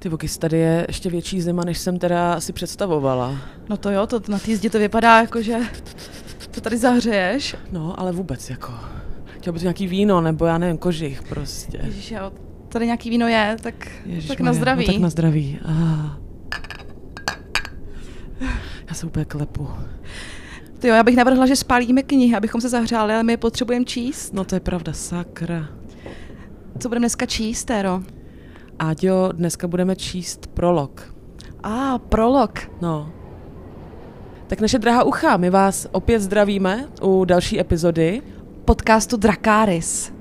Ty 0.00 0.08
vokys, 0.08 0.38
tady 0.38 0.58
je 0.58 0.84
ještě 0.88 1.10
větší 1.10 1.40
zima, 1.40 1.64
než 1.64 1.78
jsem 1.78 1.98
teda 1.98 2.40
si 2.40 2.52
představovala. 2.52 3.38
No 3.68 3.76
to 3.76 3.90
jo, 3.90 4.06
to 4.06 4.20
na 4.28 4.38
té 4.38 4.56
zdi 4.56 4.70
to 4.70 4.78
vypadá 4.78 5.20
jako, 5.20 5.42
že 5.42 5.58
to 6.50 6.60
tady 6.60 6.76
zahřeješ. 6.76 7.56
No, 7.72 8.00
ale 8.00 8.12
vůbec 8.12 8.50
jako. 8.50 8.72
Chtěl 9.24 9.52
bys 9.52 9.62
nějaký 9.62 9.86
víno, 9.86 10.20
nebo 10.20 10.46
já 10.46 10.58
nevím, 10.58 10.78
kožich 10.78 11.22
prostě. 11.22 11.80
Ježíš, 11.84 12.10
jo, 12.10 12.32
tady 12.68 12.86
nějaký 12.86 13.10
víno 13.10 13.28
je, 13.28 13.56
tak, 13.62 13.74
Ježiš 14.06 14.28
tak 14.28 14.40
na 14.40 14.52
zdraví. 14.52 14.86
No, 14.86 14.92
tak 14.92 15.02
na 15.02 15.10
zdraví. 15.10 15.58
Ah. 15.64 16.16
Já 18.88 18.94
se 18.94 19.06
úplně 19.06 19.24
klepu. 19.24 19.68
Ty 20.78 20.88
jo, 20.88 20.94
já 20.94 21.02
bych 21.02 21.16
navrhla, 21.16 21.46
že 21.46 21.56
spálíme 21.56 22.02
knihy, 22.02 22.36
abychom 22.36 22.60
se 22.60 22.68
zahřáli, 22.68 23.14
ale 23.14 23.22
my 23.22 23.32
je 23.32 23.36
potřebujeme 23.36 23.84
číst. 23.84 24.34
No 24.34 24.44
to 24.44 24.54
je 24.54 24.60
pravda, 24.60 24.92
sakra. 24.92 25.68
Co 26.78 26.88
budeme 26.88 27.02
dneska 27.02 27.26
číst, 27.26 27.64
Téro? 27.64 28.02
Áďo, 28.80 29.36
dneska 29.36 29.68
budeme 29.68 29.96
číst 29.96 30.46
prolog. 30.56 31.12
A, 31.62 31.68
ah, 31.68 31.98
prolog. 31.98 32.50
No. 32.80 33.12
Tak 34.46 34.60
naše 34.60 34.78
drahá 34.78 35.02
ucha, 35.02 35.36
my 35.36 35.50
vás 35.50 35.86
opět 35.92 36.20
zdravíme 36.20 36.88
u 37.02 37.24
další 37.24 37.60
epizody 37.60 38.22
podcastu 38.64 39.16
Dracaris. 39.16 40.12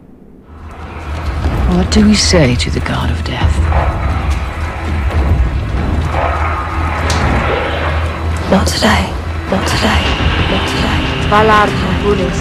What 1.69 1.95
do 1.95 2.01
we 2.01 2.15
say 2.15 2.57
to 2.57 2.69
the 2.69 2.79
god 2.79 3.11
of 3.11 3.23
death? 3.23 3.55
Not 8.51 8.73
today. 8.73 9.05
Not 9.51 9.63
today. 9.71 10.03
Not 10.51 10.63
today. 10.67 11.29
Valar 11.29 11.69
Morghulis. 11.69 12.39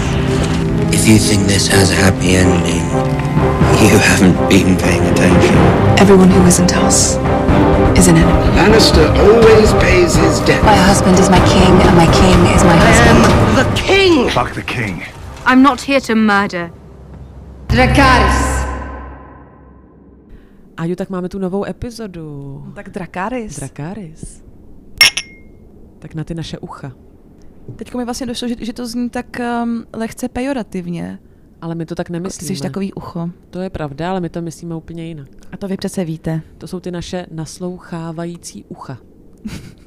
If 0.91 1.07
you 1.07 1.17
think 1.19 1.47
this 1.47 1.67
has 1.67 1.91
a 1.91 1.95
happy 1.95 2.35
ending, 2.35 2.83
you 3.81 3.97
haven't 3.97 4.37
been 4.49 4.77
paying 4.77 5.03
attention. 5.07 5.55
Everyone 6.03 6.29
who 6.29 6.45
isn't 6.45 6.75
us 6.75 7.15
is 7.97 8.07
an 8.07 8.17
enemy. 8.17 8.47
Lannister 8.59 9.07
always 9.23 9.71
pays 9.73 10.15
his 10.15 10.39
debt. 10.41 10.61
My 10.63 10.75
husband 10.75 11.17
is 11.19 11.29
my 11.29 11.39
king, 11.47 11.73
and 11.87 11.95
my 11.95 12.07
king 12.19 12.39
is 12.55 12.63
my 12.63 12.75
husband. 12.75 13.21
the 13.55 13.65
king! 13.75 14.29
Fuck 14.29 14.53
the 14.53 14.63
king. 14.63 15.03
I'm 15.45 15.61
not 15.63 15.79
here 15.81 16.01
to 16.01 16.15
murder. 16.15 16.71
Dracarys. 17.67 18.59
Áďo, 20.77 20.95
tak 20.95 21.09
máme 21.09 21.29
tu 21.29 21.39
novou 21.39 21.63
epizodu. 21.67 22.63
Tak 22.75 22.89
Dracaris. 22.89 23.55
Dracaris. 23.55 24.43
Tak 25.99 26.15
na 26.15 26.23
ty 26.23 26.35
naše 26.35 26.57
ucha. 26.57 26.91
Teď 27.75 27.93
mi 27.95 28.05
vlastně 28.05 28.27
došlo, 28.27 28.47
že, 28.47 28.55
že 28.59 28.73
to 28.73 28.87
zní 28.87 29.09
tak 29.09 29.25
um, 29.39 29.85
lehce 29.93 30.29
pejorativně. 30.29 31.19
Ale 31.61 31.75
my 31.75 31.85
to 31.85 31.95
tak 31.95 32.09
nemyslíme. 32.09 32.55
Jsi 32.55 32.61
takový 32.61 32.93
ucho. 32.93 33.29
To 33.49 33.59
je 33.59 33.69
pravda, 33.69 34.09
ale 34.09 34.19
my 34.19 34.29
to 34.29 34.41
myslíme 34.41 34.75
úplně 34.75 35.05
jinak. 35.05 35.27
A 35.51 35.57
to 35.57 35.67
vy 35.67 35.77
přece 35.77 36.05
víte. 36.05 36.41
To 36.57 36.67
jsou 36.67 36.79
ty 36.79 36.91
naše 36.91 37.25
naslouchávající 37.31 38.65
ucha. 38.69 38.97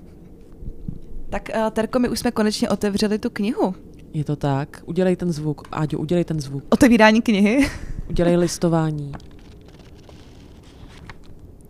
tak 1.31 1.49
uh, 1.57 1.71
Terko, 1.71 1.99
my 1.99 2.09
už 2.09 2.19
jsme 2.19 2.31
konečně 2.31 2.69
otevřeli 2.69 3.19
tu 3.19 3.31
knihu. 3.31 3.75
Je 4.13 4.25
to 4.25 4.37
tak. 4.37 4.83
Udělej 4.87 5.17
ten 5.17 5.33
zvuk. 5.33 5.69
Áďo, 5.73 5.99
udělej 5.99 6.25
ten 6.25 6.41
zvuk. 6.41 6.65
Otevírání 6.69 7.23
knihy. 7.23 7.71
Udělej 8.11 8.37
listování. 8.37 9.13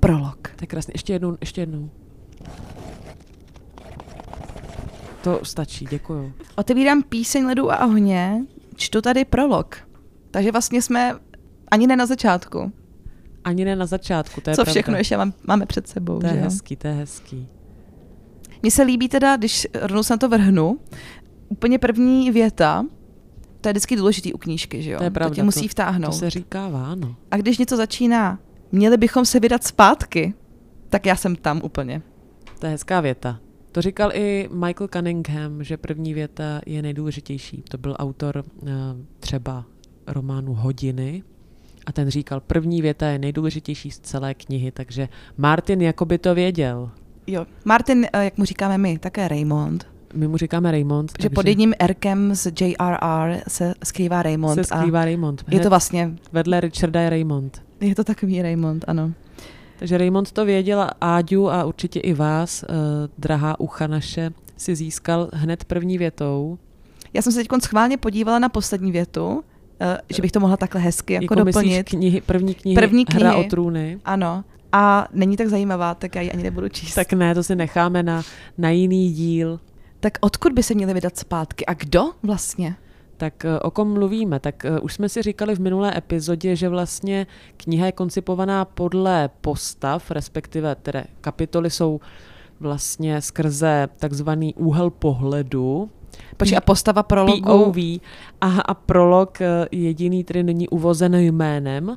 Prolog. 0.00 0.48
Tak 0.56 0.68
krásně. 0.68 0.92
Ještě 0.94 1.12
jednou, 1.12 1.36
ještě 1.40 1.60
jednou. 1.60 1.90
To 5.22 5.40
stačí, 5.42 5.86
děkuju. 5.90 6.32
Otevírám 6.56 7.02
píseň 7.02 7.46
ledu 7.46 7.72
a 7.72 7.86
ohně, 7.86 8.44
čtu 8.76 9.00
tady 9.00 9.24
prolog. 9.24 9.91
Takže 10.32 10.52
vlastně 10.52 10.82
jsme 10.82 11.14
ani 11.70 11.86
ne 11.86 11.96
na 11.96 12.06
začátku. 12.06 12.72
Ani 13.44 13.64
ne 13.64 13.76
na 13.76 13.86
začátku, 13.86 14.40
to 14.40 14.50
je 14.50 14.56
Co 14.56 14.62
pravda. 14.62 14.72
všechno 14.72 14.96
ještě 14.96 15.16
mám, 15.16 15.32
máme 15.46 15.66
před 15.66 15.88
sebou. 15.88 16.18
To 16.18 16.26
je 16.26 16.32
že 16.32 16.40
hezký, 16.40 16.76
to 16.76 16.88
je 16.88 16.94
hezký. 16.94 17.48
Mně 18.62 18.70
se 18.70 18.82
líbí 18.82 19.08
teda, 19.08 19.36
když 19.36 19.66
rovnou 19.74 20.02
se 20.02 20.12
na 20.12 20.18
to 20.18 20.28
vrhnu, 20.28 20.78
úplně 21.48 21.78
první 21.78 22.30
věta, 22.30 22.86
to 23.60 23.68
je 23.68 23.72
vždycky 23.72 23.96
důležitý 23.96 24.32
u 24.32 24.38
knížky, 24.38 24.82
že 24.82 24.90
jo? 24.90 24.98
To 24.98 25.04
je 25.04 25.10
pravda. 25.10 25.30
To 25.30 25.34
tě 25.34 25.42
musí 25.42 25.68
vtáhnout. 25.68 26.10
To 26.10 26.18
se 26.18 26.30
říká 26.30 26.66
ano. 26.66 27.16
A 27.30 27.36
když 27.36 27.58
něco 27.58 27.76
začíná, 27.76 28.38
měli 28.72 28.96
bychom 28.96 29.24
se 29.24 29.40
vydat 29.40 29.64
zpátky, 29.64 30.34
tak 30.88 31.06
já 31.06 31.16
jsem 31.16 31.36
tam 31.36 31.60
úplně. 31.64 32.02
To 32.58 32.66
je 32.66 32.72
hezká 32.72 33.00
věta. 33.00 33.38
To 33.72 33.82
říkal 33.82 34.10
i 34.14 34.48
Michael 34.52 34.88
Cunningham, 34.88 35.64
že 35.64 35.76
první 35.76 36.14
věta 36.14 36.60
je 36.66 36.82
nejdůležitější. 36.82 37.62
To 37.68 37.78
byl 37.78 37.96
autor 37.98 38.44
uh, 38.62 38.68
třeba 39.20 39.64
románu 40.12 40.54
Hodiny 40.54 41.22
a 41.86 41.92
ten 41.92 42.10
říkal, 42.10 42.40
první 42.40 42.82
věta 42.82 43.06
je 43.06 43.18
nejdůležitější 43.18 43.90
z 43.90 43.98
celé 43.98 44.34
knihy, 44.34 44.70
takže 44.70 45.08
Martin 45.36 45.82
jakoby 45.82 46.18
to 46.18 46.34
věděl. 46.34 46.90
Jo. 47.26 47.46
Martin, 47.64 48.06
eh, 48.12 48.24
jak 48.24 48.38
mu 48.38 48.44
říkáme 48.44 48.78
my, 48.78 48.98
také 48.98 49.28
Raymond. 49.28 49.86
My 50.14 50.28
mu 50.28 50.36
říkáme 50.36 50.70
Raymond. 50.70 51.12
Že 51.20 51.30
pod 51.30 51.46
jedním 51.46 51.74
Rkem 51.86 52.34
z 52.34 52.52
JRR 52.60 53.42
se 53.48 53.74
skrývá 53.84 54.22
Raymond. 54.22 54.54
se 54.54 54.64
skrývá 54.64 55.00
a 55.00 55.04
Raymond. 55.04 55.44
je 55.50 55.60
to 55.60 55.68
vlastně, 55.68 56.10
Vedle 56.32 56.60
Richarda 56.60 57.00
je 57.00 57.10
Raymond. 57.10 57.62
je 57.80 57.94
to 57.94 58.04
takový 58.04 58.42
Raymond, 58.42 58.84
ano. 58.88 59.12
Takže 59.78 59.98
Raymond 59.98 60.32
to 60.32 60.44
věděl 60.44 60.80
a 60.80 60.90
Áďu 61.00 61.50
a 61.50 61.64
určitě 61.64 62.00
i 62.00 62.14
vás, 62.14 62.62
uh, 62.62 62.68
drahá 63.18 63.60
ucha 63.60 63.86
naše, 63.86 64.30
si 64.56 64.76
získal 64.76 65.28
hned 65.32 65.64
první 65.64 65.98
větou. 65.98 66.58
Já 67.14 67.22
jsem 67.22 67.32
se 67.32 67.38
teď 67.38 67.48
schválně 67.62 67.96
podívala 67.96 68.38
na 68.38 68.48
poslední 68.48 68.92
větu, 68.92 69.42
eh, 69.44 69.51
že 70.08 70.22
bych 70.22 70.32
to 70.32 70.40
mohla 70.40 70.56
takhle 70.56 70.80
hezky 70.80 71.12
jako, 71.12 71.24
Jako 71.24 71.34
doplnit. 71.34 71.88
knihy, 71.88 72.20
první 72.20 72.54
knihy, 72.54 72.74
První 72.74 73.04
Hra 73.12 73.30
knihy. 73.32 73.46
o 73.46 73.50
trůny. 73.50 73.98
Ano. 74.04 74.44
A 74.72 75.08
není 75.12 75.36
tak 75.36 75.48
zajímavá, 75.48 75.94
tak 75.94 76.14
já 76.14 76.22
ji 76.22 76.32
ani 76.32 76.42
nebudu 76.42 76.68
číst. 76.68 76.94
Tak 76.94 77.12
ne, 77.12 77.34
to 77.34 77.42
si 77.42 77.56
necháme 77.56 78.02
na, 78.02 78.22
na 78.58 78.70
jiný 78.70 79.12
díl. 79.12 79.60
tak 80.00 80.18
odkud 80.20 80.52
by 80.52 80.62
se 80.62 80.74
měli 80.74 80.94
vydat 80.94 81.16
zpátky? 81.18 81.66
A 81.66 81.74
kdo 81.74 82.10
vlastně? 82.22 82.76
Tak 83.16 83.44
eh, 83.44 83.58
o 83.58 83.70
kom 83.70 83.92
mluvíme? 83.92 84.40
Tak 84.40 84.64
eh, 84.64 84.80
už 84.80 84.94
jsme 84.94 85.08
si 85.08 85.22
říkali 85.22 85.54
v 85.56 85.60
minulé 85.60 85.96
epizodě, 85.98 86.56
že 86.56 86.68
vlastně 86.68 87.26
kniha 87.56 87.86
je 87.86 87.92
koncipovaná 87.92 88.64
podle 88.64 89.30
postav, 89.40 90.10
respektive 90.10 90.74
tedy 90.74 91.02
kapitoly 91.20 91.70
jsou 91.70 92.00
vlastně 92.60 93.20
skrze 93.20 93.88
takzvaný 93.96 94.54
úhel 94.54 94.90
pohledu, 94.90 95.90
Počkej, 96.36 96.58
a 96.58 96.60
postava 96.60 97.02
prologu? 97.02 97.42
POV 97.42 97.76
a, 98.40 98.60
a 98.60 98.74
prolog 98.74 99.40
eh, 99.40 99.66
jediný 99.72 100.24
tedy 100.24 100.42
není 100.42 100.68
uvozen 100.68 101.14
jménem, 101.14 101.96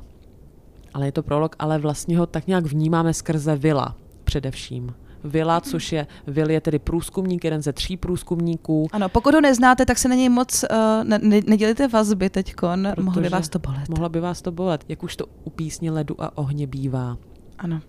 ale 0.94 1.06
je 1.06 1.12
to 1.12 1.22
prolog, 1.22 1.56
ale 1.58 1.78
vlastně 1.78 2.18
ho 2.18 2.26
tak 2.26 2.46
nějak 2.46 2.66
vnímáme 2.66 3.14
skrze 3.14 3.56
Vila 3.56 3.96
především. 4.26 4.94
Vila, 5.24 5.60
což 5.60 5.92
je, 5.92 6.06
Vil 6.26 6.50
je 6.50 6.60
tedy 6.60 6.78
průzkumník, 6.78 7.44
jeden 7.44 7.62
ze 7.62 7.72
tří 7.72 7.96
průzkumníků, 7.96 8.88
Ano, 8.92 9.08
pokud 9.08 9.34
ho 9.34 9.40
neznáte, 9.40 9.86
tak 9.86 9.98
se 9.98 10.08
na 10.08 10.14
něj 10.14 10.28
moc 10.28 10.64
uh, 10.70 11.04
ne, 11.04 11.18
ne, 11.22 11.40
nedělejte 11.46 11.88
vazby 11.88 12.30
teďkon, 12.30 12.88
mohlo 13.00 13.22
by 13.22 13.28
vás 13.28 13.48
to 13.48 13.58
bolet. 13.58 13.88
Mohla 13.88 14.08
by 14.08 14.20
vás 14.20 14.42
to 14.42 14.52
bolet, 14.52 14.84
jak 14.88 15.02
už 15.02 15.16
to 15.16 15.26
u 15.44 15.50
písně 15.50 15.90
ledu 15.90 16.22
a 16.22 16.38
ohně 16.38 16.66
bývá. 16.66 17.16
Ano. 17.58 17.80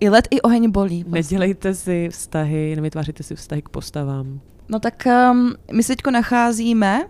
I 0.00 0.08
led, 0.08 0.28
i 0.30 0.40
oheň 0.40 0.70
bolí. 0.70 1.02
Vlastně. 1.02 1.20
Nedělejte 1.20 1.74
si 1.74 2.08
vztahy, 2.08 2.76
nevytvářejte 2.76 3.22
si 3.22 3.34
vztahy 3.34 3.62
k 3.62 3.68
postavám. 3.68 4.40
No 4.68 4.80
tak 4.80 5.04
um, 5.30 5.54
my 5.72 5.82
se 5.82 5.92
teďko 5.92 6.10
nacházíme 6.10 7.08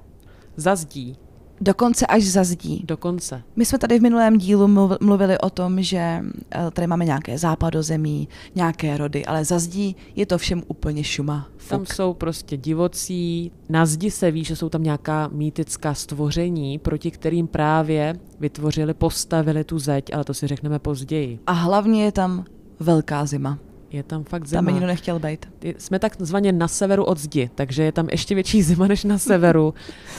Zazdí, 0.56 1.16
dokonce 1.60 2.06
až 2.06 2.24
za 2.24 2.44
zdí. 2.44 2.84
dokonce. 2.86 3.42
My 3.56 3.64
jsme 3.64 3.78
tady 3.78 3.98
v 3.98 4.02
minulém 4.02 4.38
dílu 4.38 4.66
mluv- 4.66 4.96
mluvili 5.00 5.38
o 5.38 5.50
tom, 5.50 5.82
že 5.82 5.98
eh, 5.98 6.70
tady 6.72 6.86
máme 6.86 7.04
nějaké 7.04 7.38
západozemí, 7.38 8.28
nějaké 8.54 8.96
rody, 8.96 9.26
ale 9.26 9.44
za 9.44 9.58
zdí 9.58 9.96
je 10.16 10.26
to 10.26 10.38
všem 10.38 10.62
úplně 10.68 11.04
šuma. 11.04 11.48
Tam 11.68 11.78
Fuk. 11.80 11.92
jsou 11.94 12.14
prostě 12.14 12.56
divocí, 12.56 13.52
na 13.68 13.86
zdi 13.86 14.10
se 14.10 14.30
ví, 14.30 14.44
že 14.44 14.56
jsou 14.56 14.68
tam 14.68 14.82
nějaká 14.82 15.28
mýtická 15.32 15.94
stvoření, 15.94 16.78
proti 16.78 17.10
kterým 17.10 17.46
právě 17.46 18.14
vytvořili, 18.40 18.94
postavili 18.94 19.64
tu 19.64 19.78
zeď, 19.78 20.14
ale 20.14 20.24
to 20.24 20.34
si 20.34 20.46
řekneme 20.46 20.78
později. 20.78 21.38
A 21.46 21.52
hlavně 21.52 22.04
je 22.04 22.12
tam 22.12 22.44
velká 22.80 23.26
zima. 23.26 23.58
Je 23.96 24.02
tam 24.02 24.24
fakt 24.24 24.40
Tam 24.42 24.48
zima. 24.48 24.62
by 24.62 24.72
nikdo 24.72 24.86
nechtěl 24.86 25.18
být. 25.18 25.46
Jsme 25.78 25.98
takzvaně 25.98 26.52
na 26.52 26.68
severu 26.68 27.04
od 27.04 27.18
zdi, 27.18 27.50
takže 27.54 27.82
je 27.82 27.92
tam 27.92 28.08
ještě 28.10 28.34
větší 28.34 28.62
zima 28.70 28.86
než 28.86 29.04
na 29.04 29.18
severu. 29.18 29.74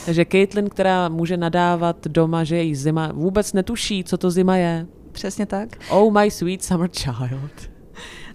takže 0.05 0.25
Caitlin, 0.31 0.69
která 0.69 1.09
může 1.09 1.37
nadávat 1.37 2.07
doma, 2.07 2.43
že 2.43 2.55
je 2.55 2.63
jí 2.63 2.75
zima, 2.75 3.11
vůbec 3.13 3.53
netuší, 3.53 4.03
co 4.03 4.17
to 4.17 4.31
zima 4.31 4.55
je. 4.57 4.85
Přesně 5.11 5.45
tak. 5.45 5.69
Oh 5.89 6.13
my 6.21 6.31
sweet 6.31 6.63
summer 6.63 6.89
child. 6.89 7.69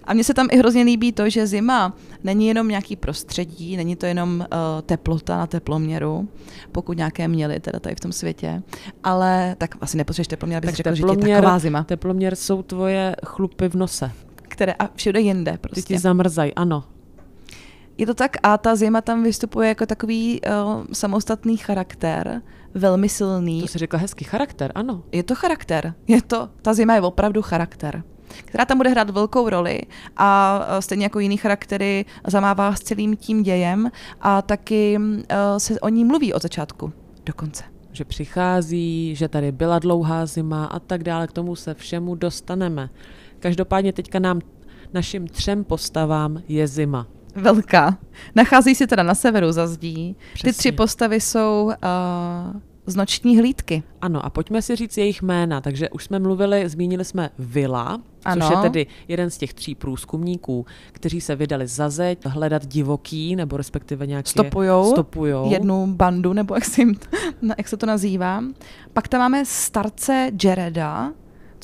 A 0.05 0.13
mně 0.13 0.23
se 0.23 0.33
tam 0.33 0.47
i 0.51 0.57
hrozně 0.57 0.83
líbí 0.83 1.11
to, 1.11 1.29
že 1.29 1.47
zima 1.47 1.93
není 2.23 2.47
jenom 2.47 2.67
nějaký 2.67 2.95
prostředí, 2.95 3.77
není 3.77 3.95
to 3.95 4.05
jenom 4.05 4.39
uh, 4.39 4.45
teplota 4.85 5.37
na 5.37 5.47
teploměru, 5.47 6.27
pokud 6.71 6.97
nějaké 6.97 7.27
měli 7.27 7.59
teda 7.59 7.79
tady 7.79 7.95
v 7.95 7.99
tom 7.99 8.11
světě, 8.11 8.61
ale 9.03 9.55
tak 9.57 9.75
asi 9.81 9.97
nepotřebuješ 9.97 10.27
teploměr, 10.27 10.57
abych 10.57 10.69
Tak 10.69 10.75
řekl, 10.75 10.95
že 10.95 11.03
je 11.29 11.35
taková 11.35 11.59
zima, 11.59 11.83
Teploměr 11.83 12.35
jsou 12.35 12.63
tvoje 12.63 13.15
chlupy 13.25 13.69
v 13.69 13.75
nose. 13.75 14.11
Které 14.53 14.73
a 14.73 14.89
všude 14.95 15.19
jinde 15.19 15.51
Ty 15.51 15.57
prostě. 15.57 15.81
ti 15.81 15.97
zamrzají, 15.97 16.53
ano. 16.53 16.83
Je 17.97 18.05
to 18.05 18.13
tak 18.13 18.37
a 18.43 18.57
ta 18.57 18.75
zima 18.75 19.01
tam 19.01 19.23
vystupuje 19.23 19.67
jako 19.69 19.85
takový 19.85 20.41
uh, 20.41 20.83
samostatný 20.93 21.57
charakter, 21.57 22.41
velmi 22.73 23.09
silný. 23.09 23.61
To 23.61 23.67
si 23.67 23.77
řekla 23.77 23.99
hezký 23.99 24.25
charakter, 24.25 24.71
ano. 24.75 25.03
Je 25.11 25.23
to 25.23 25.35
charakter, 25.35 25.93
je 26.07 26.21
to, 26.21 26.49
ta 26.61 26.73
zima 26.73 26.95
je 26.95 27.01
opravdu 27.01 27.41
charakter. 27.41 28.03
která 28.45 28.65
tam 28.65 28.77
bude 28.77 28.89
hrát 28.89 29.09
velkou 29.09 29.49
roli 29.49 29.81
a 30.17 30.61
eh, 30.67 30.81
stejně 30.81 31.05
jako 31.05 31.19
jiný 31.19 31.37
charaktery 31.37 32.05
zamává 32.27 32.75
s 32.75 32.79
celým 32.79 33.15
tím 33.15 33.43
dějem 33.43 33.91
a 34.21 34.41
taky 34.41 34.99
eh, 35.29 35.59
se 35.59 35.79
o 35.79 35.89
ní 35.89 36.05
mluví 36.05 36.33
od 36.33 36.41
začátku 36.41 36.93
do 37.25 37.33
konce. 37.33 37.63
Že 37.91 38.05
přichází, 38.05 39.15
že 39.15 39.27
tady 39.27 39.51
byla 39.51 39.79
dlouhá 39.79 40.25
zima 40.25 40.65
a 40.65 40.79
tak 40.79 41.03
dále, 41.03 41.27
k 41.27 41.31
tomu 41.31 41.55
se 41.55 41.73
všemu 41.73 42.15
dostaneme. 42.15 42.89
Každopádně 43.43 43.93
teďka 43.93 44.19
nám, 44.19 44.41
našim 44.93 45.27
třem 45.27 45.63
postavám 45.63 46.41
je 46.47 46.67
zima. 46.67 47.07
Velká. 47.35 47.97
Nachází 48.35 48.75
se 48.75 48.87
teda 48.87 49.03
na 49.03 49.15
severu 49.15 49.51
za 49.51 49.67
zdí. 49.67 50.15
Přesně. 50.33 50.51
Ty 50.53 50.57
tři 50.57 50.71
postavy 50.71 51.21
jsou 51.21 51.63
uh, 51.65 52.59
z 52.85 52.95
noční 52.95 53.37
hlídky. 53.37 53.83
Ano, 54.01 54.25
a 54.25 54.29
pojďme 54.29 54.61
si 54.61 54.75
říct 54.75 54.97
jejich 54.97 55.21
jména. 55.21 55.61
Takže 55.61 55.89
už 55.89 56.03
jsme 56.03 56.19
mluvili, 56.19 56.69
zmínili 56.69 57.05
jsme 57.05 57.29
Vila, 57.39 58.01
Ano. 58.25 58.47
což 58.47 58.55
je 58.55 58.61
tedy 58.61 58.87
jeden 59.07 59.29
z 59.29 59.37
těch 59.37 59.53
tří 59.53 59.75
průzkumníků, 59.75 60.65
kteří 60.91 61.21
se 61.21 61.35
vydali 61.35 61.67
za 61.67 61.89
zeď 61.89 62.25
hledat 62.25 62.65
divoký, 62.65 63.35
nebo 63.35 63.57
respektive 63.57 64.07
nějaké... 64.07 64.29
Stopujou, 64.29 64.91
Stopujou. 64.91 65.51
jednu 65.51 65.87
bandu, 65.87 66.33
nebo 66.33 66.55
jak 66.55 66.65
se, 66.65 66.81
jim, 66.81 66.95
jak 67.57 67.67
se 67.67 67.77
to 67.77 67.85
nazývá. 67.85 68.43
Pak 68.93 69.07
tam 69.07 69.19
máme 69.21 69.45
starce 69.45 70.31
Jareda, 70.43 71.11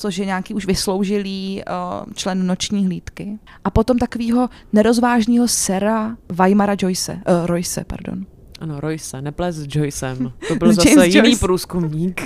což 0.00 0.16
je 0.16 0.26
nějaký 0.26 0.54
už 0.54 0.66
vysloužilý 0.66 1.62
uh, 1.68 2.12
člen 2.14 2.46
noční 2.46 2.86
hlídky. 2.86 3.38
A 3.64 3.70
potom 3.70 3.98
takového 3.98 4.48
nerozvážného 4.72 5.48
sera 5.48 6.16
Weimara 6.28 6.74
Joyce, 6.78 7.12
uh, 7.12 7.46
Royce, 7.46 7.84
pardon. 7.86 8.26
Ano, 8.60 8.80
Royce, 8.80 9.22
neples 9.22 9.56
s 9.56 9.66
Joycem. 9.68 10.32
To 10.48 10.54
byl 10.54 10.72
S 10.72 10.76
zase 10.76 10.90
James 10.90 11.14
jiný 11.14 11.28
Joyce. 11.28 11.40
průzkumník. 11.40 12.22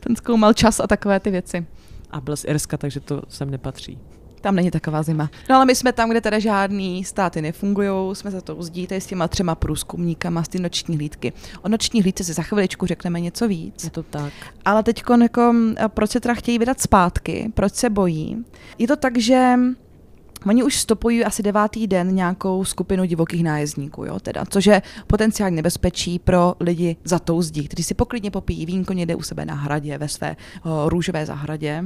Ten 0.00 0.16
zkoumal 0.16 0.52
čas 0.52 0.80
a 0.80 0.86
takové 0.86 1.20
ty 1.20 1.30
věci. 1.30 1.66
A 2.10 2.20
byl 2.20 2.36
z 2.36 2.44
Irska, 2.44 2.76
takže 2.76 3.00
to 3.00 3.22
sem 3.28 3.50
nepatří. 3.50 3.98
Tam 4.40 4.56
není 4.56 4.70
taková 4.70 5.02
zima. 5.02 5.30
No 5.48 5.56
ale 5.56 5.66
my 5.66 5.74
jsme 5.74 5.92
tam, 5.92 6.10
kde 6.10 6.20
teda 6.20 6.38
žádný 6.38 7.04
státy 7.04 7.42
nefungují, 7.42 8.16
jsme 8.16 8.30
za 8.30 8.40
to 8.40 8.62
zdí 8.62 8.86
tady 8.86 9.00
s 9.00 9.06
těma 9.06 9.28
třema 9.28 9.54
průzkumníkama 9.54 10.42
z 10.44 10.48
ty 10.48 10.58
noční 10.58 10.96
hlídky. 10.96 11.32
O 11.62 11.68
noční 11.68 12.02
hlídce 12.02 12.24
si 12.24 12.32
za 12.32 12.42
chviličku 12.42 12.86
řekneme 12.86 13.20
něco 13.20 13.48
víc. 13.48 13.84
Je 13.84 13.90
to 13.90 14.02
tak. 14.02 14.32
Ale 14.64 14.82
teď 14.82 15.02
jako, 15.20 15.54
a 15.84 15.88
proč 15.88 16.10
se 16.10 16.20
teda 16.20 16.34
chtějí 16.34 16.58
vydat 16.58 16.80
zpátky, 16.80 17.52
proč 17.54 17.74
se 17.74 17.90
bojí? 17.90 18.44
Je 18.78 18.88
to 18.88 18.96
tak, 18.96 19.18
že 19.18 19.54
Oni 20.46 20.62
už 20.62 20.76
stopují 20.76 21.24
asi 21.24 21.42
devátý 21.42 21.86
den 21.86 22.14
nějakou 22.14 22.64
skupinu 22.64 23.04
divokých 23.04 23.44
nájezdníků, 23.44 24.04
jo, 24.04 24.20
teda, 24.20 24.44
což 24.44 24.66
je 24.66 24.82
potenciální 25.06 25.56
nebezpečí 25.56 26.18
pro 26.18 26.54
lidi 26.60 26.96
za 27.04 27.18
tou 27.18 27.42
zdí, 27.42 27.68
kteří 27.68 27.82
si 27.82 27.94
poklidně 27.94 28.30
popíjí 28.30 28.66
vínko 28.66 28.92
někde 28.92 29.14
u 29.14 29.22
sebe 29.22 29.44
na 29.44 29.54
hradě, 29.54 29.98
ve 29.98 30.08
své 30.08 30.36
o, 30.64 30.88
růžové 30.88 31.26
zahradě. 31.26 31.84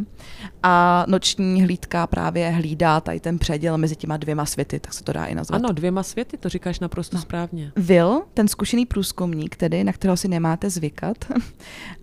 A 0.62 1.05
noční 1.09 1.62
hlídka 1.62 2.06
právě 2.06 2.51
hlídá 2.51 3.01
tady 3.01 3.21
ten 3.21 3.39
předěl 3.39 3.79
mezi 3.79 3.97
těma 3.97 4.17
dvěma 4.17 4.47
světy, 4.47 4.81
tak 4.81 4.93
se 4.93 5.05
to 5.05 5.12
dá 5.12 5.25
i 5.25 5.35
nazvat. 5.35 5.65
Ano, 5.65 5.73
dvěma 5.73 6.03
světy, 6.03 6.37
to 6.37 6.49
říkáš 6.49 6.81
naprosto 6.81 7.17
no. 7.17 7.23
správně. 7.23 7.73
Will, 7.77 8.23
ten 8.35 8.49
zkušený 8.49 8.87
průzkumník, 8.87 9.56
tedy, 9.56 9.85
na 9.85 9.93
kterého 9.93 10.17
si 10.17 10.29
nemáte 10.29 10.71
zvykat, 10.71 11.17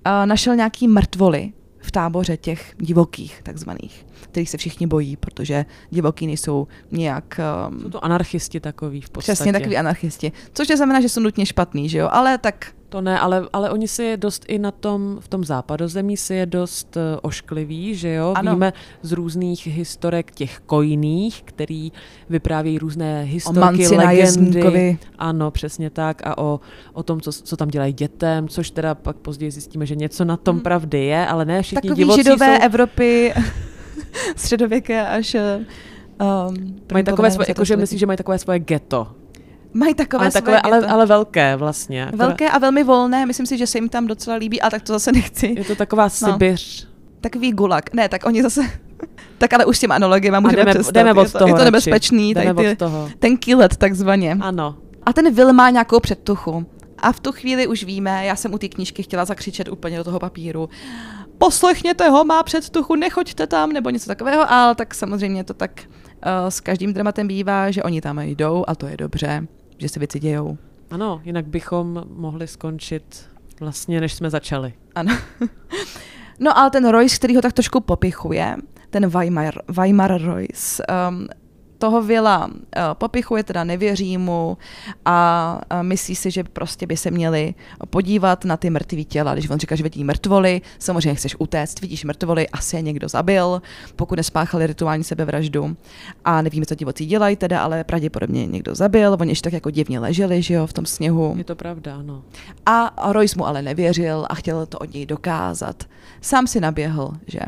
a 0.05 0.25
našel 0.31 0.55
nějaký 0.55 0.87
mrtvoly 0.87 1.53
v 1.81 1.91
táboře 1.91 2.37
těch 2.37 2.73
divokých, 2.77 3.39
takzvaných, 3.43 4.05
kterých 4.21 4.49
se 4.49 4.57
všichni 4.57 4.87
bojí, 4.87 5.17
protože 5.17 5.65
divoký 5.89 6.27
nejsou 6.27 6.67
nějak... 6.91 7.39
Jsou 7.79 7.85
Um, 7.85 7.91
to 7.91 8.05
anarchisti 8.05 8.59
takový 8.59 9.01
v 9.01 9.09
podstatě. 9.09 9.35
přesně 9.35 9.53
takový 9.53 9.77
anarchisti. 9.77 10.31
Což 10.53 10.67
neznamená, 10.67 11.01
že 11.01 11.09
jsou 11.09 11.21
nutně 11.21 11.45
špatný, 11.45 11.89
že 11.89 11.97
jo? 11.97 12.09
Ale 12.11 12.37
tak 12.37 12.67
To 12.91 13.01
ne, 13.01 13.19
ale, 13.19 13.47
ale 13.53 13.69
oni 13.69 13.87
si 13.87 14.03
je 14.03 14.17
dost 14.17 14.45
i 14.47 14.59
na 14.59 14.71
tom, 14.71 15.17
v 15.19 15.27
tom 15.27 15.43
západozemí 15.43 16.17
si 16.17 16.33
je 16.33 16.45
dost 16.45 16.97
uh, 16.97 17.19
oškliví, 17.21 17.95
že 17.95 18.13
jo? 18.13 18.33
Ano. 18.35 18.51
Víme 18.51 18.73
z 19.01 19.11
různých 19.11 19.67
historek 19.67 20.31
těch 20.31 20.59
kojných, 20.65 21.43
který 21.45 21.91
vyprávějí 22.29 22.79
různé 22.79 23.21
o 23.23 23.25
historky, 23.25 23.59
manci 23.59 23.95
legendy. 23.95 24.97
Ano, 25.17 25.51
přesně 25.51 25.89
tak. 25.89 26.21
A 26.27 26.37
o, 26.37 26.59
o 26.93 27.03
tom, 27.03 27.21
co, 27.21 27.31
co 27.31 27.57
tam 27.57 27.67
dělají 27.67 27.93
dětem, 27.93 28.47
což 28.47 28.71
teda 28.71 28.95
pak 28.95 29.15
později 29.15 29.51
zjistíme, 29.51 29.85
že 29.85 29.95
něco 29.95 30.25
na 30.25 30.37
tom 30.37 30.59
pravdy 30.59 31.05
je, 31.05 31.27
ale 31.27 31.45
ne 31.45 31.61
všichni 31.61 31.89
Takový 31.89 32.03
divocí 32.03 32.23
židové 32.23 32.57
jsou... 32.57 32.65
Evropy 32.65 33.33
středověké 34.35 35.07
až... 35.07 35.35
Um, 35.35 36.75
Mají 36.93 37.05
takové 37.05 37.31
svoje, 37.31 37.45
jakože 37.49 37.77
myslíš, 37.77 37.99
že 37.99 38.05
mají 38.05 38.17
takové 38.17 38.39
svoje 38.39 38.59
ghetto. 38.59 39.20
Mají 39.73 39.93
takové, 39.93 40.21
Ale, 40.21 40.31
takové, 40.31 40.61
ale, 40.61 40.85
ale 40.87 41.05
velké 41.05 41.55
vlastně. 41.55 42.03
Akorát- 42.05 42.17
Velké 42.27 42.49
a 42.49 42.57
velmi 42.57 42.83
volné, 42.83 43.25
myslím 43.25 43.45
si, 43.45 43.57
že 43.57 43.67
se 43.67 43.77
jim 43.77 43.89
tam 43.89 44.07
docela 44.07 44.35
líbí, 44.35 44.61
a 44.61 44.69
tak 44.69 44.81
to 44.81 44.93
zase 44.93 45.11
nechci. 45.11 45.55
Je 45.57 45.63
to 45.65 45.75
taková 45.75 46.09
Sibiř. 46.09 46.87
Takový 47.21 47.51
gulag. 47.51 47.93
Ne, 47.93 48.09
tak 48.09 48.25
oni 48.25 48.41
zase... 48.43 48.61
tak 49.37 49.53
ale 49.53 49.65
už 49.65 49.77
s 49.77 49.79
těma 49.79 49.95
analogiemi 49.95 50.37
můžeme 50.41 50.61
jdeme- 50.61 50.73
přestat. 50.73 50.91
jdeme 50.95 51.13
od 51.13 51.23
je 51.23 51.29
to, 51.29 51.37
toho 51.37 51.47
je 51.49 51.53
to 51.55 51.63
nebezpečný, 51.63 52.33
tady 52.33 52.45
Jdeme 52.47 52.63
ty, 52.63 52.71
od 52.71 52.77
toho. 52.77 53.09
ten 53.19 53.37
kilet 53.37 53.77
takzvaně. 53.77 54.37
Ano. 54.41 54.75
A 55.03 55.13
ten 55.13 55.33
Will 55.33 55.53
má 55.53 55.69
nějakou 55.69 55.99
předtuchu. 55.99 56.65
A 56.97 57.11
v 57.11 57.19
tu 57.19 57.31
chvíli 57.31 57.67
už 57.67 57.83
víme, 57.83 58.25
já 58.25 58.35
jsem 58.35 58.53
u 58.53 58.57
té 58.57 58.67
knížky 58.67 59.03
chtěla 59.03 59.25
zakřičet 59.25 59.69
úplně 59.69 59.97
do 59.97 60.03
toho 60.03 60.19
papíru. 60.19 60.69
Poslechněte 61.37 62.09
ho, 62.09 62.23
má 62.25 62.43
předtuchu, 62.43 62.95
nechoďte 62.95 63.47
tam, 63.47 63.71
nebo 63.71 63.89
něco 63.89 64.05
takového, 64.07 64.51
ale 64.53 64.75
tak 64.75 64.95
samozřejmě 64.95 65.43
to 65.43 65.53
tak 65.53 65.71
uh, 65.85 66.49
s 66.49 66.59
každým 66.59 66.93
dramatem 66.93 67.27
bývá, 67.27 67.71
že 67.71 67.83
oni 67.83 68.01
tam 68.01 68.19
jdou 68.19 68.63
a 68.67 68.75
to 68.75 68.87
je 68.87 68.97
dobře, 68.97 69.47
že 69.81 69.89
se 69.89 69.99
věci 69.99 70.19
dějou. 70.19 70.57
Ano, 70.91 71.21
jinak 71.23 71.47
bychom 71.47 72.03
mohli 72.09 72.47
skončit 72.47 73.29
vlastně, 73.59 74.01
než 74.01 74.13
jsme 74.13 74.29
začali. 74.29 74.73
Ano. 74.95 75.17
No 76.43 76.57
ale 76.57 76.69
ten 76.69 76.87
Royce, 76.89 77.15
který 77.15 77.35
ho 77.35 77.41
tak 77.41 77.53
trošku 77.53 77.79
popichuje, 77.79 78.55
ten 78.89 79.07
Weimar, 79.07 79.53
Weimar 79.67 80.21
Royce, 80.21 80.83
um, 81.09 81.27
toho 81.81 82.01
Vila 82.01 82.45
uh, 82.45 82.53
popichuje, 82.93 83.43
teda 83.43 83.63
nevěří 83.63 84.17
mu 84.17 84.57
a 85.05 85.61
myslí 85.81 86.15
si, 86.15 86.31
že 86.31 86.43
prostě 86.43 86.87
by 86.87 86.97
se 86.97 87.11
měli 87.11 87.53
podívat 87.89 88.45
na 88.45 88.57
ty 88.57 88.69
mrtvý 88.69 89.05
těla. 89.05 89.33
Když 89.33 89.49
on 89.49 89.59
říká, 89.59 89.75
že 89.75 89.83
vidí 89.83 90.03
mrtvoly, 90.03 90.61
samozřejmě 90.79 91.15
chceš 91.15 91.35
utéct, 91.39 91.81
vidíš 91.81 92.03
mrtvoly, 92.03 92.49
asi 92.49 92.75
je 92.75 92.81
někdo 92.81 93.09
zabil, 93.09 93.61
pokud 93.95 94.15
nespáchali 94.15 94.67
rituální 94.67 95.03
sebevraždu. 95.03 95.75
A 96.25 96.41
nevíme, 96.41 96.65
co 96.65 96.75
divocí 96.75 97.05
dělají 97.05 97.35
teda, 97.35 97.63
ale 97.63 97.83
pravděpodobně 97.83 98.47
někdo 98.47 98.75
zabil, 98.75 99.17
oni 99.19 99.31
ještě 99.31 99.43
tak 99.43 99.53
jako 99.53 99.69
divně 99.69 99.99
leželi, 99.99 100.41
že 100.41 100.53
jo, 100.53 100.67
v 100.67 100.73
tom 100.73 100.85
sněhu. 100.85 101.33
Je 101.37 101.43
to 101.43 101.55
pravda, 101.55 101.95
ano. 101.95 102.23
A 102.65 102.93
Royce 103.11 103.35
mu 103.37 103.47
ale 103.47 103.61
nevěřil 103.61 104.25
a 104.29 104.35
chtěl 104.35 104.65
to 104.65 104.79
od 104.79 104.93
něj 104.93 105.05
dokázat. 105.05 105.83
Sám 106.21 106.47
si 106.47 106.59
naběhl, 106.59 107.11
že? 107.27 107.39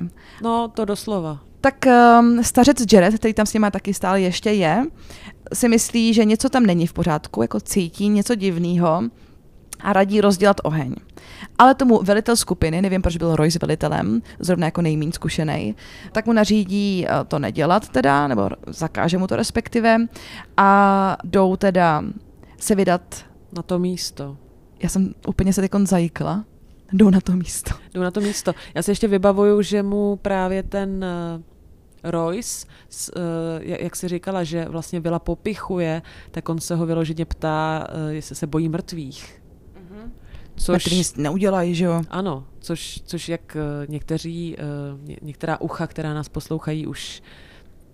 No, 0.42 0.68
to 0.68 0.86
doslova. 0.86 1.40
Tak 1.64 1.86
um, 2.20 2.44
stařec 2.44 2.94
Jared, 2.94 3.16
který 3.16 3.34
tam 3.34 3.46
s 3.46 3.54
nima 3.54 3.72
taky 3.72 3.94
stále 3.94 4.22
ještě 4.22 4.52
je, 4.52 4.86
si 5.54 5.70
myslí, 5.70 6.14
že 6.14 6.26
něco 6.26 6.50
tam 6.50 6.66
není 6.66 6.88
v 6.88 6.94
pořádku, 6.94 7.42
jako 7.42 7.60
cítí 7.60 8.10
něco 8.10 8.36
divného 8.36 9.04
a 9.82 9.94
radí 9.94 10.22
rozdělat 10.22 10.58
oheň. 10.64 10.96
Ale 11.58 11.76
tomu 11.76 12.00
velitel 12.04 12.36
skupiny, 12.36 12.82
nevím, 12.82 13.02
proč 13.02 13.18
byl 13.18 13.36
Royce 13.36 13.60
velitelem, 13.62 14.22
zrovna 14.40 14.68
jako 14.68 14.82
nejmín 14.82 15.12
zkušený, 15.12 15.76
tak 16.12 16.26
mu 16.26 16.34
nařídí 16.34 17.06
eh, 17.08 17.24
to 17.28 17.40
nedělat 17.40 17.90
teda, 17.90 18.28
nebo 18.28 18.50
zakáže 18.68 19.18
mu 19.18 19.28
to 19.28 19.36
respektive 19.36 19.98
a 20.58 21.18
jdou 21.24 21.56
teda 21.56 22.04
se 22.60 22.76
vydat, 22.76 23.26
Na 23.52 23.62
to 23.62 23.80
místo. 23.80 24.38
já 24.80 24.90
jsem 24.90 25.14
úplně 25.28 25.54
se 25.54 25.62
teď 25.62 25.72
zajíkla, 25.84 26.46
jdou 26.94 27.10
na 27.10 27.22
to 27.22 27.32
místo. 27.32 27.72
Jdu 27.94 28.02
na 28.02 28.12
to 28.12 28.22
místo. 28.22 28.54
Já 28.76 28.82
si 28.84 28.92
ještě 28.92 29.08
vybavuju, 29.08 29.62
že 29.62 29.84
mu 29.84 30.16
právě 30.16 30.64
ten 30.64 31.06
uh, 31.36 31.53
Royce, 32.04 32.68
uh, 33.16 33.22
jak, 33.62 33.96
si 33.96 34.08
říkala, 34.08 34.44
že 34.44 34.66
vlastně 34.70 35.00
Vila 35.00 35.20
popichuje, 35.20 36.02
tak 36.32 36.50
on 36.50 36.60
se 36.60 36.76
ho 36.76 36.86
vyloženě 36.86 37.26
ptá, 37.26 37.88
uh, 37.90 38.10
jestli 38.10 38.36
se 38.36 38.48
bojí 38.48 38.70
mrtvých. 38.70 39.42
Což... 40.56 40.84
Což, 40.84 40.94
nic 40.94 41.16
neudělají, 41.16 41.76
že 41.76 41.86
jo? 41.86 42.02
ano, 42.10 42.46
což, 42.60 43.02
což 43.06 43.30
jak 43.30 43.58
uh, 43.58 43.92
někteří, 43.92 44.58
ně, 45.04 45.18
některá 45.22 45.62
ucha, 45.62 45.88
která 45.88 46.14
nás 46.14 46.30
poslouchají, 46.30 46.88
už 46.88 47.22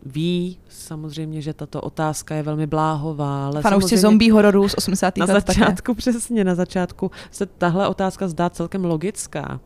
ví 0.06 0.60
samozřejmě, 0.70 1.42
že 1.42 1.54
tato 1.54 1.82
otázka 1.82 2.36
je 2.36 2.44
velmi 2.44 2.68
bláhová. 2.68 3.46
Ale 3.46 3.62
Fanoušci 3.62 3.90
samozřejmě- 3.90 4.02
zombie 4.02 4.32
hororů 4.32 4.70
z 4.70 4.74
80. 4.78 5.18
Na 5.18 5.26
let 5.26 5.46
také. 5.46 5.60
začátku, 5.60 5.94
přesně, 5.94 6.44
na 6.44 6.56
začátku 6.56 7.12
se 7.32 7.46
tahle 7.46 7.88
otázka 7.88 8.28
zdá 8.28 8.50
celkem 8.50 8.86
logická. 8.86 9.60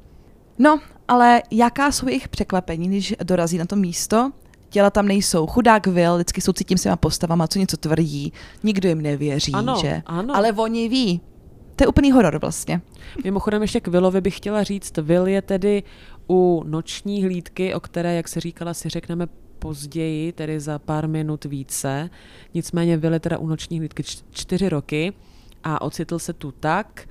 No, 0.60 0.80
ale 1.08 1.42
jaká 1.52 1.92
jsou 1.92 2.08
jejich 2.08 2.28
překvapení, 2.28 2.88
když 2.88 3.16
dorazí 3.24 3.58
na 3.58 3.66
to 3.66 3.76
místo? 3.76 4.32
Těla 4.70 4.90
tam 4.90 5.08
nejsou. 5.08 5.48
Chudák 5.48 5.88
Will, 5.88 6.16
vždycky 6.16 6.42
soucítím 6.42 6.78
s 6.78 6.84
těma 6.84 6.96
postavama, 6.96 7.48
co 7.48 7.60
něco 7.60 7.78
tvrdí. 7.78 8.34
Nikdo 8.64 8.90
jim 8.90 9.02
nevěří, 9.02 9.52
Ano, 9.52 9.78
že? 9.82 10.02
ano. 10.06 10.36
Ale 10.36 10.52
oni 10.52 10.90
ví. 10.90 11.22
To 11.76 11.84
je 11.84 11.88
úplný 11.88 12.12
horor 12.12 12.40
vlastně. 12.40 12.82
Mimochodem 13.24 13.62
ještě 13.62 13.80
k 13.80 13.88
Willovi 13.88 14.22
bych 14.22 14.38
chtěla 14.38 14.64
říct, 14.64 14.98
Will 14.98 15.28
je 15.28 15.42
tedy 15.42 15.84
u 16.30 16.64
noční 16.68 17.24
hlídky, 17.24 17.74
o 17.74 17.80
které, 17.80 18.14
jak 18.16 18.28
se 18.28 18.40
říkala, 18.40 18.74
si 18.74 18.90
řekneme 18.90 19.28
později, 19.60 20.32
tedy 20.32 20.60
za 20.60 20.80
pár 20.80 21.08
minut 21.08 21.46
více. 21.46 22.10
Nicméně 22.54 22.98
Will 22.98 23.14
je 23.14 23.20
teda 23.20 23.38
u 23.38 23.48
noční 23.48 23.80
hlídky 23.80 24.04
čtyři 24.32 24.70
roky 24.70 25.14
a 25.64 25.82
ocitl 25.82 26.20
se 26.20 26.34
tu 26.34 26.52
tak, 26.52 27.08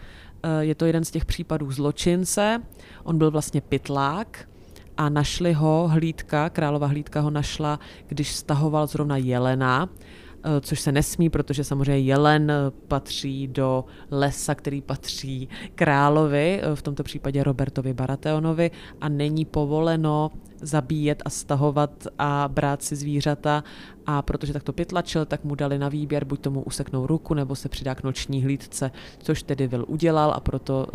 je 0.61 0.75
to 0.75 0.87
jeden 0.87 1.05
z 1.05 1.11
těch 1.11 1.25
případů 1.25 1.73
zločince, 1.73 2.63
on 3.05 3.19
byl 3.19 3.31
vlastně 3.31 3.61
pytlák 3.61 4.49
a 4.97 5.09
našli 5.09 5.53
ho, 5.53 5.89
hlídka, 5.93 6.49
králová 6.51 6.87
hlídka 6.87 7.21
ho 7.21 7.31
našla, 7.31 7.81
když 8.07 8.35
stahoval 8.35 8.87
zrovna 8.87 9.17
jelena, 9.17 9.89
eh, 9.89 10.22
což 10.61 10.81
se 10.81 10.93
nesmí, 10.93 11.31
protože 11.31 11.65
samozřejmě 11.65 11.99
jelen 11.99 12.51
eh, 12.51 12.55
patří 12.89 13.47
do 13.47 13.85
lesa, 14.11 14.55
který 14.55 14.81
patří 14.81 15.49
královi, 15.75 16.61
eh, 16.63 16.77
v 16.77 16.83
tomto 16.83 17.03
případě 17.03 17.45
Robertovi 17.45 17.95
Baratheonovi 17.95 18.71
a 19.01 19.09
není 19.09 19.45
povoleno 19.45 20.31
zabíjet 20.61 21.23
a 21.25 21.31
stahovat 21.31 22.07
a 22.19 22.49
brát 22.53 22.83
si 22.83 22.97
zvířata 22.97 23.65
a 24.07 24.23
protože 24.23 24.53
tak 24.53 24.63
to 24.63 24.73
pytlačil, 24.73 25.25
tak 25.25 25.45
mu 25.45 25.55
dali 25.55 25.79
na 25.79 25.89
výběr, 25.89 26.25
buď 26.25 26.41
tomu 26.41 26.63
useknou 26.63 27.07
ruku, 27.07 27.35
nebo 27.35 27.55
se 27.55 27.69
přidá 27.69 27.95
k 27.95 28.03
noční 28.03 28.43
hlídce, 28.43 28.91
což 29.19 29.43
tedy 29.43 29.67
Will 29.67 29.85
udělal 29.89 30.33
a 30.37 30.41
proto 30.41 30.87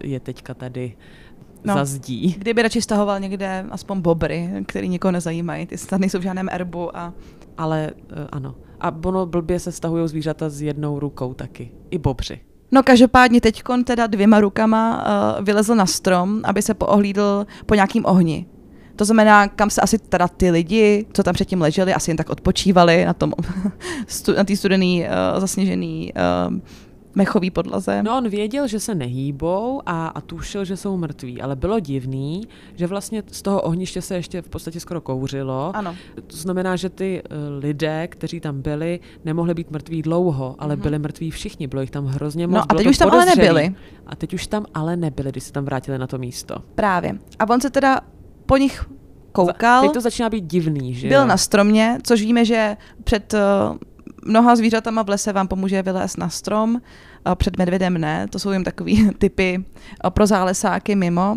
je 0.00 0.20
teďka 0.20 0.54
tady 0.54 0.96
no, 1.64 1.74
za 1.74 1.84
zdí. 1.84 2.34
Kdyby 2.38 2.62
radši 2.62 2.82
stahoval 2.82 3.20
někde 3.20 3.66
aspoň 3.70 4.00
bobry, 4.00 4.50
který 4.66 4.88
nikoho 4.88 5.12
nezajímají, 5.12 5.66
ty 5.66 5.78
snad 5.78 6.00
nejsou 6.00 6.18
v 6.18 6.22
žádném 6.22 6.48
erbu 6.52 6.96
a... 6.96 7.12
Ale 7.56 7.90
ano. 8.32 8.54
A 8.84 8.92
ono 9.04 9.26
blbě 9.26 9.60
se 9.60 9.72
stahují 9.72 10.08
zvířata 10.08 10.50
s 10.50 10.62
jednou 10.62 10.98
rukou 10.98 11.34
taky. 11.34 11.72
I 11.90 11.98
bobři. 11.98 12.40
No 12.72 12.82
každopádně 12.82 13.40
teďkon 13.40 13.84
teda 13.84 14.06
dvěma 14.06 14.40
rukama 14.40 15.04
uh, 15.38 15.44
vylezl 15.44 15.74
na 15.74 15.86
strom, 15.86 16.40
aby 16.44 16.62
se 16.62 16.74
poohlídl 16.74 17.46
po 17.66 17.74
nějakým 17.74 18.06
ohni. 18.06 18.46
To 18.96 19.04
znamená, 19.04 19.48
kam 19.48 19.70
se 19.70 19.80
asi 19.80 19.98
teda 19.98 20.28
ty 20.28 20.50
lidi, 20.50 21.06
co 21.12 21.22
tam 21.22 21.34
předtím 21.34 21.60
leželi, 21.60 21.94
asi 21.94 22.10
jen 22.10 22.16
tak 22.16 22.30
odpočívali 22.30 23.04
na 23.04 23.14
tom, 23.14 23.32
na 24.36 24.44
té 24.44 24.56
studený, 24.56 25.04
uh, 25.04 25.40
zasněžený 25.40 26.12
uh, 26.48 26.58
mechový 27.14 27.50
podlaze. 27.50 28.02
No 28.02 28.16
on 28.18 28.28
věděl, 28.28 28.66
že 28.66 28.80
se 28.80 28.94
nehýbou 28.94 29.82
a, 29.86 30.06
a 30.06 30.20
tušil, 30.20 30.64
že 30.64 30.76
jsou 30.76 30.96
mrtví, 30.96 31.42
ale 31.42 31.56
bylo 31.56 31.80
divný, 31.80 32.42
že 32.76 32.86
vlastně 32.86 33.22
z 33.26 33.42
toho 33.42 33.62
ohniště 33.62 34.02
se 34.02 34.14
ještě 34.14 34.42
v 34.42 34.48
podstatě 34.48 34.80
skoro 34.80 35.00
kouřilo. 35.00 35.72
Ano. 35.74 35.96
To 36.26 36.36
znamená, 36.36 36.76
že 36.76 36.88
ty 36.88 37.22
uh, 37.22 37.64
lidé, 37.64 38.08
kteří 38.08 38.40
tam 38.40 38.62
byli, 38.62 39.00
nemohli 39.24 39.54
být 39.54 39.70
mrtví 39.70 40.02
dlouho, 40.02 40.54
ale 40.58 40.76
mm-hmm. 40.76 40.82
byli 40.82 40.98
mrtví 40.98 41.30
všichni, 41.30 41.66
bylo 41.66 41.80
jich 41.82 41.90
tam 41.90 42.06
hrozně 42.06 42.46
moc. 42.46 42.56
No 42.56 42.62
a 42.68 42.74
teď 42.74 42.86
už 42.86 42.98
tam 42.98 43.10
ale 43.10 43.26
nebyli. 43.26 43.74
A 44.06 44.16
teď 44.16 44.34
už 44.34 44.46
tam 44.46 44.66
ale 44.74 44.96
nebyli, 44.96 45.30
když 45.30 45.44
se 45.44 45.52
tam 45.52 45.64
vrátili 45.64 45.98
na 45.98 46.06
to 46.06 46.18
místo. 46.18 46.56
Právě. 46.74 47.18
A 47.38 47.50
on 47.50 47.60
se 47.60 47.70
teda 47.70 48.00
po 48.46 48.56
nich 48.56 48.84
koukal. 49.32 49.82
Teď 49.82 49.92
to 49.92 50.00
začíná 50.00 50.30
být 50.30 50.44
divný, 50.44 50.94
že 50.94 51.08
Byl 51.08 51.20
jo? 51.20 51.26
na 51.26 51.36
stromě, 51.36 51.98
což 52.02 52.20
víme, 52.20 52.44
že 52.44 52.76
před 53.04 53.34
uh, 53.34 53.76
mnoha 54.24 54.56
zvířatama 54.56 55.02
v 55.02 55.08
lese 55.08 55.32
vám 55.32 55.48
pomůže 55.48 55.82
vylézt 55.82 56.18
na 56.18 56.28
strom, 56.28 56.80
před 57.34 57.58
medvědem 57.58 57.98
ne, 57.98 58.28
to 58.28 58.38
jsou 58.38 58.50
jen 58.50 58.64
takový 58.64 59.10
typy 59.18 59.64
pro 60.08 60.26
zálesáky 60.26 60.94
mimo. 60.94 61.36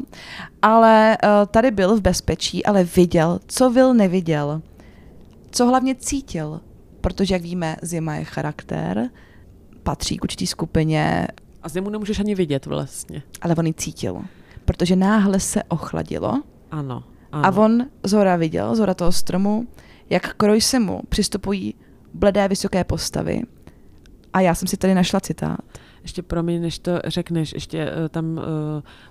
Ale 0.61 1.17
tady 1.51 1.71
byl 1.71 1.95
v 1.95 2.01
bezpečí, 2.01 2.65
ale 2.65 2.83
viděl, 2.83 3.39
co 3.47 3.69
Vil 3.69 3.93
neviděl. 3.93 4.61
Co 5.51 5.65
hlavně 5.65 5.95
cítil, 5.95 6.61
protože 7.01 7.35
jak 7.35 7.41
víme, 7.41 7.75
zima 7.81 8.15
je 8.15 8.23
charakter, 8.23 9.09
patří 9.83 10.17
k 10.17 10.23
určitý 10.23 10.47
skupině. 10.47 11.27
A 11.63 11.69
zimu 11.69 11.89
nemůžeš 11.89 12.19
ani 12.19 12.35
vidět 12.35 12.65
vlastně. 12.65 13.23
Ale 13.41 13.55
on 13.55 13.65
ji 13.65 13.73
cítil, 13.73 14.21
protože 14.65 14.95
náhle 14.95 15.39
se 15.39 15.63
ochladilo. 15.63 16.43
Ano. 16.71 17.03
ano. 17.31 17.45
A 17.45 17.51
on 17.51 17.85
zhora 18.03 18.35
viděl, 18.35 18.75
zhora 18.75 18.93
toho 18.93 19.11
stromu, 19.11 19.67
jak 20.09 20.33
kroj 20.33 20.61
se 20.61 20.79
mu 20.79 21.01
přistupují 21.09 21.75
bledé 22.17 22.47
vysoké 22.47 22.83
postavy. 22.83 23.41
A 24.33 24.41
já 24.41 24.55
jsem 24.55 24.67
si 24.67 24.77
tady 24.77 24.93
našla 24.93 25.19
citát. 25.19 25.59
Ještě 26.01 26.21
promiň, 26.21 26.61
než 26.61 26.79
to 26.79 26.91
řekneš, 27.05 27.53
ještě 27.53 27.85
uh, 27.85 28.07
tam 28.09 28.37
uh, 28.37 28.43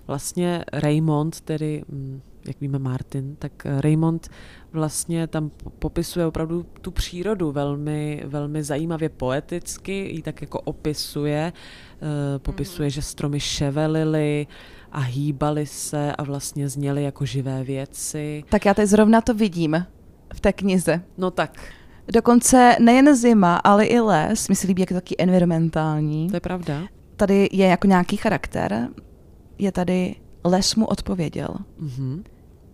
vlastně 0.06 0.64
Raymond, 0.72 1.40
tedy 1.40 1.84
um, 1.92 2.22
jak 2.46 2.60
víme 2.60 2.78
Martin, 2.78 3.36
tak 3.36 3.52
uh, 3.64 3.80
Raymond 3.80 4.28
vlastně 4.72 5.26
tam 5.26 5.50
popisuje 5.78 6.26
opravdu 6.26 6.66
tu 6.80 6.90
přírodu 6.90 7.52
velmi, 7.52 8.22
velmi 8.26 8.62
zajímavě 8.62 9.08
poeticky, 9.08 9.92
ji 9.92 10.22
tak 10.22 10.40
jako 10.40 10.60
opisuje, 10.60 11.52
popisuje, 12.38 12.86
mm. 12.86 12.90
že 12.90 13.02
stromy 13.02 13.40
ševelily 13.40 14.46
a 14.92 15.00
hýbaly 15.00 15.66
se 15.66 16.12
a 16.12 16.22
vlastně 16.22 16.68
zněly 16.68 17.02
jako 17.02 17.24
živé 17.24 17.64
věci. 17.64 18.44
Tak 18.48 18.64
já 18.64 18.74
teď 18.74 18.88
zrovna 18.88 19.20
to 19.20 19.34
vidím 19.34 19.86
v 20.34 20.40
té 20.40 20.52
knize. 20.52 21.02
No 21.18 21.30
tak. 21.30 21.60
Dokonce 22.12 22.76
nejen 22.80 23.16
zima, 23.16 23.56
ale 23.56 23.86
i 23.86 24.00
les, 24.00 24.48
mi 24.48 24.56
se 24.56 24.66
líbí 24.66 24.82
jako 24.82 24.94
taky 24.94 25.14
environmentální. 25.18 26.28
To 26.28 26.36
je 26.36 26.40
pravda. 26.40 26.82
Tady 27.16 27.48
je 27.52 27.66
jako 27.66 27.86
nějaký 27.86 28.16
charakter, 28.16 28.88
je 29.58 29.72
tady 29.72 30.14
les 30.44 30.74
mu 30.74 30.86
odpověděl. 30.86 31.48
Mm-hmm. 31.82 32.22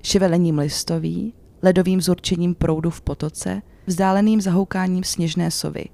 Šivelením 0.02 0.58
listový, 0.58 1.34
ledovým 1.62 2.00
zurčením 2.00 2.54
proudu 2.54 2.90
v 2.90 3.00
potoce, 3.00 3.62
vzdáleným 3.86 4.40
zahoukáním 4.40 5.04
sněžné 5.04 5.50
sovy. 5.50 5.84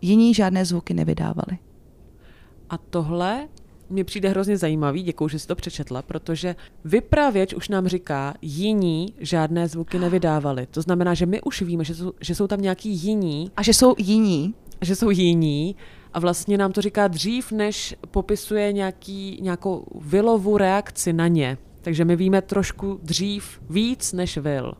Jiní 0.00 0.34
žádné 0.34 0.64
zvuky 0.64 0.94
nevydávali. 0.94 1.58
A 2.70 2.78
tohle 2.78 3.48
mě 3.90 4.04
přijde 4.04 4.28
hrozně 4.28 4.56
zajímavý, 4.56 5.02
děkuji, 5.02 5.28
že 5.28 5.38
jsi 5.38 5.46
to 5.46 5.54
přečetla, 5.54 6.02
protože 6.02 6.56
vypravěč 6.84 7.54
už 7.54 7.68
nám 7.68 7.88
říká, 7.88 8.34
jiní 8.42 9.14
žádné 9.18 9.68
zvuky 9.68 9.98
nevydávali. 9.98 10.66
To 10.70 10.82
znamená, 10.82 11.14
že 11.14 11.26
my 11.26 11.42
už 11.42 11.62
víme, 11.62 11.84
že 11.84 11.94
jsou, 11.94 12.12
že 12.20 12.34
jsou 12.34 12.46
tam 12.46 12.60
nějaký 12.60 12.90
jiní. 12.90 13.50
A 13.56 13.62
že 13.62 13.74
jsou 13.74 13.94
jiní. 13.98 14.54
Že 14.80 14.96
jsou 14.96 15.10
jiní. 15.10 15.76
A 16.12 16.20
vlastně 16.20 16.58
nám 16.58 16.72
to 16.72 16.80
říká 16.80 17.08
dřív, 17.08 17.52
než 17.52 17.96
popisuje 18.10 18.72
nějaký, 18.72 19.38
nějakou 19.42 19.84
vilovu 20.00 20.56
reakci 20.56 21.12
na 21.12 21.28
ně. 21.28 21.58
Takže 21.80 22.04
my 22.04 22.16
víme 22.16 22.42
trošku 22.42 23.00
dřív 23.02 23.60
víc 23.70 24.12
než 24.12 24.38
vil. 24.38 24.72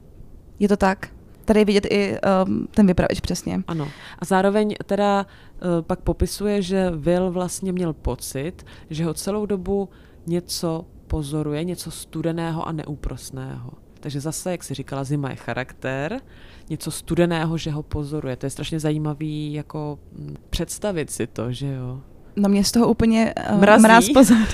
Je 0.59 0.69
to 0.69 0.77
tak? 0.77 1.09
Tady 1.45 1.61
je 1.61 1.65
vidět 1.65 1.87
i 1.91 2.17
um, 2.47 2.69
ten 2.71 2.87
vypravěč 2.87 3.21
přesně. 3.21 3.63
Ano. 3.69 3.89
A 4.19 4.25
zároveň 4.25 4.75
teda 4.87 5.27
uh, 5.27 5.83
pak 5.83 6.01
popisuje, 6.01 6.63
že 6.63 6.91
Will 6.91 7.31
vlastně 7.31 7.73
měl 7.73 7.93
pocit, 7.93 8.67
že 8.91 9.05
ho 9.05 9.15
celou 9.15 9.47
dobu 9.47 9.89
něco 10.27 10.85
pozoruje, 11.07 11.65
něco 11.65 11.91
studeného 11.91 12.69
a 12.69 12.73
neúprosného. 12.73 13.71
Takže 14.01 14.21
zase, 14.21 14.51
jak 14.51 14.65
si 14.65 14.75
říkala, 14.75 15.05
zima 15.05 15.31
je 15.31 15.37
charakter, 15.37 16.21
něco 16.71 16.91
studeného, 16.91 17.59
že 17.59 17.71
ho 17.71 17.83
pozoruje. 17.83 18.37
To 18.37 18.47
je 18.47 18.51
strašně 18.51 18.81
zajímavý 18.81 19.53
jako 19.53 19.99
mm, 20.13 20.37
představit 20.51 21.11
si 21.11 21.27
to, 21.27 21.53
že 21.53 21.67
jo. 21.67 22.01
No 22.37 22.49
mě 22.49 22.65
z 22.65 22.73
toho 22.73 22.89
úplně 22.89 23.35
uh, 23.53 23.61
Mrazí. 23.61 23.83
mráz 23.83 24.09
pozad. 24.09 24.49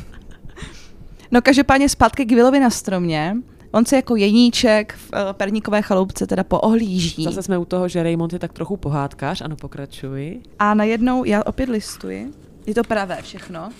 no 1.30 1.42
každopádně 1.42 1.88
zpátky 1.88 2.24
k 2.24 2.32
Willovi 2.32 2.60
na 2.60 2.70
stromě. 2.70 3.36
On 3.76 3.86
se 3.86 3.96
jako 3.96 4.16
jeníček 4.16 4.92
v 4.92 5.12
uh, 5.12 5.18
perníkové 5.32 5.82
chaloupce 5.82 6.26
teda 6.26 6.44
poohlíží. 6.44 7.24
Zase 7.24 7.42
jsme 7.42 7.58
u 7.58 7.64
toho, 7.64 7.88
že 7.88 8.02
Raymond 8.02 8.32
je 8.32 8.38
tak 8.38 8.52
trochu 8.52 8.76
pohádkář, 8.76 9.40
ano, 9.40 9.56
pokračuji. 9.56 10.42
A 10.58 10.74
najednou, 10.74 11.24
já 11.24 11.42
opět 11.46 11.68
listuji, 11.68 12.30
je 12.66 12.74
to 12.74 12.84
pravé 12.84 13.22
všechno. 13.22 13.70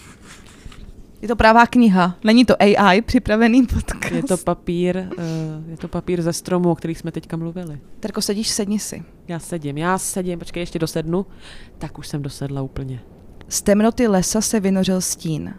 Je 1.23 1.29
to 1.29 1.37
pravá 1.37 1.67
kniha, 1.67 2.17
není 2.25 2.45
to 2.45 2.55
AI 2.63 3.03
připravený 3.03 3.67
podcast. 3.67 4.15
Je 4.15 4.23
to 4.23 4.37
papír, 4.37 4.97
uh, 4.99 5.71
je 5.71 5.77
to 5.77 5.89
papír 5.89 6.23
ze 6.23 6.33
stromu, 6.33 6.71
o 6.71 6.75
kterých 6.75 6.99
jsme 6.99 7.13
teďka 7.13 7.37
mluvili. 7.37 7.81
Terko, 8.01 8.23
sedíš, 8.23 8.49
sedni 8.49 8.79
si. 8.79 9.05
Já 9.29 9.39
sedím, 9.39 9.79
já 9.79 9.99
sedím, 9.99 10.39
počkej, 10.39 10.61
ještě 10.61 10.79
dosednu. 10.79 11.27
Tak 11.79 11.99
už 11.99 12.09
jsem 12.09 12.23
dosedla 12.23 12.63
úplně. 12.63 13.01
Z 13.49 13.63
temnoty 13.63 14.09
lesa 14.09 14.41
se 14.41 14.61
vynořil 14.61 15.01
stín. 15.01 15.55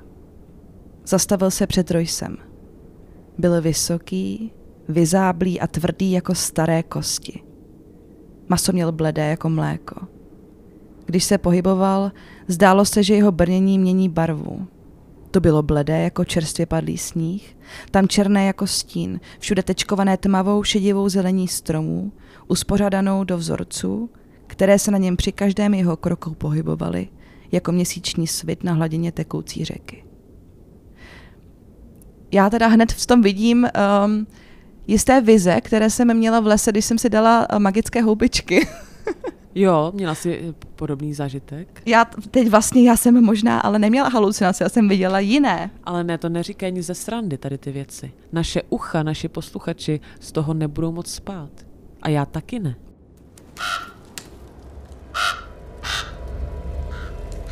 Zastavil 1.06 1.52
se 1.52 1.68
před 1.68 1.92
Roysem. 1.92 2.47
Byl 3.38 3.62
vysoký, 3.62 4.52
vyzáblý 4.88 5.60
a 5.60 5.68
tvrdý 5.68 6.12
jako 6.12 6.36
staré 6.36 6.84
kosti. 6.84 7.40
Maso 8.50 8.72
měl 8.72 8.92
bledé 8.92 9.30
jako 9.30 9.50
mléko. 9.50 10.08
Když 11.06 11.24
se 11.24 11.38
pohyboval, 11.38 12.12
zdálo 12.48 12.86
se, 12.86 13.04
že 13.04 13.16
jeho 13.16 13.32
brnění 13.32 13.80
mění 13.80 14.10
barvu. 14.10 14.68
To 15.32 15.40
bylo 15.40 15.64
bledé 15.64 16.02
jako 16.02 16.26
čerstvě 16.26 16.66
padlý 16.66 16.98
sníh, 16.98 17.58
tam 17.92 18.08
černé 18.08 18.46
jako 18.46 18.68
stín, 18.68 19.20
všude 19.40 19.64
tečkované 19.64 20.18
tmavou 20.18 20.64
šedivou 20.64 21.10
zelení 21.10 21.48
stromů, 21.48 22.12
uspořádanou 22.48 23.24
do 23.24 23.38
vzorců, 23.38 24.10
které 24.48 24.80
se 24.80 24.92
na 24.92 24.98
něm 24.98 25.18
při 25.18 25.32
každém 25.32 25.74
jeho 25.74 25.98
kroku 25.98 26.34
pohybovaly, 26.34 27.08
jako 27.52 27.72
měsíční 27.72 28.28
svit 28.28 28.64
na 28.64 28.74
hladině 28.74 29.12
tekoucí 29.12 29.66
řeky 29.66 30.07
já 32.32 32.50
teda 32.50 32.68
hned 32.68 32.92
v 32.92 33.06
tom 33.06 33.22
vidím 33.22 33.68
um, 34.06 34.28
jisté 34.88 35.22
vize, 35.22 35.62
které 35.62 35.90
jsem 35.90 36.18
měla 36.18 36.40
v 36.40 36.48
lese, 36.48 36.72
když 36.72 36.86
jsem 36.86 36.98
si 36.98 37.10
dala 37.10 37.48
uh, 37.54 37.60
magické 37.60 38.02
houbičky. 38.02 38.68
Jo, 39.60 39.92
měla 39.96 40.16
si 40.16 40.56
podobný 40.76 41.14
zážitek? 41.14 41.82
Já 41.86 42.06
teď 42.06 42.50
vlastně, 42.50 42.90
já 42.90 42.98
jsem 42.98 43.24
možná, 43.26 43.60
ale 43.60 43.80
neměla 43.80 44.10
halucinace, 44.10 44.64
já 44.64 44.70
jsem 44.70 44.90
viděla 44.90 45.20
jiné. 45.20 45.70
Ale 45.84 46.04
ne, 46.04 46.18
to 46.18 46.30
neříkají 46.30 46.72
ani 46.72 46.82
ze 46.82 46.96
srandy 46.96 47.38
tady 47.38 47.58
ty 47.58 47.72
věci. 47.72 48.12
Naše 48.32 48.62
ucha, 48.70 49.04
naši 49.04 49.28
posluchači 49.28 50.00
z 50.20 50.32
toho 50.32 50.54
nebudou 50.54 50.92
moc 50.92 51.12
spát. 51.12 51.50
A 52.02 52.10
já 52.10 52.26
taky 52.26 52.60
ne. 52.60 52.76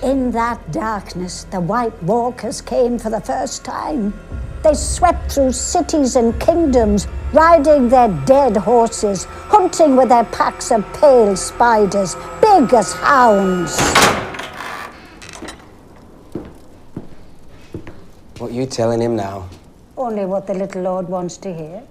In 0.04 0.32
that 0.32 0.60
darkness, 0.68 1.46
the 1.46 1.60
White 1.60 1.96
Walkers 2.02 2.62
came 2.62 3.00
for 3.00 3.12
the 3.12 3.22
first 3.22 3.64
time. 3.64 4.14
They 4.66 4.74
swept 4.74 5.32
through 5.32 5.52
cities 5.52 6.16
and 6.16 6.34
kingdoms, 6.40 7.08
riding 7.34 7.88
their 7.88 8.08
dead 8.26 8.58
horses, 8.58 9.28
hunting 9.48 9.96
with 9.96 10.10
their 10.10 10.24
packs 10.24 10.72
of 10.72 10.84
pale 11.00 11.36
spiders, 11.38 12.16
big 12.42 12.74
as 12.74 12.94
hounds. 12.94 13.80
What 18.40 18.52
you 18.54 18.66
telling 18.66 19.02
him 19.02 19.16
now? 19.16 19.44
Only 19.96 20.26
what 20.26 20.48
the 20.48 20.56
little 20.56 20.82
lord 20.82 21.10
wants 21.10 21.38
to 21.38 21.54
hear. 21.54 21.84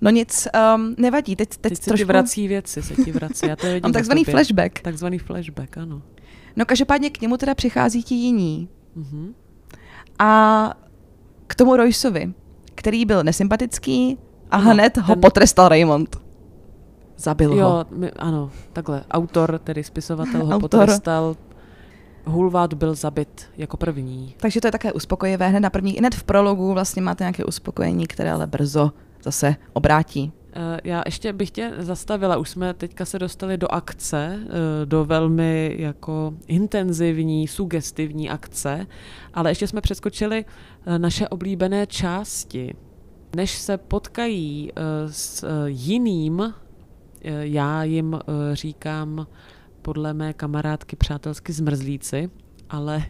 No 0.00 0.10
nic, 0.10 0.48
um, 0.54 0.94
nevadí, 0.98 1.36
teď, 1.36 1.48
teď, 1.48 1.60
Teď 1.60 1.78
se 1.78 1.82
ti 1.82 1.90
trošku... 1.90 2.06
vrací 2.06 2.48
věci, 2.48 2.82
se 2.82 2.94
ti 2.94 3.12
vrací. 3.12 3.46
Já 3.48 3.56
to 3.56 3.66
vidím 3.66 3.82
Mám 3.82 3.92
takzvaný 3.92 4.24
tobě. 4.24 4.32
flashback. 4.32 4.80
Takzvaný 4.80 5.18
flashback, 5.18 5.78
ano. 5.78 6.02
No 6.56 6.64
každopádně 6.64 7.10
k 7.10 7.20
němu 7.20 7.36
teda 7.36 7.54
přichází 7.54 8.02
ti 8.02 8.14
jiní. 8.14 8.68
Mhm. 8.96 9.34
A 10.18 10.74
k 11.48 11.54
tomu 11.54 11.76
Royceovi, 11.76 12.32
který 12.74 13.04
byl 13.04 13.24
nesympatický 13.24 14.18
a 14.50 14.58
No, 14.58 14.70
hned 14.70 14.96
ho 14.96 15.14
ten- 15.14 15.20
potrestal 15.20 15.68
Raymond. 15.68 16.16
Zabil 17.16 17.50
ho. 17.50 17.56
Jo, 17.58 17.84
my, 17.90 18.10
ano, 18.10 18.50
takhle. 18.72 19.02
Autor, 19.10 19.58
tedy 19.64 19.84
spisovatel, 19.84 20.46
ho 20.46 20.52
Autor. 20.54 20.60
potrestal. 20.70 21.36
Hulvad 22.24 22.74
byl 22.74 22.94
zabit 22.94 23.46
jako 23.56 23.76
první. 23.76 24.34
Takže 24.36 24.60
to 24.60 24.66
je 24.66 24.72
také 24.72 24.92
uspokojivé. 24.92 25.48
Hned 25.48 25.60
na 25.60 25.70
první, 25.70 25.92
hned 25.92 26.14
v 26.14 26.22
prologu 26.22 26.72
vlastně 26.72 27.02
máte 27.02 27.24
nějaké 27.24 27.44
uspokojení, 27.44 28.06
které 28.06 28.32
ale 28.32 28.46
brzo 28.46 28.92
zase 29.28 29.56
obrátí. 29.72 30.32
Eh, 30.52 30.80
Já 30.84 31.02
ještě 31.06 31.32
bych 31.32 31.50
tě 31.50 31.72
zastavila, 31.78 32.36
už 32.36 32.50
jsme 32.50 32.74
teďka 32.74 33.04
se 33.04 33.18
dostali 33.18 33.56
do 33.56 33.68
akce, 33.68 34.38
eh, 34.42 34.86
do 34.86 35.04
velmi 35.04 35.76
jako 35.78 36.34
intenzivní, 36.46 37.48
sugestivní 37.48 38.30
akce, 38.30 38.86
ale 39.34 39.50
ještě 39.50 39.66
jsme 39.66 39.80
přeskočili 39.80 40.44
eh, 40.44 40.98
naše 40.98 41.28
oblíbené 41.28 41.86
části. 41.86 42.74
Než 43.36 43.58
se 43.58 43.78
potkají 43.78 44.72
s 45.06 45.44
jiným, 45.66 46.54
já 47.40 47.84
jim 47.84 48.18
říkám 48.52 49.26
podle 49.82 50.14
mé 50.14 50.32
kamarádky 50.32 50.96
přátelsky 50.96 51.52
zmrzlíci, 51.52 52.30
ale 52.70 53.04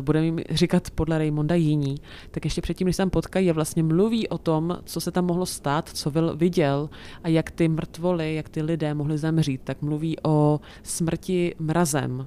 budeme 0.00 0.26
jim 0.26 0.38
říkat 0.50 0.90
podle 0.90 1.18
Raymonda 1.18 1.54
jiní, 1.54 1.94
tak 2.30 2.44
ještě 2.44 2.60
předtím, 2.60 2.86
než 2.86 2.96
se 2.96 3.02
tam 3.02 3.10
potkají, 3.10 3.52
vlastně 3.52 3.82
mluví 3.82 4.28
o 4.28 4.38
tom, 4.38 4.78
co 4.84 5.00
se 5.00 5.10
tam 5.10 5.24
mohlo 5.24 5.46
stát, 5.46 5.88
co 5.88 6.10
Will 6.10 6.36
viděl 6.36 6.90
a 7.22 7.28
jak 7.28 7.50
ty 7.50 7.68
mrtvoly, 7.68 8.34
jak 8.34 8.48
ty 8.48 8.62
lidé 8.62 8.94
mohli 8.94 9.18
zemřít, 9.18 9.60
tak 9.64 9.82
mluví 9.82 10.16
o 10.22 10.60
smrti 10.82 11.54
mrazem, 11.58 12.26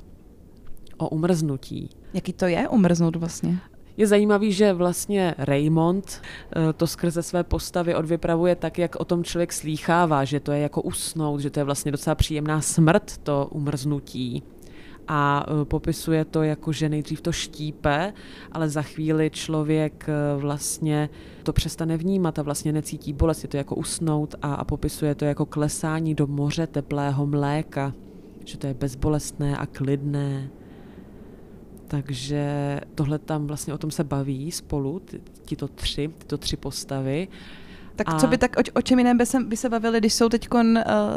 o 0.98 1.10
umrznutí. 1.10 1.90
Jaký 2.14 2.34
to 2.34 2.46
je 2.46 2.68
umrznout 2.68 3.16
vlastně? 3.16 3.60
Je 3.98 4.08
zajímavý, 4.08 4.54
že 4.54 4.74
vlastně 4.74 5.36
Raymond 5.38 6.22
eh, 6.22 6.74
to 6.74 6.88
skrze 6.88 7.24
své 7.24 7.44
postavy 7.44 7.96
odvypravuje 7.96 8.56
tak, 8.56 8.78
jak 8.78 8.96
o 8.96 9.06
tom 9.06 9.24
člověk 9.24 9.54
slýchává, 9.54 10.24
že 10.26 10.40
to 10.40 10.52
je 10.52 10.60
jako 10.60 10.82
usnout, 10.82 11.40
že 11.40 11.50
to 11.50 11.60
je 11.60 11.64
vlastně 11.64 11.92
docela 11.92 12.16
příjemná 12.16 12.62
smrt, 12.62 13.18
to 13.18 13.48
umrznutí. 13.52 14.44
A 15.12 15.46
eh, 15.48 15.66
popisuje 15.66 16.26
to 16.26 16.44
jako, 16.44 16.72
že 16.72 16.90
nejdřív 16.90 17.22
to 17.22 17.32
štípe, 17.32 18.14
ale 18.52 18.70
za 18.70 18.82
chvíli 18.82 19.30
člověk 19.30 20.06
eh, 20.10 20.38
vlastně 20.38 21.10
to 21.44 21.54
přestane 21.54 21.98
vnímat 21.98 22.40
a 22.40 22.42
vlastně 22.42 22.72
necítí 22.72 23.14
bolest, 23.14 23.44
je 23.44 23.50
to 23.50 23.58
jako 23.58 23.76
usnout 23.76 24.36
a, 24.42 24.54
a 24.54 24.64
popisuje 24.64 25.16
to 25.16 25.26
jako 25.26 25.46
klesání 25.46 26.16
do 26.16 26.28
moře 26.28 26.68
teplého 26.68 27.26
mléka, 27.26 27.94
že 28.46 28.58
to 28.58 28.68
je 28.68 28.74
bezbolestné 28.74 29.58
a 29.58 29.66
klidné. 29.66 30.50
Takže 31.88 32.82
tohle 32.96 33.20
tam 33.20 33.48
vlastně 33.48 33.74
o 33.74 33.78
tom 33.78 33.92
se 33.92 34.04
baví 34.04 34.52
spolu, 34.52 35.00
ty, 35.00 35.22
tito 35.46 35.68
tři, 35.68 36.10
tyto 36.18 36.38
tři 36.38 36.58
postavy. 36.58 37.28
Tak 38.00 38.14
A- 38.14 38.20
co 38.20 38.28
by 38.28 38.38
tak, 38.38 38.56
o, 38.58 38.62
o 38.80 38.82
čem 38.82 39.00
jiném 39.00 39.18
by 39.18 39.26
se, 39.26 39.40
by 39.40 39.58
se 39.58 39.70
bavili, 39.70 40.00
když 40.00 40.14
jsou 40.14 40.30
teď 40.30 40.48
uh, 40.54 40.62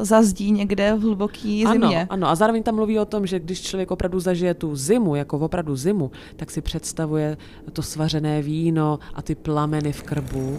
za 0.02 0.22
zdí 0.22 0.52
někde 0.52 0.94
v 0.94 1.00
hluboký 1.00 1.66
zimě? 1.72 1.96
Ano, 2.00 2.06
ano, 2.10 2.28
a 2.28 2.34
zároveň 2.34 2.62
tam 2.62 2.74
mluví 2.74 2.98
o 2.98 3.04
tom, 3.04 3.26
že 3.26 3.40
když 3.40 3.62
člověk 3.62 3.90
opravdu 3.90 4.20
zažije 4.20 4.54
tu 4.54 4.76
zimu, 4.76 5.14
jako 5.14 5.38
opravdu 5.38 5.76
zimu, 5.76 6.10
tak 6.36 6.50
si 6.50 6.60
představuje 6.60 7.36
to 7.72 7.82
svařené 7.82 8.42
víno 8.42 8.98
a 9.14 9.22
ty 9.22 9.34
plameny 9.34 9.92
v 9.92 10.02
krbu. 10.02 10.58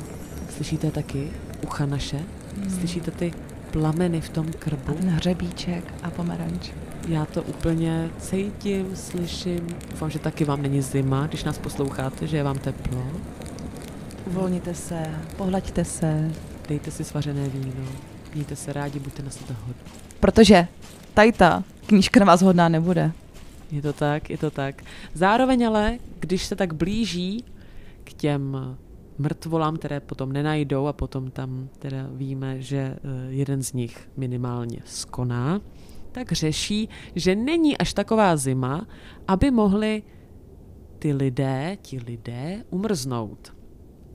Slyšíte 0.49 0.91
taky 0.91 1.31
ucha 1.63 1.85
naše? 1.85 2.19
Slyšíte 2.79 3.11
ty 3.11 3.33
plameny 3.71 4.21
v 4.21 4.29
tom 4.29 4.45
A 4.49 4.57
krbu? 4.59 4.93
ten 4.93 5.09
hřebíček 5.09 5.93
a 6.03 6.11
pomeranč. 6.11 6.69
Já 7.07 7.25
to 7.25 7.43
úplně 7.43 8.09
cítím, 8.19 8.95
slyším. 8.95 9.67
Doufám, 9.91 10.09
že 10.09 10.19
taky 10.19 10.45
vám 10.45 10.61
není 10.61 10.81
zima, 10.81 11.27
když 11.27 11.43
nás 11.43 11.57
posloucháte, 11.57 12.27
že 12.27 12.37
je 12.37 12.43
vám 12.43 12.59
teplo. 12.59 13.03
Uvolněte 14.33 14.73
se, 14.73 15.19
pohlaďte 15.37 15.85
se, 15.85 16.31
Dejte 16.69 16.91
si 16.91 17.03
svařené 17.03 17.49
víno, 17.49 17.85
mějte 18.33 18.55
se 18.55 18.73
rádi, 18.73 18.99
buďte 18.99 19.23
na 19.23 19.29
sebe 19.29 19.55
hodní. 19.65 19.81
protože 20.19 20.67
tady 21.13 21.31
ta 21.31 21.63
knížka 21.85 22.19
na 22.19 22.25
vás 22.25 22.41
hodná 22.41 22.69
nebude. 22.69 23.11
Je 23.71 23.81
to 23.81 23.93
tak, 23.93 24.29
je 24.29 24.37
to 24.37 24.51
tak. 24.51 24.83
Zároveň 25.13 25.67
ale, 25.67 25.97
když 26.19 26.45
se 26.45 26.55
tak 26.55 26.73
blíží 26.73 27.45
k 28.03 28.13
těm 28.13 28.57
mrtvolám, 29.17 29.77
které 29.77 29.99
potom 29.99 30.31
nenajdou 30.31 30.87
a 30.87 30.93
potom 30.93 31.31
tam 31.31 31.69
teda 31.79 32.09
víme, 32.11 32.61
že 32.61 32.77
eh, 32.77 32.97
jeden 33.29 33.63
z 33.63 33.73
nich 33.73 34.09
minimálně 34.17 34.79
skoná, 34.85 35.61
tak 36.11 36.31
řeší, 36.31 36.89
že 37.15 37.35
není 37.35 37.77
až 37.77 37.93
taková 37.93 38.37
zima, 38.37 38.87
aby 39.27 39.51
mohli 39.51 40.03
ty 40.99 41.13
lidé, 41.13 41.77
ti 41.81 41.99
lidé 41.99 42.63
umrznout. 42.69 43.62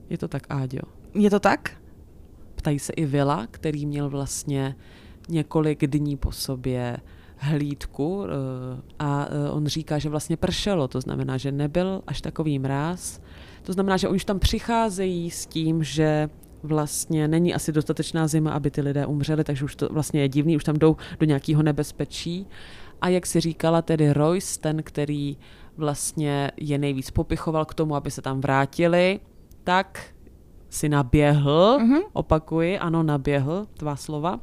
Je 0.09 0.17
to 0.17 0.27
tak, 0.27 0.43
Áďo? 0.49 0.81
Je 1.13 1.29
to 1.29 1.39
tak? 1.39 1.71
Ptají 2.55 2.79
se 2.79 2.93
i 2.93 3.05
Vila, 3.05 3.47
který 3.51 3.85
měl 3.85 4.09
vlastně 4.09 4.75
několik 5.29 5.87
dní 5.87 6.17
po 6.17 6.31
sobě 6.31 6.97
hlídku 7.37 8.25
eh, 8.25 8.81
a 8.99 9.27
eh, 9.29 9.49
on 9.51 9.67
říká, 9.67 9.99
že 9.99 10.09
vlastně 10.09 10.37
pršelo, 10.37 10.87
to 10.87 11.01
znamená, 11.01 11.37
že 11.37 11.51
nebyl 11.51 12.01
až 12.07 12.21
takový 12.21 12.59
mráz. 12.59 13.21
To 13.63 13.73
znamená, 13.73 13.97
že 13.97 14.07
oni 14.07 14.15
už 14.15 14.25
tam 14.25 14.39
přicházejí 14.39 15.31
s 15.31 15.45
tím, 15.45 15.83
že 15.83 16.29
vlastně 16.63 17.27
není 17.27 17.53
asi 17.53 17.71
dostatečná 17.71 18.27
zima, 18.27 18.51
aby 18.51 18.71
ty 18.71 18.81
lidé 18.81 19.05
umřeli, 19.05 19.43
takže 19.43 19.65
už 19.65 19.75
to 19.75 19.89
vlastně 19.91 20.21
je 20.21 20.27
divný, 20.27 20.55
už 20.55 20.63
tam 20.63 20.75
jdou 20.75 20.95
do 21.19 21.25
nějakého 21.25 21.63
nebezpečí. 21.63 22.47
A 23.01 23.09
jak 23.09 23.25
si 23.25 23.39
říkala 23.39 23.81
tedy 23.81 24.13
Royce, 24.13 24.59
ten, 24.59 24.83
který 24.83 25.37
vlastně 25.77 26.51
je 26.57 26.77
nejvíc 26.77 27.11
popichoval 27.11 27.65
k 27.65 27.73
tomu, 27.73 27.95
aby 27.95 28.11
se 28.11 28.21
tam 28.21 28.41
vrátili, 28.41 29.19
tak 29.63 30.01
si 30.69 30.89
naběhl, 30.89 31.77
Mhm. 31.79 31.93
mm-hmm. 31.93 32.01
opakuji, 32.13 32.79
ano, 32.79 33.03
naběhl, 33.03 33.67
tvá 33.73 33.95
slova, 33.95 34.39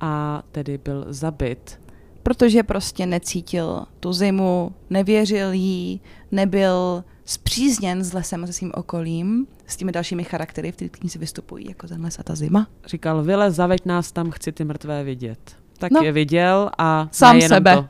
a 0.00 0.42
tedy 0.52 0.78
byl 0.78 1.04
zabit. 1.08 1.80
Protože 2.22 2.62
prostě 2.62 3.06
necítil 3.06 3.84
tu 4.00 4.12
zimu, 4.12 4.72
nevěřil 4.90 5.52
jí, 5.52 6.00
nebyl 6.32 7.04
zpřízněn 7.24 8.04
s 8.04 8.12
lesem 8.12 8.44
a 8.44 8.46
se 8.46 8.52
svým 8.52 8.72
okolím, 8.74 9.46
s 9.66 9.76
těmi 9.76 9.92
dalšími 9.92 10.24
charaktery, 10.24 10.72
v 10.72 10.76
té 10.76 10.88
knize 10.88 11.18
vystupují, 11.18 11.66
jako 11.68 11.86
ten 11.88 12.02
les 12.04 12.18
a 12.18 12.22
ta 12.22 12.34
zima. 12.34 12.66
Říkal, 12.86 13.22
Vile, 13.22 13.50
zaveď 13.50 13.86
nás 13.86 14.12
tam, 14.12 14.30
chci 14.30 14.52
ty 14.52 14.64
mrtvé 14.64 15.04
vidět. 15.04 15.56
Tak 15.78 15.90
No. 15.92 16.00
je 16.02 16.12
viděl 16.12 16.70
a 16.78 17.08
Sám 17.12 17.40
sebe. 17.40 17.74
To. 17.76 17.86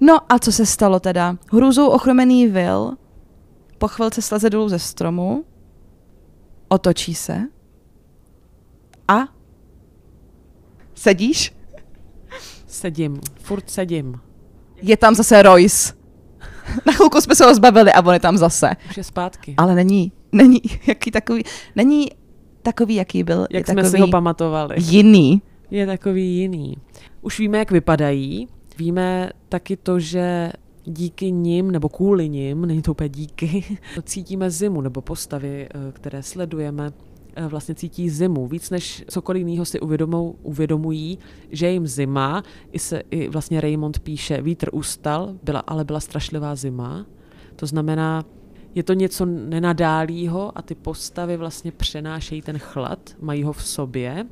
No 0.00 0.18
a 0.32 0.38
co 0.38 0.52
se 0.52 0.66
stalo 0.66 1.00
teda? 1.00 1.36
Hrůzou 1.52 1.88
ochromený 1.88 2.46
Will 2.48 2.96
po 3.78 3.88
chvilce 3.88 4.22
sleze 4.22 4.50
dolů 4.50 4.68
ze 4.68 4.78
stromu, 4.78 5.44
otočí 6.68 7.14
se 7.14 7.40
a 9.08 9.18
sedíš? 10.94 11.54
Sedím, 12.66 13.20
furt 13.40 13.70
sedím. 13.70 14.20
Je 14.82 14.96
tam 14.96 15.14
zase 15.14 15.42
Royce. 15.42 15.94
Na 16.86 16.92
chvilku 16.92 17.20
jsme 17.20 17.34
se 17.34 17.44
ho 17.44 17.54
zbavili 17.54 17.92
a 17.92 18.06
on 18.06 18.14
je 18.14 18.20
tam 18.20 18.38
zase. 18.38 18.70
Už 18.90 18.96
je 18.96 19.04
zpátky. 19.04 19.54
Ale 19.56 19.74
není, 19.74 20.12
není, 20.32 20.60
jaký 20.86 21.10
takový, 21.10 21.44
není 21.76 22.08
takový, 22.62 22.94
jaký 22.94 23.24
byl. 23.24 23.46
Jak 23.50 23.68
je 23.68 23.72
jsme 23.72 23.82
takový 23.82 23.90
si 23.90 24.00
ho 24.00 24.08
pamatovali. 24.08 24.76
Jiný. 24.78 25.42
Je 25.70 25.86
takový 25.86 26.36
jiný. 26.36 26.76
Už 27.20 27.38
víme, 27.38 27.58
jak 27.58 27.70
vypadají. 27.70 28.48
Víme 28.78 29.30
taky 29.48 29.76
to, 29.76 30.00
že 30.00 30.52
díky 30.88 31.32
nim, 31.32 31.70
nebo 31.70 31.88
kvůli 31.88 32.28
nim, 32.28 32.66
není 32.66 32.82
to 32.82 32.90
úplně 32.90 33.08
díky, 33.08 33.78
cítíme 34.02 34.50
zimu, 34.50 34.80
nebo 34.80 35.00
postavy, 35.00 35.68
eh, 35.68 35.92
které 35.92 36.22
sledujeme, 36.22 36.92
eh, 37.36 37.46
vlastně 37.46 37.74
cítí 37.74 38.10
zimu. 38.10 38.46
Víc 38.46 38.70
než 38.70 39.04
cokoliv 39.10 39.46
jiného 39.46 39.64
si 39.64 39.80
uvědomou, 39.80 40.36
uvědomují, 40.42 41.18
že 41.50 41.70
jim 41.70 41.86
zima. 41.86 42.42
I, 42.72 42.78
se, 42.78 43.02
I 43.10 43.28
vlastně 43.28 43.60
Raymond 43.60 43.98
píše, 43.98 44.42
vítr 44.42 44.68
ustal, 44.72 45.34
byla, 45.42 45.60
ale 45.60 45.84
byla 45.84 46.00
strašlivá 46.00 46.54
zima. 46.54 47.06
To 47.56 47.66
znamená, 47.66 48.24
je 48.74 48.82
to 48.82 48.92
něco 48.92 49.26
nenadálýho 49.26 50.58
a 50.58 50.62
ty 50.62 50.74
postavy 50.74 51.36
vlastně 51.36 51.72
přenášejí 51.72 52.42
ten 52.42 52.58
chlad, 52.58 52.98
mají 53.20 53.42
ho 53.42 53.52
v 53.52 53.62
sobě. 53.62 54.26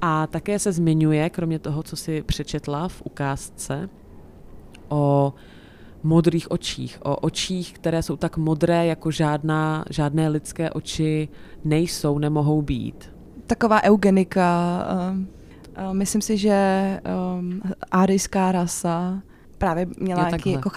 A 0.00 0.26
také 0.26 0.58
se 0.58 0.72
zmiňuje, 0.72 1.30
kromě 1.30 1.58
toho, 1.58 1.82
co 1.82 1.96
si 1.96 2.22
přečetla 2.22 2.88
v 2.88 3.02
ukázce, 3.04 3.88
o 4.88 5.34
modrých 6.02 6.50
očích, 6.50 6.98
o 7.02 7.16
očích, 7.16 7.72
které 7.72 8.02
jsou 8.02 8.16
tak 8.16 8.36
modré, 8.36 8.86
jako 8.86 9.10
žádná, 9.10 9.84
žádné 9.90 10.28
lidské 10.28 10.70
oči 10.70 11.28
nejsou, 11.64 12.18
nemohou 12.18 12.62
být. 12.62 13.12
Taková 13.46 13.82
eugenika. 13.82 14.86
Um, 15.10 15.28
um, 15.90 15.98
myslím 15.98 16.22
si, 16.22 16.36
že 16.36 17.00
um, 17.38 17.60
árijská 17.90 18.52
rasa 18.52 19.22
právě 19.58 19.86
měla 19.98 20.28
nějaký 20.28 20.52
jako 20.52 20.70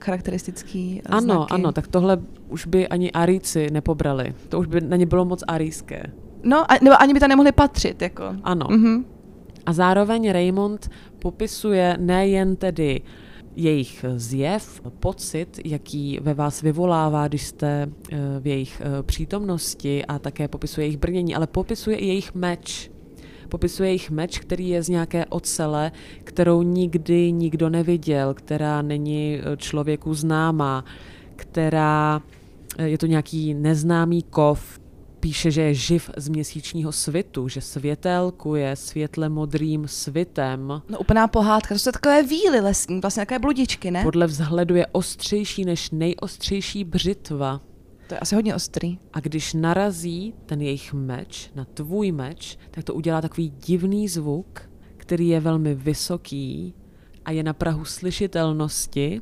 charakteristický, 0.00 1.02
eh, 1.04 1.08
Ano, 1.08 1.20
znaky. 1.20 1.54
ano, 1.54 1.72
tak 1.72 1.86
tohle 1.86 2.18
už 2.48 2.66
by 2.66 2.88
ani 2.88 3.12
Aríci 3.12 3.70
nepobrali. 3.70 4.34
To 4.48 4.58
už 4.58 4.66
by 4.66 4.80
na 4.80 4.96
ně 4.96 5.06
bylo 5.06 5.24
moc 5.24 5.44
arijské. 5.48 6.02
No, 6.42 6.72
a, 6.72 6.74
nebo 6.82 7.02
ani 7.02 7.14
by 7.14 7.20
tam 7.20 7.28
nemohli 7.28 7.52
patřit, 7.52 8.02
jako. 8.02 8.24
Ano. 8.42 8.66
Mhm. 8.70 9.04
A 9.66 9.72
zároveň 9.72 10.32
Raymond 10.32 10.90
popisuje 11.18 11.96
nejen 12.00 12.56
tedy 12.56 13.00
jejich 13.56 14.04
zjev, 14.16 14.80
pocit, 15.00 15.60
jaký 15.64 16.18
ve 16.22 16.34
vás 16.34 16.62
vyvolává, 16.62 17.28
když 17.28 17.46
jste 17.46 17.88
eh, 18.12 18.16
v 18.40 18.46
jejich 18.46 18.82
eh, 18.84 19.02
přítomnosti 19.02 20.04
a 20.04 20.18
také 20.18 20.48
popisuje 20.48 20.86
jejich 20.86 20.98
brnění, 20.98 21.34
ale 21.34 21.46
popisuje 21.46 21.96
i 21.96 22.06
jejich 22.06 22.34
meč. 22.34 22.90
Popisuje 23.48 23.88
jejich 23.88 24.10
meč, 24.10 24.38
který 24.38 24.68
je 24.68 24.82
z 24.82 24.88
nějaké 24.88 25.26
ocele, 25.26 25.92
kterou 26.24 26.62
nikdy 26.62 27.32
nikdo 27.32 27.70
neviděl, 27.70 28.34
která 28.34 28.82
není 28.82 29.38
eh, 29.38 29.56
člověku 29.56 30.14
známá, 30.14 30.84
která 31.36 32.22
eh, 32.78 32.88
je 32.88 32.98
to 32.98 33.06
nějaký 33.06 33.54
neznámý 33.54 34.22
kov, 34.22 34.80
píše, 35.24 35.50
že 35.50 35.62
je 35.62 35.74
živ 35.74 36.10
z 36.16 36.28
měsíčního 36.28 36.92
svitu, 36.92 37.48
že 37.48 37.60
světelkuje 37.60 38.76
světle 38.76 39.28
modrým 39.28 39.88
svitem. 39.88 40.82
No 40.88 40.98
úplná 40.98 41.28
pohádka, 41.28 41.74
to 41.74 41.78
jsou 41.78 41.92
takové 41.92 42.22
víly 42.22 42.60
lesní, 42.60 43.00
vlastně 43.00 43.20
takové 43.20 43.38
bludičky, 43.38 43.90
ne? 43.90 44.02
Podle 44.02 44.26
vzhledu 44.26 44.74
je 44.74 44.86
ostřejší 44.86 45.64
než 45.64 45.90
nejostřejší 45.90 46.84
břitva. 46.84 47.60
To 48.06 48.14
je 48.14 48.18
asi 48.18 48.34
hodně 48.34 48.54
ostrý. 48.54 48.98
A 49.12 49.20
když 49.20 49.54
narazí 49.54 50.34
ten 50.46 50.62
jejich 50.62 50.92
meč 50.92 51.50
na 51.54 51.64
tvůj 51.64 52.12
meč, 52.12 52.58
tak 52.70 52.84
to 52.84 52.94
udělá 52.94 53.20
takový 53.20 53.52
divný 53.66 54.08
zvuk, 54.08 54.70
který 54.96 55.28
je 55.28 55.40
velmi 55.40 55.74
vysoký 55.74 56.74
a 57.24 57.30
je 57.30 57.42
na 57.42 57.52
prahu 57.52 57.84
slyšitelnosti, 57.84 59.20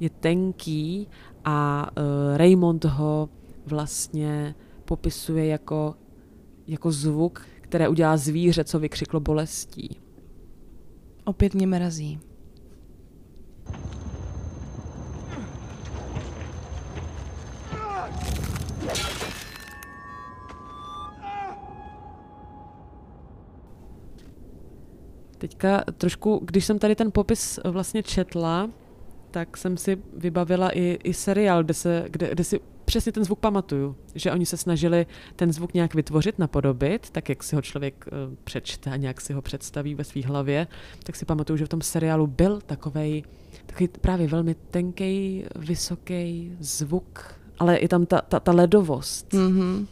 je 0.00 0.10
tenký 0.10 1.08
a 1.44 1.86
uh, 1.96 2.36
Raymond 2.36 2.84
ho 2.84 3.28
vlastně 3.66 4.54
popisuje 4.92 5.46
jako, 5.46 5.94
jako 6.66 6.92
zvuk, 6.92 7.46
které 7.60 7.88
udělá 7.88 8.16
zvíře, 8.16 8.64
co 8.64 8.78
vykřiklo 8.78 9.20
bolestí. 9.20 9.96
Opět 11.24 11.54
mě 11.54 11.66
mrazí. 11.66 12.20
Teďka 25.38 25.84
trošku, 25.98 26.40
když 26.44 26.64
jsem 26.64 26.78
tady 26.78 26.94
ten 26.94 27.12
popis 27.12 27.60
vlastně 27.64 28.02
četla, 28.02 28.70
tak 29.30 29.56
jsem 29.56 29.76
si 29.76 30.02
vybavila 30.16 30.70
i, 30.70 30.98
i 31.04 31.14
seriál, 31.14 31.64
kde, 31.64 31.74
se, 31.74 32.04
kde, 32.08 32.30
kde 32.30 32.44
si 32.44 32.60
přesně 32.92 33.12
ten 33.12 33.24
zvuk 33.24 33.38
pamatuju. 33.38 33.96
Že 34.14 34.32
oni 34.32 34.46
se 34.46 34.56
snažili 34.56 35.06
ten 35.36 35.52
zvuk 35.52 35.74
nějak 35.74 35.94
vytvořit, 35.94 36.38
napodobit, 36.38 37.10
tak 37.10 37.28
jak 37.28 37.42
si 37.42 37.56
ho 37.56 37.62
člověk 37.62 38.04
uh, 38.06 38.34
přečte 38.44 38.90
a 38.90 38.96
nějak 38.96 39.20
si 39.20 39.32
ho 39.32 39.42
představí 39.42 39.94
ve 39.94 40.04
své 40.04 40.22
hlavě, 40.22 40.66
tak 41.02 41.16
si 41.16 41.24
pamatuju, 41.24 41.56
že 41.56 41.64
v 41.64 41.68
tom 41.68 41.80
seriálu 41.80 42.26
byl 42.26 42.60
takovej, 42.60 43.22
takový 43.66 43.88
právě 44.00 44.26
velmi 44.26 44.54
tenký, 44.54 45.44
vysoký 45.56 46.52
zvuk, 46.60 47.34
ale 47.58 47.76
i 47.76 47.88
tam 47.88 48.06
ta, 48.06 48.20
ta, 48.20 48.40
ta 48.40 48.52
ledovost. 48.52 49.32
Mhm. 49.32 49.86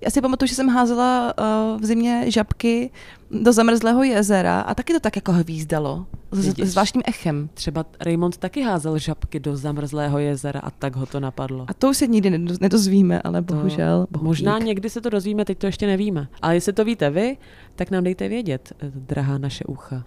Já 0.00 0.10
si 0.10 0.20
pamatuju, 0.20 0.48
že 0.48 0.54
jsem 0.54 0.68
házela 0.68 1.34
uh, 1.38 1.80
v 1.80 1.84
zimě 1.84 2.24
žabky 2.26 2.90
do 3.30 3.52
zamrzlého 3.52 4.02
jezera 4.02 4.60
a 4.60 4.74
taky 4.74 4.92
to 4.92 5.00
tak 5.00 5.16
jako 5.16 5.32
hvízdalo. 5.32 6.06
S, 6.32 6.54
zvláštním 6.70 7.02
echem. 7.06 7.48
Třeba 7.54 7.84
Raymond 8.00 8.36
taky 8.36 8.62
házel 8.62 8.98
žabky 8.98 9.40
do 9.40 9.56
zamrzlého 9.56 10.18
jezera 10.18 10.60
a 10.60 10.70
tak 10.70 10.96
ho 10.96 11.06
to 11.06 11.20
napadlo. 11.20 11.64
A 11.68 11.74
to 11.74 11.88
už 11.90 11.96
se 11.96 12.06
nikdy 12.06 12.30
nedo- 12.30 12.58
nedozvíme, 12.60 13.22
ale 13.22 13.42
To 13.42 13.54
bohužel. 13.54 14.06
Možná 14.20 14.58
někdy 14.58 14.90
se 14.90 15.00
to 15.00 15.10
dozvíme, 15.10 15.44
teď 15.44 15.58
to 15.58 15.66
ještě 15.66 15.86
nevíme. 15.86 16.28
Ale 16.42 16.54
jestli 16.54 16.72
to 16.72 16.84
víte 16.84 17.10
vy, 17.10 17.36
tak 17.76 17.90
nám 17.90 18.04
dejte 18.04 18.28
vědět, 18.28 18.72
eh, 18.80 18.90
drahá 18.94 19.38
naše 19.38 19.64
ucha. 19.64 20.04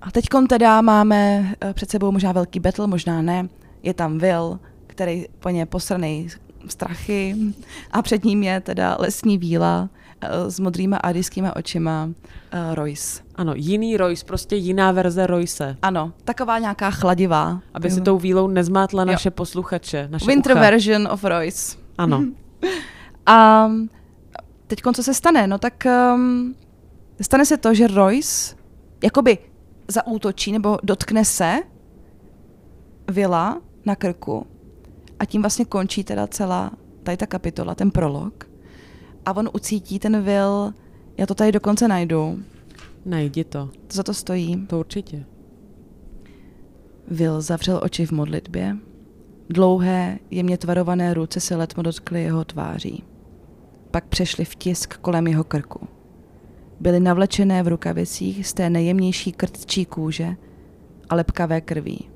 A 0.00 0.10
teď 0.10 0.24
teda 0.48 0.80
máme 0.80 1.54
eh, 1.60 1.74
před 1.74 1.90
sebou 1.90 2.12
možná 2.12 2.32
velký 2.32 2.60
battle, 2.60 2.86
možná 2.86 3.22
ne. 3.22 3.48
Je 3.82 3.94
tam 3.94 4.18
Will, 4.18 4.58
který 4.86 5.26
po 5.40 5.48
ně 5.48 5.66
posraný 5.66 6.28
strachy 6.68 7.36
a 7.90 8.02
před 8.02 8.24
ním 8.24 8.42
je 8.42 8.60
teda 8.60 8.96
lesní 9.00 9.38
víla 9.38 9.88
eh, 10.20 10.50
s 10.50 10.60
modrýma 10.60 10.96
arijskýma 10.96 11.56
očima 11.56 12.10
eh, 12.52 12.74
Royce. 12.74 13.22
Ano, 13.34 13.52
jiný 13.56 13.96
Royce, 13.96 14.24
prostě 14.24 14.56
jiná 14.56 14.92
verze 14.92 15.26
Royce. 15.26 15.76
Ano, 15.82 16.12
taková 16.24 16.58
nějaká 16.58 16.90
chladivá. 16.90 17.60
Aby 17.74 17.90
si 17.90 18.00
tou 18.00 18.18
vílou 18.18 18.48
nezmátla 18.48 19.02
Jo. 19.02 19.06
naše 19.06 19.30
posluchače, 19.30 20.08
naše 20.10 20.26
Winter 20.26 20.52
ucha. 20.52 20.60
version 20.60 21.08
of 21.10 21.24
Royce. 21.24 21.76
Ano. 21.98 22.24
A 23.26 23.68
teď 24.66 24.80
co 24.94 25.02
se 25.02 25.14
stane? 25.14 25.46
No 25.46 25.58
tak 25.58 25.86
um, 26.14 26.54
stane 27.20 27.46
se 27.46 27.56
to, 27.56 27.74
že 27.74 27.86
Royce 27.86 28.56
jakoby 29.04 29.38
zaútočí 29.88 30.52
nebo 30.52 30.78
dotkne 30.82 31.24
se 31.24 31.54
Vila 33.08 33.60
na 33.84 33.96
krku 33.96 34.46
a 35.18 35.24
tím 35.24 35.42
vlastně 35.42 35.64
končí 35.64 36.04
teda 36.04 36.26
celá 36.26 36.72
tady 37.02 37.16
ta 37.16 37.26
kapitola, 37.26 37.74
ten 37.74 37.90
prolog. 37.90 38.50
A 39.26 39.36
on 39.36 39.50
ucítí 39.54 39.98
ten 39.98 40.22
Will, 40.22 40.74
já 41.18 41.26
to 41.26 41.34
tady 41.34 41.52
dokonce 41.52 41.88
najdu, 41.88 42.38
Najdi 43.04 43.44
to. 43.44 43.66
to 43.86 43.96
za 43.96 44.02
to 44.02 44.14
stojí. 44.14 44.66
To 44.66 44.78
určitě. 44.78 45.24
Will 47.08 47.40
zavřel 47.40 47.80
oči 47.82 48.06
v 48.06 48.12
modlitbě. 48.12 48.76
Dlouhé, 49.48 50.18
jemně 50.30 50.58
tvarované 50.58 51.14
ruce 51.14 51.40
se 51.40 51.56
letmo 51.56 51.82
dotkly 51.82 52.22
jeho 52.22 52.44
tváří. 52.44 53.04
Pak 53.90 54.06
přešly 54.06 54.44
v 54.44 54.54
tisk 54.54 54.96
kolem 54.96 55.26
jeho 55.26 55.44
krku. 55.44 55.88
Byly 56.80 57.00
navlečené 57.00 57.62
v 57.62 57.68
rukavicích 57.68 58.46
z 58.46 58.54
té 58.54 58.70
nejjemnější 58.70 59.32
krtčí 59.32 59.84
kůže 59.84 60.36
a 61.08 61.14
lepkavé 61.14 61.60
krví. 61.60 62.10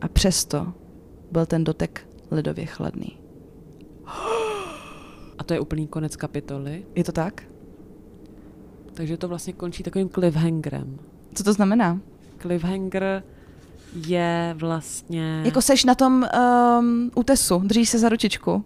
A 0.00 0.08
přesto 0.08 0.72
byl 1.32 1.46
ten 1.46 1.64
dotek 1.64 2.08
ledově 2.30 2.66
chladný. 2.66 3.18
A 5.38 5.44
to 5.44 5.54
je 5.54 5.60
úplný 5.60 5.86
konec 5.86 6.16
kapitoly. 6.16 6.84
Je 6.94 7.04
to 7.04 7.12
tak? 7.12 7.42
Takže 8.94 9.16
to 9.16 9.28
vlastně 9.28 9.52
končí 9.52 9.82
takovým 9.82 10.08
cliffhangerem. 10.08 10.98
Co 11.34 11.44
to 11.44 11.52
znamená? 11.52 12.00
Cliffhanger 12.38 13.22
je 13.94 14.54
vlastně... 14.58 15.42
Jako 15.44 15.62
seš 15.62 15.84
na 15.84 15.94
tom 15.94 16.26
um, 16.78 17.10
útesu, 17.14 17.58
držíš 17.58 17.88
se 17.88 17.98
za 17.98 18.08
ručičku. 18.08 18.64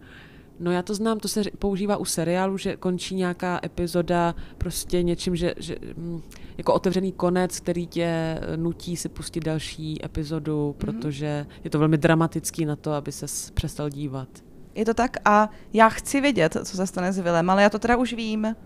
No 0.60 0.70
já 0.70 0.82
to 0.82 0.94
znám, 0.94 1.20
to 1.20 1.28
se 1.28 1.42
používá 1.58 1.96
u 1.96 2.04
seriálu, 2.04 2.58
že 2.58 2.76
končí 2.76 3.14
nějaká 3.14 3.60
epizoda 3.64 4.34
prostě 4.58 5.02
něčím, 5.02 5.36
že, 5.36 5.54
že 5.56 5.76
mm, 5.96 6.22
jako 6.58 6.74
otevřený 6.74 7.12
konec, 7.12 7.60
který 7.60 7.86
tě 7.86 8.04
eh, 8.04 8.56
nutí 8.56 8.96
si 8.96 9.08
pustit 9.08 9.44
další 9.44 10.04
epizodu, 10.04 10.74
protože 10.78 11.46
je 11.64 11.70
to 11.70 11.78
velmi 11.78 11.98
dramatický 11.98 12.64
na 12.64 12.76
to, 12.76 12.92
aby 12.92 13.12
se 13.12 13.26
přestal 13.54 13.90
dívat. 13.90 14.28
Je 14.74 14.84
to 14.84 14.94
tak? 14.94 15.16
A 15.24 15.50
já 15.72 15.88
chci 15.88 16.20
vědět, 16.20 16.56
co 16.64 16.76
se 16.76 16.86
stane 16.86 17.12
s 17.12 17.18
Willem, 17.18 17.50
ale 17.50 17.62
já 17.62 17.70
to 17.70 17.78
teda 17.78 17.96
už 17.96 18.12
vím. 18.12 18.56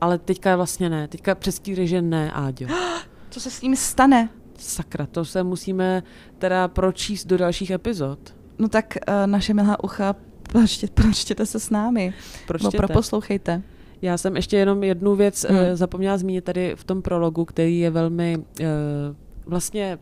Ale 0.00 0.18
teďka 0.18 0.56
vlastně 0.56 0.90
ne, 0.90 1.08
teďka 1.08 1.34
přestíře, 1.34 1.86
že 1.86 2.02
ne, 2.02 2.32
Áďo. 2.32 2.66
Co 3.30 3.40
se 3.40 3.50
s 3.50 3.62
ním 3.62 3.76
stane? 3.76 4.28
Sakra, 4.58 5.06
to 5.06 5.24
se 5.24 5.42
musíme 5.42 6.02
teda 6.38 6.68
pročíst 6.68 7.26
do 7.26 7.38
dalších 7.38 7.70
epizod. 7.70 8.34
No 8.58 8.68
tak 8.68 8.96
uh, 9.08 9.26
naše 9.26 9.54
milá 9.54 9.84
ucha, 9.84 10.14
pročtě, 10.52 10.86
pročtěte 10.94 11.46
se 11.46 11.60
s 11.60 11.70
námi. 11.70 12.14
Proč 12.46 12.62
No, 12.62 12.70
proposlouchejte. 12.70 13.62
Já 14.02 14.18
jsem 14.18 14.36
ještě 14.36 14.56
jenom 14.56 14.84
jednu 14.84 15.16
věc 15.16 15.46
Hmm. 15.48 15.58
hmm. 15.58 15.76
zapomněla 15.76 16.18
zmínit 16.18 16.44
tady 16.44 16.72
v 16.76 16.84
tom 16.84 17.02
prologu, 17.02 17.44
který 17.44 17.78
je 17.78 17.90
velmi 17.90 18.36
uh, 18.38 18.66
vlastně 19.46 19.98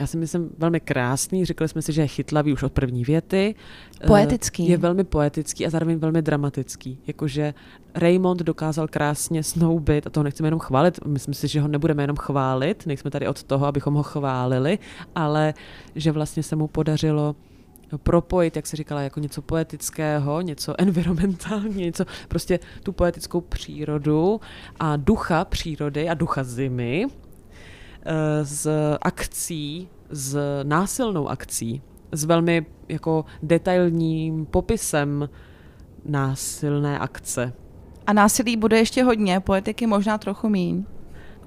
já 0.00 0.06
si 0.06 0.16
myslím 0.16 0.50
velmi 0.58 0.80
krásný, 0.80 1.44
řekli 1.44 1.68
jsme 1.68 1.82
si, 1.82 1.92
že 1.92 2.02
je 2.02 2.06
chytlavý 2.06 2.52
už 2.52 2.62
od 2.62 2.72
první 2.72 3.04
věty. 3.04 3.54
Eh, 4.00 4.06
Poetický. 4.06 4.68
Je 4.68 4.76
velmi 4.76 5.04
poetický 5.04 5.66
a 5.66 5.70
zároveň 5.70 5.98
velmi 5.98 6.22
dramatický. 6.22 6.98
Jakože 7.06 7.54
Raymond 7.94 8.40
dokázal 8.40 8.88
krásně 8.88 9.42
snoubit, 9.42 10.06
a 10.06 10.10
toho 10.10 10.24
nechceme 10.24 10.46
jenom 10.46 10.60
chválit, 10.60 11.04
myslím 11.06 11.34
si, 11.34 11.48
že 11.48 11.60
ho 11.60 11.68
nebudeme 11.68 12.02
jenom 12.02 12.16
chválit, 12.16 12.86
nejsme 12.86 13.10
tady 13.10 13.28
od 13.28 13.42
toho, 13.42 13.66
abychom 13.66 13.94
ho 13.94 14.02
chválili, 14.02 14.78
ale 15.14 15.54
že 15.94 16.12
vlastně 16.12 16.42
se 16.42 16.56
mu 16.56 16.66
podařilo 16.66 17.36
propojit, 18.02 18.56
jak 18.56 18.66
se 18.66 18.76
říkala, 18.76 19.00
jako 19.00 19.20
něco 19.20 19.42
poetického, 19.42 20.40
něco 20.40 20.74
environmentální, 20.80 21.84
něco 21.84 22.04
prostě 22.28 22.60
tu 22.82 22.92
poetickou 22.92 23.40
přírodu 23.40 24.40
a 24.80 24.96
ducha 24.96 25.44
přírody 25.44 26.08
a 26.08 26.14
ducha 26.14 26.44
zimy 26.44 27.06
eh, 27.06 28.44
z 28.44 28.70
akcí 29.00 29.88
s 30.10 30.38
násilnou 30.62 31.28
akcí, 31.28 31.82
s 32.12 32.24
velmi 32.24 32.66
jako 32.88 33.24
detailním 33.42 34.46
popisem 34.46 35.28
násilné 36.04 36.98
akce. 36.98 37.52
A 38.06 38.12
násilí 38.12 38.56
bude 38.56 38.78
ještě 38.78 39.02
hodně, 39.02 39.40
poetiky 39.40 39.86
možná 39.86 40.18
trochu 40.18 40.48
míň. 40.48 40.84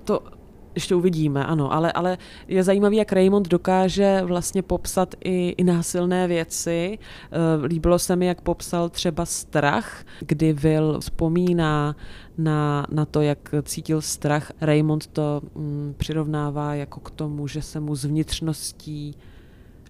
To 0.04 0.24
ještě 0.76 0.96
uvidíme, 0.96 1.46
ano, 1.46 1.74
ale, 1.74 1.92
ale 1.92 2.18
je 2.48 2.64
zajímavý, 2.64 2.98
jak 2.98 3.12
Raymond 3.12 3.48
dokáže 3.48 4.22
vlastně 4.24 4.62
popsat 4.62 5.16
i, 5.24 5.56
i 5.58 5.64
násilné 5.64 6.28
věci. 6.28 7.00
Eh, 7.32 7.66
Líbilo 7.66 8.00
se 8.00 8.16
mi, 8.16 8.26
jak 8.26 8.42
popsal 8.42 8.90
třeba 8.90 9.26
strach, 9.26 10.04
kdy 10.20 10.54
Will 10.54 11.00
vzpomíná 11.00 11.96
na, 12.38 12.88
na 12.92 13.06
to, 13.06 13.22
jak 13.22 13.56
cítil 13.64 14.02
strach. 14.02 14.52
Raymond 14.62 15.08
to 15.08 15.42
mm, 15.56 15.94
přirovnává 15.98 16.76
jako 16.76 17.00
k 17.00 17.12
tomu, 17.12 17.48
že 17.48 17.62
se 17.62 17.80
mu 17.80 17.96
z 17.96 18.06
vnitřností, 18.06 19.16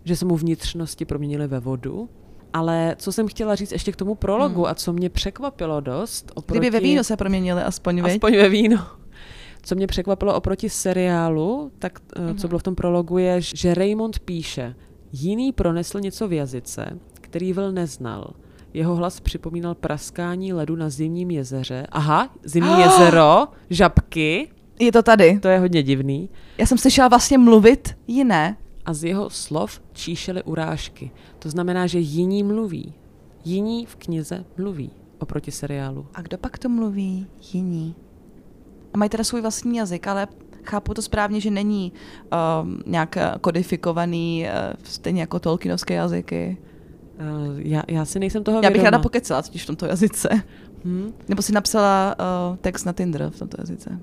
že 0.04 0.16
se 0.16 0.26
mu 0.26 0.38
vnitřnosti 0.38 1.06
proměnily 1.06 1.48
ve 1.48 1.60
vodu. 1.60 2.10
Ale 2.54 2.96
co 3.00 3.12
jsem 3.12 3.28
chtěla 3.28 3.56
říct 3.56 3.72
ještě 3.72 3.92
k 3.92 3.96
tomu 3.96 4.16
prologu 4.16 4.62
hmm. 4.62 4.72
a 4.72 4.76
co 4.76 4.94
mě 4.94 5.10
překvapilo 5.10 5.82
dost. 5.82 6.32
Oproti... 6.36 6.60
Kdyby 6.60 6.70
ve 6.70 6.80
víno 6.80 7.04
se 7.04 7.18
proměnili 7.18 7.62
aspoň, 7.62 8.02
veď? 8.02 8.14
Aspoň 8.14 8.38
ve 8.38 8.50
víno. 8.50 8.99
Co 9.62 9.76
mě 9.76 9.88
překvapilo 9.88 10.36
oproti 10.36 10.70
seriálu, 10.70 11.72
tak 11.80 12.00
mm-hmm. 12.00 12.36
co 12.36 12.48
bylo 12.48 12.60
v 12.60 12.64
tom 12.64 12.76
prologu, 12.76 13.18
je, 13.18 13.42
že 13.42 13.74
Raymond 13.74 14.20
píše, 14.20 14.76
jiný 15.12 15.52
pronesl 15.52 16.00
něco 16.00 16.28
v 16.28 16.34
jazyce, 16.34 17.00
který 17.14 17.54
Will 17.54 17.72
neznal. 17.72 18.34
Jeho 18.74 18.96
hlas 18.96 19.20
připomínal 19.20 19.76
praskání 19.76 20.54
ledu 20.54 20.76
na 20.76 20.90
zimním 20.90 21.32
jezeře. 21.32 21.88
Aha, 21.92 22.36
zimní 22.44 22.70
oh! 22.70 22.80
jezero, 22.80 23.48
žabky. 23.70 24.50
Je 24.80 24.92
to 24.92 25.04
tady. 25.04 25.40
To 25.40 25.48
je 25.48 25.60
hodně 25.60 25.84
divný. 25.84 26.30
Já 26.58 26.66
jsem 26.66 26.78
slyšela 26.78 27.08
vlastně 27.08 27.38
mluvit 27.38 27.98
jiné. 28.08 28.58
A 28.86 28.94
z 28.94 29.04
jeho 29.04 29.30
slov 29.30 29.82
číšely 29.94 30.44
urážky. 30.44 31.12
To 31.40 31.50
znamená, 31.50 31.88
že 31.88 32.00
jiní 32.00 32.44
mluví. 32.44 32.94
Jiní 33.46 33.86
v 33.86 33.96
knize 33.96 34.46
mluví 34.58 34.92
oproti 35.20 35.52
seriálu. 35.52 36.08
A 36.14 36.22
kdo 36.22 36.38
pak 36.38 36.58
to 36.58 36.70
mluví? 36.70 37.28
Jiní. 37.54 37.96
A 38.94 38.98
mají 38.98 39.10
teda 39.10 39.24
svůj 39.24 39.42
vlastní 39.42 39.78
jazyk, 39.78 40.08
ale 40.08 40.28
chápu 40.64 40.94
to 40.94 41.02
správně, 41.02 41.42
že 41.42 41.52
není 41.52 41.92
um, 42.64 42.82
nějak 42.86 43.18
kodifikovaný, 43.42 44.46
uh, 44.46 44.76
stejně 44.84 45.22
jako 45.22 45.40
tolkienovské 45.40 45.94
jazyky. 45.94 46.58
Uh, 47.20 47.56
já, 47.58 47.84
já 47.88 48.06
si 48.06 48.20
nejsem 48.20 48.44
toho 48.44 48.62
Já 48.64 48.70
bych 48.70 48.84
ráda 48.84 49.00
pokecala 49.00 49.42
totiž 49.42 49.64
v 49.64 49.68
tomto 49.68 49.86
jazyce. 49.86 50.30
Hmm? 50.86 51.14
Nebo 51.30 51.42
si 51.42 51.54
napsala 51.54 52.16
uh, 52.20 52.58
text 52.58 52.86
na 52.86 52.94
Tinder 52.94 53.30
v 53.30 53.40
tomto 53.40 53.58
jazyce. 53.60 54.00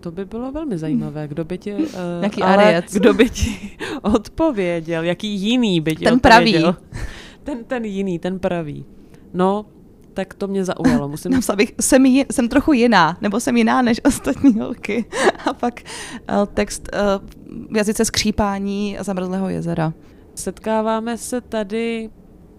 To 0.00 0.10
by 0.10 0.24
bylo 0.24 0.52
velmi 0.52 0.78
zajímavé. 0.78 1.28
Kdo 1.28 1.44
by 1.44 1.58
ti, 1.58 1.74
uh, 1.74 1.82
Jaký 2.22 2.42
ale 2.42 2.82
kdo 2.92 3.14
by 3.14 3.30
ti 3.30 3.76
odpověděl? 4.02 5.02
Jaký 5.02 5.28
jiný 5.28 5.80
by 5.80 5.96
ti 5.96 6.04
ten 6.04 6.14
odpověděl? 6.14 6.72
Pravý. 6.72 7.02
Ten, 7.44 7.64
ten 7.64 7.84
jiný, 7.84 8.18
ten 8.18 8.38
pravý. 8.38 8.84
No, 9.34 9.66
tak 10.14 10.34
to 10.34 10.48
mě 10.48 10.64
zaujalo. 10.64 11.08
Musím... 11.08 11.32
Napsala 11.32 11.56
bych, 11.56 11.74
jsem, 11.80 12.06
j- 12.06 12.26
jsem 12.30 12.48
trochu 12.48 12.72
jiná, 12.72 13.18
nebo 13.20 13.40
jsem 13.40 13.56
jiná 13.56 13.82
než 13.82 14.00
ostatní 14.06 14.60
holky. 14.60 15.04
A 15.46 15.52
pak 15.52 15.80
uh, 15.80 16.46
text 16.54 16.88
uh, 16.92 17.28
v 17.72 17.76
jazyce 17.76 18.04
skřípání 18.04 18.96
zamrzlého 19.00 19.48
jezera. 19.48 19.92
Setkáváme 20.34 21.18
se 21.18 21.40
tady 21.40 22.10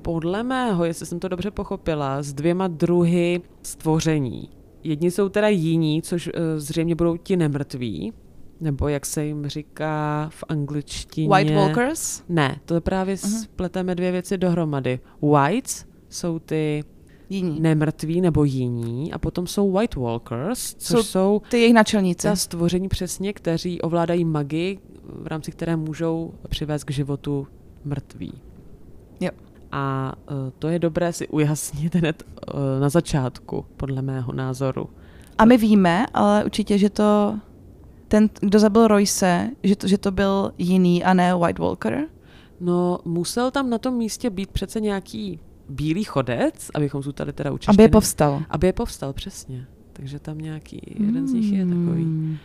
podle 0.02 0.44
mého, 0.44 0.86
jestli 0.86 1.06
jsem 1.06 1.20
to 1.20 1.28
dobře 1.28 1.52
pochopila, 1.52 2.22
s 2.24 2.34
dvěma 2.34 2.68
druhy 2.68 3.42
stvoření. 3.64 4.50
Jedni 4.84 5.12
jsou 5.12 5.30
teda 5.30 5.48
jiní, 5.48 6.02
což 6.02 6.28
uh, 6.28 6.34
zřejmě 6.58 6.96
budou 6.96 7.18
ti 7.18 7.38
nemrtví, 7.38 8.14
nebo 8.62 8.88
jak 8.88 9.06
se 9.06 9.26
jim 9.26 9.48
říká 9.48 10.30
v 10.34 10.44
angličtině. 10.50 11.30
White 11.30 11.56
Walkers? 11.56 12.24
Ne, 12.30 12.60
to 12.66 12.82
právě 12.82 13.16
uh-huh. 13.16 13.42
spleteme 13.44 13.96
dvě 13.96 14.12
věci 14.12 14.38
dohromady. 14.38 15.00
Whites 15.22 15.86
jsou 16.10 16.40
ty 16.40 16.84
jiní. 17.30 17.60
nemrtví 17.60 18.22
nebo 18.22 18.44
jiní 18.44 19.14
a 19.14 19.18
potom 19.18 19.48
jsou 19.48 19.72
White 19.72 19.96
Walkers, 19.96 20.76
což 20.78 21.00
jsou, 21.00 21.04
jsou 21.04 21.42
ty 21.50 21.58
jejich 21.58 21.74
načelníci. 21.74 22.28
Ta 22.28 22.36
stvoření 22.36 22.90
přesně, 22.90 23.34
kteří 23.34 23.82
ovládají 23.82 24.26
magii, 24.26 24.80
v 25.04 25.28
rámci 25.28 25.52
které 25.52 25.76
můžou 25.76 26.34
přivést 26.50 26.84
k 26.84 26.92
životu 26.92 27.48
mrtví. 27.86 28.34
Jo. 29.20 29.30
A 29.72 30.14
uh, 30.32 30.36
to 30.60 30.68
je 30.68 30.80
dobré 30.80 31.14
si 31.14 31.28
ujasnit 31.28 31.96
hned 31.96 32.24
uh, 32.24 32.82
na 32.82 32.90
začátku, 32.90 33.66
podle 33.78 34.02
mého 34.02 34.34
názoru. 34.34 34.90
A 35.38 35.46
my 35.46 35.58
víme, 35.58 36.06
ale 36.14 36.46
určitě, 36.46 36.78
že 36.78 36.90
to 36.90 37.40
ten, 38.08 38.30
kdo 38.40 38.60
zabil 38.60 38.88
Royce, 38.88 39.50
že 39.64 39.76
to, 39.76 39.88
že 39.88 39.98
to 39.98 40.12
byl 40.12 40.52
jiný 40.58 41.04
a 41.04 41.14
ne 41.14 41.36
White 41.36 41.60
Walker? 41.60 42.08
No, 42.60 43.00
musel 43.06 43.52
tam 43.52 43.70
na 43.70 43.78
tom 43.78 43.94
místě 43.94 44.30
být 44.30 44.52
přece 44.52 44.80
nějaký 44.80 45.40
bílý 45.70 46.04
chodec, 46.04 46.72
abychom 46.74 47.04
zůstali 47.04 47.34
teda 47.34 47.52
učeštiny. 47.52 47.76
Aby 47.76 47.84
je 47.84 47.90
povstal. 47.90 48.44
Aby 48.50 48.68
je 48.68 48.74
povstal, 48.74 49.14
přesně. 49.14 49.68
Takže 49.94 50.20
tam 50.20 50.38
nějaký, 50.38 50.82
jeden 51.00 51.28
z 51.28 51.34
nich 51.34 51.52
je 51.52 51.66
takový. 51.66 52.04
Hmm. 52.04 52.38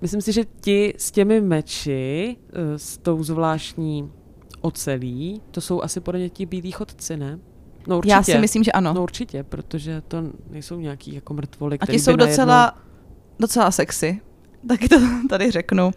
Myslím 0.00 0.20
si, 0.20 0.32
že 0.32 0.44
ti 0.60 0.94
s 0.96 1.10
těmi 1.10 1.40
meči, 1.40 2.36
eh, 2.52 2.78
s 2.78 2.98
tou 2.98 3.22
zvláštní 3.22 4.10
ocelí, 4.60 5.42
to 5.50 5.60
jsou 5.60 5.82
asi 5.82 6.00
podle 6.00 6.18
mě 6.18 6.28
ti 6.28 6.46
bílí 6.46 6.70
chodci, 6.70 7.16
ne? 7.16 7.38
No 7.86 7.98
určitě. 7.98 8.12
Já 8.12 8.22
si 8.22 8.38
myslím, 8.38 8.64
že 8.64 8.72
ano. 8.72 8.94
No 8.94 9.02
určitě, 9.02 9.42
protože 9.42 10.00
to 10.00 10.22
nejsou 10.50 10.80
nějaký 10.80 11.14
jako 11.14 11.34
mrtvoly, 11.34 11.78
A 11.78 11.86
ti 11.86 11.98
jsou 11.98 12.16
docela, 12.16 12.78
docela 13.38 13.70
sexy. 13.70 14.20
Tak 14.68 14.80
to 14.88 14.96
tady 15.28 15.50
řeknu. 15.50 15.86
Uh, 15.86 15.92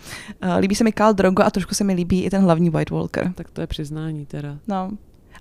líbí 0.60 0.76
se 0.76 0.84
mi 0.84 0.91
Kal 0.91 1.13
Drogo 1.13 1.43
a 1.43 1.49
trošku 1.49 1.76
se 1.76 1.84
mi 1.84 1.93
líbí 1.93 2.23
i 2.23 2.30
ten 2.30 2.41
hlavní 2.41 2.69
White 2.69 2.89
Walker. 2.89 3.34
Tak 3.36 3.49
to 3.49 3.62
je 3.62 3.67
přiznání 3.67 4.26
teda. 4.26 4.58
No, 4.67 4.91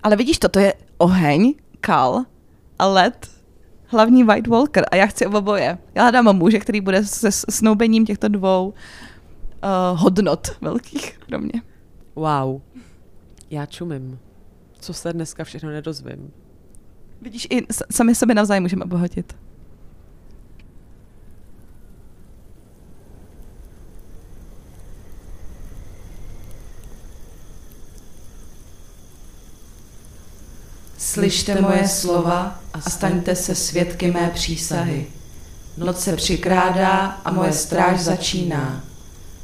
ale 0.03 0.15
vidíš, 0.15 0.39
toto 0.39 0.59
je 0.59 0.73
oheň, 0.97 1.53
kal 1.79 2.25
a 2.79 2.87
led, 2.87 3.29
hlavní 3.85 4.23
White 4.23 4.47
Walker 4.47 4.85
a 4.91 4.95
já 4.95 5.05
chci 5.05 5.25
oboje. 5.25 5.77
Já 5.95 6.01
hledám 6.03 6.37
muže, 6.37 6.59
který 6.59 6.81
bude 6.81 7.05
se 7.05 7.31
snoubením 7.31 8.05
těchto 8.05 8.27
dvou 8.27 8.67
uh, 8.67 9.99
hodnot 9.99 10.47
velkých 10.61 11.19
pro 11.27 11.39
mě. 11.39 11.61
Wow. 12.15 12.61
Já 13.49 13.65
čumím. 13.65 14.19
Co 14.79 14.93
se 14.93 15.13
dneska 15.13 15.43
všechno 15.43 15.69
nedozvím. 15.69 16.31
Vidíš, 17.21 17.47
i 17.49 17.65
sami 17.91 18.15
sebe 18.15 18.33
navzájem 18.33 18.63
můžeme 18.63 18.85
obohatit. 18.85 19.35
Slyšte 31.03 31.61
moje 31.61 31.87
slova 31.87 32.59
a 32.73 32.89
staňte 32.89 33.35
se 33.35 33.55
svědky 33.55 34.11
mé 34.11 34.31
přísahy. 34.33 35.05
Noc 35.77 35.99
se 35.99 36.15
přikrádá 36.15 36.97
a 37.25 37.31
moje 37.31 37.53
stráž 37.53 37.99
začíná. 37.99 38.83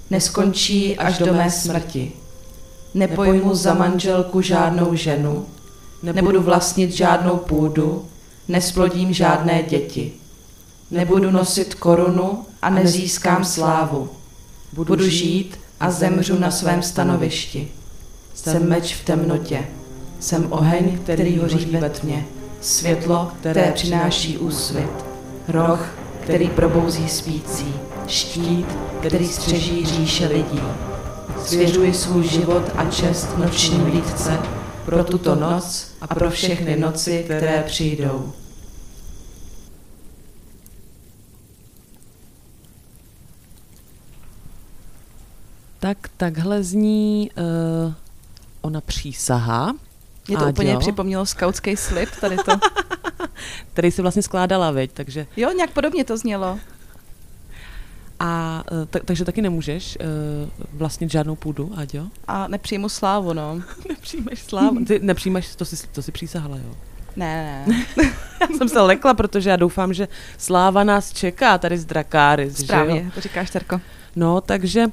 Neskončí 0.10 0.98
až 0.98 1.18
do 1.18 1.34
mé 1.34 1.52
smrti. 1.52 2.12
Nepojmu 2.94 3.56
za 3.56 3.74
manželku 3.74 4.42
žádnou 4.42 4.96
ženu, 4.96 5.46
nebudu 6.04 6.42
vlastnit 6.42 6.92
žádnou 6.92 7.38
půdu, 7.38 8.06
nesplodím 8.48 9.14
žádné 9.14 9.64
děti. 9.64 10.12
Nebudu 10.92 11.32
nosit 11.32 11.76
korunu 11.76 12.46
a 12.62 12.70
nezískám 12.70 13.46
slávu. 13.46 14.10
Budu 14.74 15.10
žít 15.10 15.60
a 15.80 15.92
zemřu 15.92 16.40
na 16.40 16.52
svém 16.52 16.84
stanovišti. 16.84 17.72
Jsem 18.34 18.70
meč 18.70 18.96
v 18.96 19.06
temnotě. 19.06 19.68
Jsem 20.20 20.52
oheň, 20.52 20.98
který 21.04 21.38
hoří 21.38 21.66
ve 21.66 21.90
tmě, 21.90 22.26
světlo, 22.62 23.32
které 23.40 23.72
přináší 23.72 24.38
úsvit, 24.38 24.90
roh, 25.48 25.90
který 26.24 26.48
probouzí 26.50 27.10
spící, 27.10 27.74
štít, 28.08 28.66
který 29.00 29.28
střeží 29.28 29.86
říše 29.86 30.28
lidí. 30.28 30.62
Svěřuji 31.46 31.94
svůj 31.94 32.28
život 32.28 32.64
a 32.76 32.86
čest 32.86 33.38
nočním 33.38 33.86
lídce 33.86 34.40
pro 34.86 35.04
tuto 35.04 35.36
noc 35.36 35.92
a 36.02 36.08
pro 36.08 36.30
všechny 36.30 36.78
noci, 36.78 37.24
které 37.26 37.64
přijdou. 37.64 38.34
Tak 45.80 45.98
takhle 46.18 46.64
zní 46.64 47.32
uh, 47.38 47.94
ona 48.62 48.82
přísaha, 48.82 49.76
mě 50.30 50.38
to 50.38 50.44
Áďo. 50.44 50.52
úplně 50.52 50.78
připomnělo 50.78 51.26
skautský 51.26 51.78
slib, 51.78 52.10
tady 52.22 52.38
to. 52.38 52.52
Který 53.74 53.92
si 53.92 54.02
vlastně 54.02 54.22
skládala, 54.22 54.72
veď, 54.72 54.92
takže... 54.94 55.28
Jo, 55.38 55.52
nějak 55.52 55.72
podobně 55.72 56.04
to 56.06 56.18
znělo. 56.18 56.60
A 58.20 58.64
e, 58.84 58.86
tak, 58.86 59.04
takže 59.06 59.26
taky 59.26 59.42
nemůžeš 59.42 59.98
uh, 60.02 60.50
vlastnit 60.74 61.12
žádnou 61.12 61.36
půdu, 61.36 61.72
Aďo? 61.76 62.08
A 62.28 62.48
nepřijmu 62.48 62.90
slávu, 62.90 63.34
no. 63.34 63.62
Nepřijmeš 63.90 64.40
slávu? 64.40 64.86
Ty 64.86 65.00
nepřijímaš, 65.00 65.56
to 65.56 65.66
si, 65.66 65.88
to 65.88 66.02
si 66.02 66.12
přísahala, 66.12 66.58
jo? 66.58 66.76
Ne, 67.16 67.64
ne. 67.68 67.86
já 68.42 68.58
jsem 68.58 68.70
se 68.70 68.82
lekla, 68.82 69.14
protože 69.14 69.50
já 69.50 69.56
doufám, 69.56 69.94
že 69.94 70.08
sláva 70.38 70.84
nás 70.84 71.14
čeká 71.14 71.58
tady 71.58 71.78
z 71.78 71.86
Drakáry. 71.86 72.52
Správně, 72.52 73.00
že 73.00 73.06
jo? 73.06 73.12
to 73.16 73.22
říkáš, 73.22 73.50
Terko. 73.50 73.82
No, 74.16 74.42
takže 74.42 74.86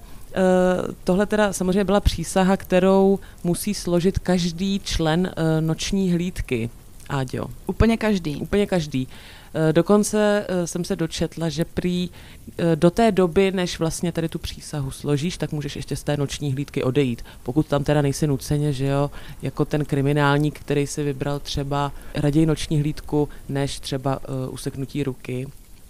tohle 1.04 1.26
teda 1.26 1.52
samozřejmě 1.52 1.84
byla 1.84 2.00
přísaha, 2.00 2.56
kterou 2.56 3.18
musí 3.44 3.74
složit 3.74 4.18
každý 4.18 4.80
člen 4.84 5.20
uh, 5.20 5.66
noční 5.66 6.12
hlídky. 6.12 6.70
Áďo. 7.08 7.46
Úplně 7.66 7.96
každý. 7.96 8.36
Úplně 8.36 8.66
každý. 8.66 9.08
Eh, 9.56 9.72
dokonce 9.72 10.46
eh, 10.48 10.66
jsem 10.66 10.84
se 10.84 10.96
dočetla, 10.96 11.48
že 11.48 11.64
prý 11.64 12.10
eh, 12.58 12.76
do 12.76 12.90
té 12.90 13.12
doby, 13.12 13.52
než 13.52 13.78
vlastně 13.78 14.12
tady 14.12 14.28
tu 14.28 14.38
přísahu 14.38 14.90
složíš, 14.90 15.36
tak 15.36 15.52
můžeš 15.52 15.76
ještě 15.76 15.96
z 15.96 16.02
té 16.02 16.16
noční 16.16 16.52
hlídky 16.52 16.82
odejít. 16.82 17.24
Pokud 17.42 17.66
tam 17.66 17.84
teda 17.84 18.02
nejsi 18.02 18.26
nuceně, 18.26 18.72
že 18.72 18.86
jo, 18.86 19.10
jako 19.42 19.64
ten 19.64 19.84
kriminálník, 19.84 20.60
který 20.60 20.86
si 20.86 21.02
vybral 21.02 21.38
třeba 21.38 21.92
raději 22.14 22.46
noční 22.46 22.80
hlídku, 22.80 23.28
než 23.48 23.80
třeba 23.80 24.18
uh, 24.28 24.54
useknutí 24.54 25.02
ruky, 25.02 25.46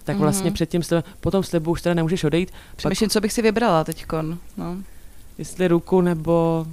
tak 0.06 0.16
vlastně 0.16 0.50
mm-hmm. 0.50 0.54
předtím 0.54 0.82
slib, 0.82 1.04
po 1.20 1.30
tom 1.30 1.42
slibu 1.42 1.70
už 1.70 1.82
teda 1.82 1.94
nemůžeš 1.94 2.24
odejít. 2.24 2.52
Přemýšlím, 2.76 3.10
co 3.10 3.20
bych 3.20 3.32
si 3.32 3.42
vybrala 3.42 3.84
teďkon. 3.84 4.38
No. 4.56 4.76
Jestli 5.38 5.68
ruku 5.68 6.00
nebo... 6.00 6.66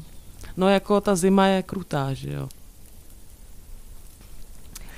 No 0.58 0.70
jako 0.70 1.02
ta 1.02 1.16
zima 1.16 1.48
je 1.48 1.64
krutá, 1.64 2.14
že 2.14 2.34
jo. 2.34 2.50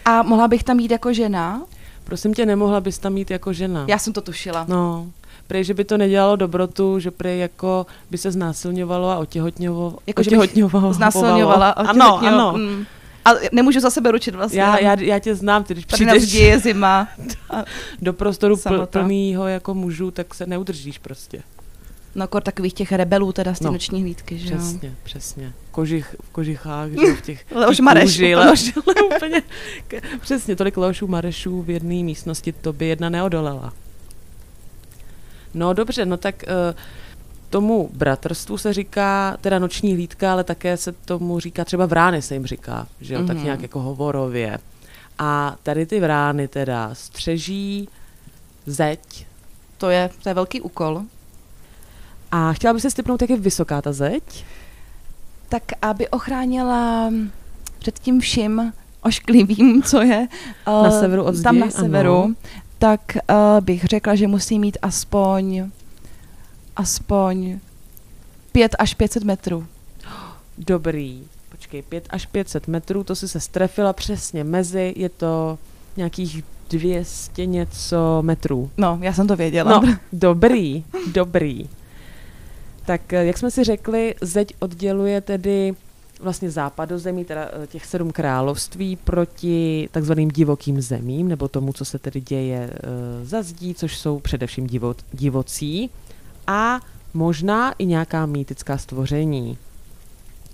A 0.06 0.24
mohla 0.24 0.48
bych 0.48 0.64
tam 0.64 0.80
jít 0.80 0.92
jako 0.92 1.14
žena? 1.14 1.62
Prosím 2.04 2.34
tě, 2.34 2.46
nemohla 2.46 2.82
bys 2.82 2.98
tam 2.98 3.18
jít 3.18 3.32
jako 3.32 3.54
žena. 3.54 3.86
Já 3.88 3.98
jsem 3.98 4.14
to 4.14 4.22
tušila. 4.22 4.66
No, 4.70 5.08
prej, 5.48 5.64
že 5.64 5.74
by 5.74 5.84
to 5.84 5.98
nedělalo 5.98 6.36
dobrotu, 6.36 7.00
že 7.00 7.12
prej 7.12 7.40
jako 7.40 7.86
by 8.12 8.18
se 8.18 8.32
znásilňovalo 8.32 9.10
a 9.10 9.18
otěhotňovalo. 9.18 9.98
Jako, 10.08 10.22
otěhotňovalo. 10.22 10.94
Znásilňovala. 10.94 11.70
Ano, 11.78 12.20
ano. 12.28 12.54
Mm. 12.58 12.86
A 13.26 13.30
nemůžu 13.52 13.80
za 13.80 13.90
sebe 13.90 14.12
ručit 14.12 14.36
vlastně. 14.36 14.62
Já, 14.62 14.80
já, 14.80 15.02
já 15.02 15.20
tě 15.20 15.36
znám, 15.36 15.64
ty 15.64 15.74
když 15.74 15.86
Tady 15.86 16.06
přijdeš 16.06 16.34
je 16.34 16.60
zima. 16.60 17.08
do 18.02 18.14
prostoru 18.14 18.58
pl, 18.58 18.86
plnýho 18.86 19.48
jako 19.48 19.74
mužů, 19.74 20.12
tak 20.12 20.34
se 20.34 20.46
neudržíš 20.46 20.98
prostě. 20.98 21.44
No, 22.16 22.28
kor 22.28 22.44
takových 22.44 22.74
těch 22.74 22.92
rebelů 22.92 23.32
teda 23.32 23.54
z 23.54 23.60
té 23.60 23.66
no, 23.66 23.72
noční 23.72 24.02
hlídky, 24.02 24.38
že 24.38 24.56
Přesně, 24.56 24.90
jo? 24.90 24.96
přesně. 25.04 25.54
Kožich, 25.72 26.16
v 26.24 26.30
kožichách, 26.30 26.90
že 26.90 27.14
v 27.14 27.22
těch 27.22 27.46
Leoš 27.56 27.80
Mareš. 27.80 28.20
Leoš, 28.20 28.74
úplně, 29.16 29.42
přesně, 30.22 30.56
tolik 30.56 30.78
Leošů 30.78 31.08
Marešů 31.08 31.62
v 31.62 31.70
jedné 31.70 32.04
místnosti, 32.04 32.52
to 32.52 32.74
by 32.74 32.86
jedna 32.86 33.10
neodolala. 33.10 33.74
No 35.54 35.74
dobře, 35.74 36.06
no 36.06 36.18
tak 36.18 36.44
uh, 36.48 36.76
tomu 37.50 37.90
bratrstvu 37.94 38.58
se 38.58 38.74
říká 38.74 39.38
teda 39.42 39.60
noční 39.60 39.94
hlídka, 39.94 40.32
ale 40.32 40.44
také 40.44 40.78
se 40.78 40.92
tomu 40.92 41.40
říká 41.40 41.66
třeba 41.66 41.86
vrány 41.86 42.22
se 42.22 42.34
jim 42.34 42.46
říká, 42.46 42.88
že 43.02 43.14
jo, 43.14 43.20
mm-hmm. 43.20 43.28
tak 43.28 43.36
mhm. 43.36 43.46
nějak 43.46 43.62
jako 43.62 43.82
hovorově. 43.82 44.58
A 45.20 45.56
tady 45.64 45.86
ty 45.86 46.00
vrány 46.00 46.48
teda 46.48 46.90
střeží 46.94 47.90
zeď. 48.66 49.28
To 49.78 49.90
je, 49.90 50.10
to 50.24 50.30
je 50.30 50.36
velký 50.36 50.62
úkol. 50.62 51.02
A 52.32 52.54
chtěla 52.54 52.74
bych 52.74 52.82
se 52.82 52.92
stipnout, 52.92 53.22
jak 53.22 53.30
je 53.30 53.38
vysoká 53.38 53.82
ta 53.82 53.94
zeď? 53.94 54.46
Tak 55.50 55.64
aby 55.82 56.08
ochránila 56.08 57.12
před 57.80 58.00
tím 58.00 58.20
vším 58.20 58.74
ošklivým, 59.02 59.84
co 59.86 60.02
je 60.02 60.28
na 60.68 60.92
severu 60.92 61.24
od 61.24 61.36
zdi, 61.36 61.44
tam 61.44 61.60
na 61.60 61.70
severu, 61.70 62.24
ano. 62.24 62.34
tak 62.80 63.18
uh, 63.30 63.66
bych 63.66 63.86
řekla, 63.86 64.16
že 64.16 64.28
musí 64.28 64.60
mít 64.60 64.78
aspoň 64.82 65.70
aspoň 66.76 67.60
5 68.52 68.76
až 68.80 68.94
500 68.94 69.24
metrů. 69.24 69.68
Dobrý. 70.58 71.24
Počkej, 71.50 71.82
5 71.82 72.08
až 72.10 72.26
500 72.26 72.68
metrů, 72.68 73.04
to 73.04 73.16
si 73.16 73.28
se 73.28 73.40
strefila 73.40 73.94
přesně 73.94 74.44
mezi, 74.44 74.94
je 74.98 75.10
to 75.10 75.58
nějakých 75.98 76.44
200 76.70 77.46
něco 77.46 78.22
metrů. 78.22 78.70
No, 78.78 79.00
já 79.02 79.14
jsem 79.14 79.28
to 79.28 79.36
věděla. 79.36 79.80
No, 79.80 79.98
dobrý, 80.14 80.84
dobrý. 81.12 81.70
Tak 82.86 83.14
eh, 83.14 83.26
jak 83.26 83.38
jsme 83.38 83.52
si 83.52 83.64
řekli, 83.64 84.16
zeď 84.22 84.54
odděluje 84.60 85.22
tedy 85.22 85.76
vlastně 86.22 86.52
západozemí, 86.52 87.26
teda 87.26 87.50
eh, 87.64 87.68
těch 87.68 87.86
sedm 87.86 88.12
království 88.12 88.96
proti 88.96 89.90
takzvaným 89.92 90.30
divokým 90.30 90.82
zemím, 90.82 91.28
nebo 91.28 91.48
tomu, 91.48 91.74
co 91.74 91.86
se 91.86 92.00
tedy 92.00 92.22
děje 92.22 92.70
uh, 92.70 93.28
za 93.28 93.42
zdí, 93.42 93.74
což 93.76 93.98
jsou 93.98 94.20
především 94.20 94.68
divo, 94.68 94.96
divocí 95.14 95.90
a 96.48 96.80
možná 97.14 97.74
i 97.78 97.86
nějaká 97.86 98.26
mýtická 98.26 98.78
stvoření, 98.78 99.58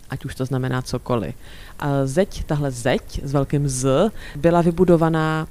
ať 0.10 0.26
už 0.26 0.36
to 0.36 0.46
znamená 0.46 0.82
cokoliv. 0.82 1.36
A 1.80 2.06
zeď, 2.06 2.44
tahle 2.44 2.72
zeď 2.72 3.22
s 3.24 3.34
velkým 3.34 3.70
Z 3.70 4.12
byla 4.36 4.62
vybudovaná 4.62 5.48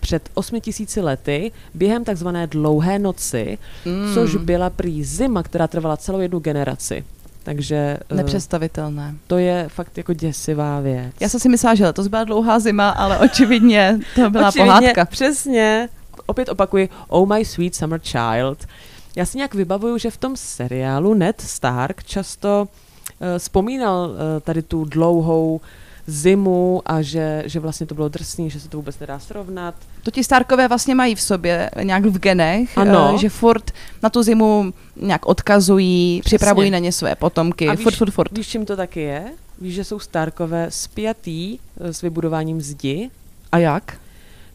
před 0.00 0.28
8000 0.34 0.96
lety 0.96 1.52
během 1.74 2.04
takzvané 2.04 2.46
dlouhé 2.46 2.98
noci, 2.98 3.58
mm. 3.84 4.14
což 4.14 4.36
byla 4.36 4.70
prý 4.70 5.04
zima, 5.04 5.42
která 5.42 5.66
trvala 5.66 5.96
celou 5.96 6.20
jednu 6.20 6.38
generaci. 6.38 7.04
Takže... 7.42 7.98
Eh, 8.10 8.14
Nepředstavitelné. 8.14 9.14
To 9.26 9.38
je 9.38 9.68
fakt 9.68 9.98
jako 9.98 10.12
děsivá 10.12 10.80
věc. 10.80 11.14
Já 11.20 11.28
jsem 11.28 11.40
si 11.40 11.48
myslela, 11.48 11.74
že 11.74 11.92
to 11.92 12.02
byla 12.02 12.24
dlouhá 12.24 12.58
zima, 12.58 12.90
ale 12.90 13.18
očividně 13.18 14.00
to 14.14 14.30
byla 14.30 14.48
očividně, 14.48 14.70
pohádka. 14.70 15.04
Přesně. 15.04 15.88
Opět 16.26 16.48
opakuji, 16.48 16.88
Oh 17.08 17.28
my 17.28 17.44
sweet 17.44 17.74
summer 17.74 18.00
child. 18.00 18.66
Já 19.16 19.26
si 19.26 19.38
nějak 19.38 19.54
vybavuju, 19.54 19.98
že 19.98 20.10
v 20.10 20.16
tom 20.16 20.36
seriálu 20.36 21.14
Ned 21.14 21.40
Stark 21.40 22.04
často 22.04 22.68
uh, 22.68 23.26
vzpomínal 23.38 24.10
uh, 24.10 24.16
tady 24.40 24.62
tu 24.62 24.84
dlouhou 24.84 25.60
zimu 26.06 26.82
a 26.86 27.02
že, 27.02 27.42
že 27.46 27.60
vlastně 27.60 27.86
to 27.86 27.94
bylo 27.94 28.08
drsný, 28.08 28.50
že 28.50 28.60
se 28.60 28.68
to 28.68 28.76
vůbec 28.76 28.98
nedá 28.98 29.18
srovnat. 29.18 29.74
To 30.02 30.10
ti 30.10 30.24
Starkové 30.24 30.68
vlastně 30.68 30.94
mají 30.94 31.14
v 31.14 31.20
sobě, 31.20 31.70
nějak 31.82 32.04
v 32.04 32.18
genech, 32.18 32.78
ano. 32.78 33.12
Uh, 33.12 33.20
že 33.20 33.28
furt 33.28 33.70
na 34.02 34.10
tu 34.10 34.22
zimu 34.22 34.72
nějak 34.96 35.26
odkazují, 35.26 36.20
Přesně. 36.20 36.38
připravují 36.38 36.70
na 36.70 36.78
ně 36.78 36.92
své 36.92 37.14
potomky. 37.14 37.68
A 37.68 37.74
víš, 37.74 37.82
furt, 37.82 37.96
furt, 37.96 38.10
furt. 38.10 38.32
Víš, 38.32 38.48
čím 38.48 38.66
to 38.66 38.76
taky 38.76 39.00
je? 39.00 39.24
Víš, 39.60 39.74
že 39.74 39.84
jsou 39.84 39.98
Starkové 39.98 40.66
spjatý 40.70 41.58
s 41.80 42.02
vybudováním 42.02 42.60
zdi. 42.60 43.10
A 43.52 43.58
jak? 43.58 43.96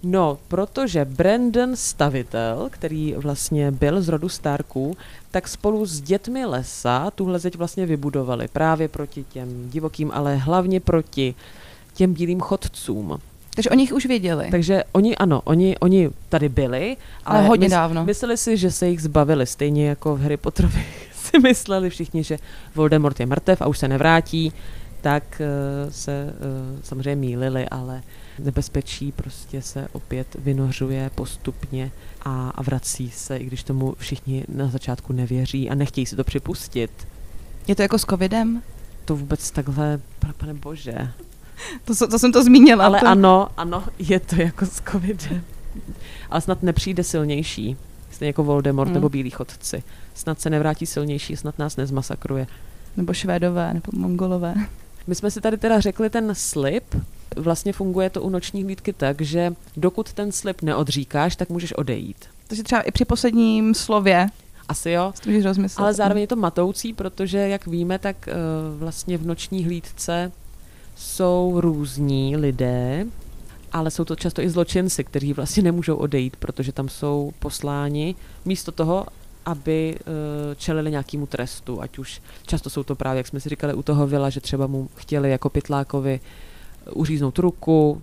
No, 0.04 0.38
protože 0.48 1.06
Brandon 1.06 1.76
Stavitel, 1.76 2.68
který 2.72 3.14
vlastně 3.18 3.72
byl 3.72 4.02
z 4.02 4.10
rodu 4.10 4.30
Starků, 4.30 4.98
tak 5.32 5.48
spolu 5.48 5.86
s 5.86 6.02
dětmi 6.02 6.46
lesa 6.46 7.12
tuhle 7.12 7.40
zeď 7.40 7.56
vlastně 7.56 7.86
vybudovali 7.86 8.48
právě 8.48 8.88
proti 8.88 9.24
těm 9.24 9.70
divokým, 9.70 10.12
ale 10.14 10.36
hlavně 10.36 10.80
proti 10.80 11.36
těm 11.94 12.14
bílým 12.14 12.40
chodcům. 12.40 13.20
Takže 13.56 13.70
oni 13.70 13.84
jich 13.84 13.94
už 13.94 14.06
věděli. 14.06 14.48
Takže 14.52 14.84
oni, 14.92 15.16
ano, 15.16 15.42
oni, 15.44 15.78
oni 15.78 16.10
tady 16.30 16.50
byli, 16.50 16.98
ale, 17.26 17.40
ale 17.40 17.48
hodně 17.48 17.68
mys- 17.68 17.72
dávno. 17.72 18.06
Mysleli 18.06 18.38
si, 18.38 18.58
že 18.58 18.72
se 18.72 18.88
jich 18.88 19.02
zbavili, 19.02 19.46
stejně 19.46 19.88
jako 19.88 20.16
v 20.16 20.22
Harry 20.22 20.38
Potterovi 20.38 20.86
si 21.14 21.40
mysleli 21.40 21.90
všichni, 21.90 22.24
že 22.24 22.38
Voldemort 22.76 23.20
je 23.20 23.26
mrtev 23.26 23.62
a 23.62 23.68
už 23.68 23.78
se 23.78 23.88
nevrátí, 23.88 24.54
tak 25.02 25.24
uh, 25.42 25.92
se 25.92 26.26
uh, 26.26 26.80
samozřejmě 26.84 27.16
mýlili, 27.16 27.70
ale 27.70 28.02
nebezpečí 28.40 29.12
prostě 29.12 29.62
se 29.62 29.88
opět 29.92 30.36
vynořuje 30.40 31.12
postupně 31.16 31.92
a, 32.22 32.50
a 32.50 32.62
vrací 32.62 33.12
se, 33.12 33.38
i 33.38 33.46
když 33.46 33.64
tomu 33.64 33.96
všichni 33.98 34.46
na 34.48 34.68
začátku 34.68 35.14
nevěří 35.14 35.70
a 35.70 35.76
nechtějí 35.76 36.06
si 36.06 36.16
to 36.16 36.24
připustit. 36.24 36.92
Je 37.68 37.76
to 37.76 37.82
jako 37.82 37.98
s 38.00 38.06
covidem? 38.06 38.62
To 39.06 39.16
vůbec 39.16 39.52
takhle, 39.52 40.00
pane 40.38 40.54
bože. 40.54 41.12
To, 41.86 42.08
to 42.08 42.20
jsem 42.20 42.32
to 42.32 42.44
zmínila. 42.44 42.86
Ale 42.86 43.00
to... 43.00 43.08
ano, 43.08 43.48
ano, 43.58 43.84
je 44.00 44.20
to 44.20 44.42
jako 44.42 44.66
s 44.66 44.82
covidem. 44.92 45.44
Ale 46.30 46.42
snad 46.42 46.64
nepřijde 46.64 47.04
silnější. 47.04 47.78
Stejně 48.12 48.30
jako 48.30 48.44
Voldemort 48.44 48.88
hmm. 48.88 48.94
nebo 48.94 49.10
Bílí 49.10 49.30
chodci. 49.30 49.84
Snad 50.14 50.42
se 50.42 50.50
nevrátí 50.50 50.86
silnější, 50.86 51.36
snad 51.36 51.60
nás 51.60 51.78
nezmasakruje. 51.78 52.48
Nebo 52.98 53.14
Švédové, 53.14 53.74
nebo 53.74 53.92
Mongolové. 53.94 54.56
My 55.08 55.16
jsme 55.16 55.32
si 55.32 55.42
tady 55.42 55.58
teda 55.58 55.80
řekli 55.80 56.10
ten 56.10 56.36
slib, 56.36 56.84
vlastně 57.36 57.74
funguje 57.74 58.10
to 58.10 58.22
u 58.22 58.30
noční 58.30 58.64
hlídky 58.64 58.94
tak, 58.94 59.22
že 59.22 59.54
dokud 59.78 60.14
ten 60.14 60.32
slib 60.32 60.62
neodříkáš, 60.62 61.36
tak 61.36 61.50
můžeš 61.50 61.74
odejít. 61.74 62.26
Takže 62.48 62.64
třeba 62.64 62.82
i 62.82 62.92
při 62.92 63.06
posledním 63.06 63.74
slově 63.74 64.28
asi 64.70 64.92
jo. 64.92 65.14
Ale 65.78 65.94
zároveň 65.94 66.22
je 66.22 66.28
to 66.28 66.36
matoucí, 66.36 66.94
protože 66.94 67.38
jak 67.38 67.68
víme, 67.68 68.00
tak 68.00 68.16
uh, 68.28 68.80
vlastně 68.80 69.18
v 69.18 69.26
noční 69.26 69.66
hlídce 69.66 70.32
jsou 70.96 71.54
různí 71.62 72.38
lidé, 72.38 73.06
ale 73.72 73.92
jsou 73.92 74.06
to 74.06 74.16
často 74.16 74.42
i 74.42 74.50
zločinci, 74.50 75.04
kteří 75.04 75.34
vlastně 75.34 75.64
nemůžou 75.64 75.96
odejít, 75.96 76.36
protože 76.36 76.72
tam 76.72 76.90
jsou 76.90 77.34
posláni 77.40 78.16
místo 78.46 78.72
toho, 78.72 79.06
aby 79.46 79.96
uh, 80.00 80.06
čelili 80.56 80.92
nějakému 80.92 81.28
trestu, 81.28 81.82
ať 81.82 81.98
už 81.98 82.22
často 82.46 82.70
jsou 82.70 82.84
to 82.84 82.96
právě, 82.96 83.18
jak 83.18 83.28
jsme 83.28 83.40
si 83.40 83.50
říkali 83.50 83.74
u 83.74 83.84
toho 83.84 84.08
Vila, 84.08 84.30
že 84.30 84.42
třeba 84.42 84.68
mu 84.68 84.90
chtěli 84.96 85.32
jako 85.32 85.50
Pytlákovi 85.50 86.20
uříznout 86.94 87.40
ruku, 87.40 88.02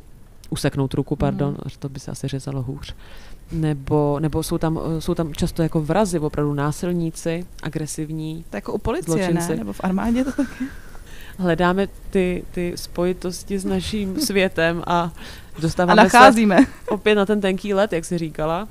useknout 0.51 0.95
ruku, 0.95 1.17
pardon, 1.17 1.51
mm. 1.51 1.71
to 1.79 1.89
by 1.89 2.01
se 2.01 2.11
asi 2.11 2.29
řezalo 2.29 2.63
hůř. 2.63 2.95
Nebo, 3.53 4.21
nebo 4.21 4.43
jsou, 4.43 4.59
tam, 4.59 4.81
jsou 4.99 5.15
tam 5.15 5.35
často 5.35 5.63
jako 5.63 5.81
vrazy, 5.81 6.19
opravdu 6.19 6.55
násilníci, 6.55 7.47
agresivní. 7.63 8.45
To 8.51 8.57
jako 8.57 8.73
u 8.73 8.79
policie, 8.79 9.17
zločinci. 9.17 9.51
ne? 9.51 9.57
Nebo 9.57 9.73
v 9.73 9.81
armádě 9.85 10.25
to 10.25 10.33
taky? 10.33 10.65
Hledáme 11.39 11.89
ty, 12.11 12.45
ty 12.51 12.73
spojitosti 12.77 13.59
s 13.59 13.65
naším 13.65 14.21
světem 14.21 14.83
a 14.87 15.13
dostáváme 15.59 16.01
a 16.01 16.05
nacházíme. 16.05 16.57
se 16.59 16.91
opět 16.91 17.15
na 17.15 17.27
ten 17.27 17.41
tenký 17.41 17.75
let, 17.75 17.93
jak 17.93 18.05
jsi 18.05 18.19
říkala. 18.19 18.69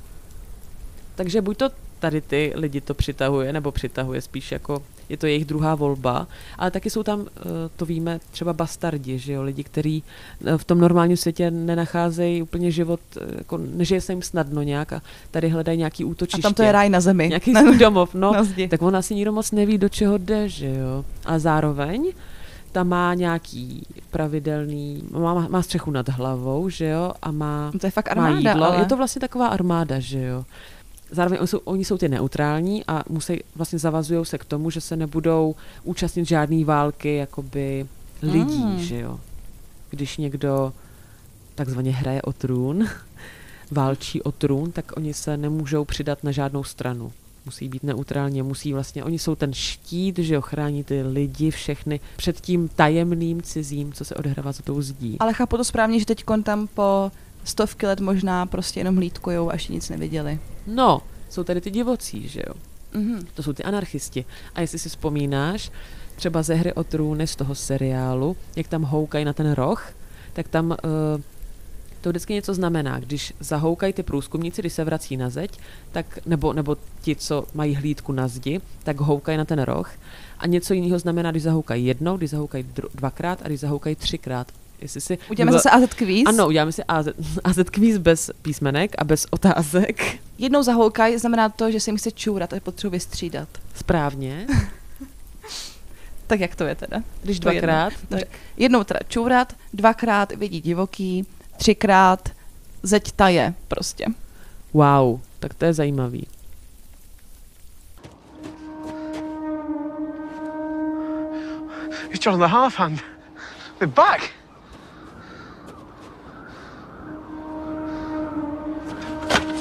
Takže 1.15 1.41
buď 1.41 1.57
to 1.57 1.69
tady 1.99 2.21
ty 2.21 2.53
lidi 2.55 2.81
to 2.81 2.93
přitahuje, 2.93 3.53
nebo 3.53 3.71
přitahuje 3.71 4.21
spíš 4.21 4.51
jako 4.51 4.83
je 5.09 5.17
to 5.17 5.25
jejich 5.25 5.45
druhá 5.45 5.75
volba, 5.75 6.27
ale 6.57 6.71
taky 6.71 6.89
jsou 6.89 7.03
tam, 7.03 7.25
eh, 7.37 7.41
to 7.75 7.85
víme, 7.85 8.19
třeba 8.31 8.53
bastardi, 8.53 9.19
že 9.19 9.33
jo, 9.33 9.43
lidi, 9.43 9.63
kteří 9.63 10.03
eh, 10.45 10.57
v 10.57 10.63
tom 10.63 10.79
normálním 10.79 11.17
světě 11.17 11.51
nenacházejí 11.51 12.41
úplně 12.41 12.71
život, 12.71 12.99
eh, 13.17 13.25
jako 13.37 13.57
nežije 13.57 14.01
se 14.01 14.11
jim 14.13 14.21
snadno 14.21 14.61
nějak 14.61 14.93
a 14.93 15.01
tady 15.31 15.49
hledají 15.49 15.77
nějaký 15.77 16.05
útočiště. 16.05 16.41
A 16.41 16.49
tam 16.49 16.53
to 16.53 16.63
je 16.63 16.71
ráj 16.71 16.89
na 16.89 17.01
zemi. 17.01 17.27
Nějaký 17.27 17.53
svůj 17.53 17.77
domov, 17.77 18.13
no. 18.13 18.33
Na 18.33 18.43
zdi. 18.43 18.67
tak 18.67 18.81
on 18.81 18.95
asi 18.95 19.15
nikdo 19.15 19.31
moc 19.31 19.51
neví, 19.51 19.77
do 19.77 19.89
čeho 19.89 20.17
jde, 20.17 20.49
že 20.49 20.75
jo. 20.75 21.05
A 21.25 21.39
zároveň 21.39 22.11
ta 22.71 22.83
má 22.83 23.13
nějaký 23.13 23.87
pravidelný, 24.11 25.03
má, 25.11 25.47
má 25.49 25.61
střechu 25.61 25.91
nad 25.91 26.09
hlavou, 26.09 26.69
že 26.69 26.85
jo, 26.85 27.11
a 27.21 27.31
má, 27.31 27.71
To 27.79 27.87
je 27.87 27.91
fakt 27.91 28.15
má 28.15 28.25
armáda, 28.25 28.51
jídlo. 28.51 28.65
ale... 28.65 28.79
Je 28.79 28.85
to 28.85 28.97
vlastně 28.97 29.19
taková 29.19 29.47
armáda, 29.47 29.99
že 29.99 30.21
jo. 30.21 30.45
Zároveň 31.15 31.39
oni 31.39 31.47
jsou, 31.47 31.57
oni 31.57 31.85
jsou 31.85 31.97
ty 31.97 32.09
neutrální 32.09 32.83
a 32.87 33.03
musí, 33.09 33.39
vlastně 33.55 33.79
zavazují 33.79 34.25
se 34.25 34.37
k 34.37 34.45
tomu, 34.45 34.69
že 34.69 34.81
se 34.81 34.95
nebudou 34.95 35.55
účastnit 35.83 36.27
žádné 36.27 36.65
války 36.65 37.15
jakoby 37.15 37.85
lidí, 38.21 38.63
Mm. 38.63 38.79
že 38.79 38.99
jo. 38.99 39.19
Když 39.89 40.17
někdo 40.17 40.73
takzvaně 41.55 41.91
hraje 41.91 42.21
o 42.21 42.33
trůn, 42.33 42.87
válčí 43.71 44.21
o 44.21 44.31
trůn, 44.31 44.71
tak 44.71 44.97
oni 44.97 45.13
se 45.13 45.37
nemůžou 45.37 45.85
přidat 45.85 46.23
na 46.23 46.31
žádnou 46.31 46.63
stranu. 46.63 47.11
Musí 47.45 47.69
být 47.69 47.83
neutrálně, 47.83 48.43
musí 48.43 48.73
vlastně, 48.73 49.03
oni 49.03 49.19
jsou 49.19 49.35
ten 49.35 49.53
štít, 49.53 50.17
že 50.17 50.33
jo, 50.35 50.41
chrání 50.41 50.83
ty 50.83 51.03
lidi 51.03 51.51
všechny 51.51 51.99
před 52.17 52.41
tím 52.41 52.67
tajemným 52.67 53.41
cizím, 53.41 53.93
co 53.93 54.05
se 54.05 54.15
odehrává 54.15 54.51
za 54.51 54.63
tou 54.63 54.81
zdí. 54.81 55.17
Ale 55.19 55.33
chápu 55.33 55.57
to 55.57 55.63
správně, 55.63 55.99
že 55.99 56.05
teď 56.05 56.23
tam 56.43 56.67
po 56.67 57.11
stovky 57.45 57.87
let 57.87 57.99
možná 57.99 58.45
prostě 58.45 58.79
jenom 58.79 58.95
hlídkujou 58.95 59.49
a 59.49 59.53
ještě 59.53 59.73
nic 59.73 59.89
neviděli. 59.89 60.39
No, 60.67 61.01
jsou 61.29 61.43
tady 61.43 61.61
ty 61.61 61.71
divocí, 61.71 62.27
že 62.27 62.41
jo. 62.47 62.53
Mhm. 62.93 63.27
To 63.33 63.43
jsou 63.43 63.53
ty 63.53 63.63
anarchisti. 63.63 64.25
A 64.55 64.61
jestli 64.61 64.79
si 64.79 64.89
vzpomínáš, 64.89 65.71
třeba 66.15 66.43
ze 66.43 66.53
hry 66.55 66.73
o 66.73 66.83
trůny 66.83 67.27
z 67.27 67.35
toho 67.35 67.55
seriálu, 67.55 68.37
jak 68.55 68.67
tam 68.67 68.83
houkají 68.83 69.25
na 69.25 69.33
ten 69.33 69.51
roh, 69.51 69.93
tak 70.33 70.47
tam 70.47 70.71
uh, 70.71 70.77
to 72.01 72.09
vždycky 72.09 72.33
něco 72.33 72.53
znamená. 72.53 72.99
Když 72.99 73.33
zahoukají 73.39 73.93
ty 73.93 74.03
průzkumníci, 74.03 74.61
když 74.61 74.73
se 74.73 74.83
vrací 74.83 75.17
na 75.17 75.29
zeď, 75.29 75.59
tak, 75.91 76.19
nebo, 76.25 76.53
nebo 76.53 76.77
ti, 77.01 77.15
co 77.15 77.45
mají 77.53 77.75
hlídku 77.75 78.11
na 78.11 78.27
zdi, 78.27 78.61
tak 78.83 78.99
houkají 78.99 79.37
na 79.37 79.45
ten 79.45 79.61
roh. 79.61 79.91
A 80.39 80.47
něco 80.47 80.73
jiného 80.73 80.99
znamená, 80.99 81.31
když 81.31 81.43
zahoukají 81.43 81.85
jednou, 81.85 82.17
když 82.17 82.29
zahoukají 82.29 82.63
dru- 82.75 82.89
dvakrát 82.95 83.41
a 83.43 83.47
když 83.47 83.59
zahoukají 83.59 83.95
třikrát. 83.95 84.47
Jestli 84.81 85.01
si 85.01 85.17
Uděláme 85.31 85.49
Google- 85.51 85.59
zase 85.63 85.69
AZ 85.69 85.93
kvíz. 85.93 86.23
Ano, 86.27 86.47
uděláme 86.47 86.71
si 86.71 86.83
AZ, 86.83 87.07
AZ 87.43 87.57
kvíz 87.71 87.97
bez 87.97 88.31
písmenek 88.41 88.95
a 88.97 89.03
bez 89.03 89.27
otázek. 89.31 90.17
Jednou 90.37 90.63
zahoukaj 90.63 91.17
znamená 91.19 91.49
to, 91.49 91.71
že 91.71 91.79
se 91.79 91.89
jim 91.89 91.97
chce 91.97 92.11
čůrat 92.11 92.53
a 92.53 92.59
potřebuji 92.59 92.91
vystřídat. 92.91 93.49
Správně. 93.75 94.47
Tak 96.27 96.39
jak 96.39 96.55
to 96.55 96.63
je 96.63 96.75
teda? 96.75 97.01
Když 97.23 97.39
dvakrát, 97.39 97.93
Dobře. 98.09 98.25
Jednou 98.57 98.83
teda 98.83 98.99
čůrat, 99.07 99.53
dvakrát 99.73 100.31
vidí 100.31 100.61
divoký, 100.61 101.25
třikrát 101.57 102.29
zeď 102.83 103.11
taje 103.11 103.53
prostě. 103.67 104.05
Wow, 104.73 105.19
tak 105.39 105.53
to 105.53 105.65
je 105.65 105.73
zajímavý. 105.73 106.27
It's 112.11 112.25
John 112.25 112.39
the 112.39 112.47
Half 112.47 112.75
Hand. 112.75 113.01
We're 113.79 113.91
back. 113.91 114.21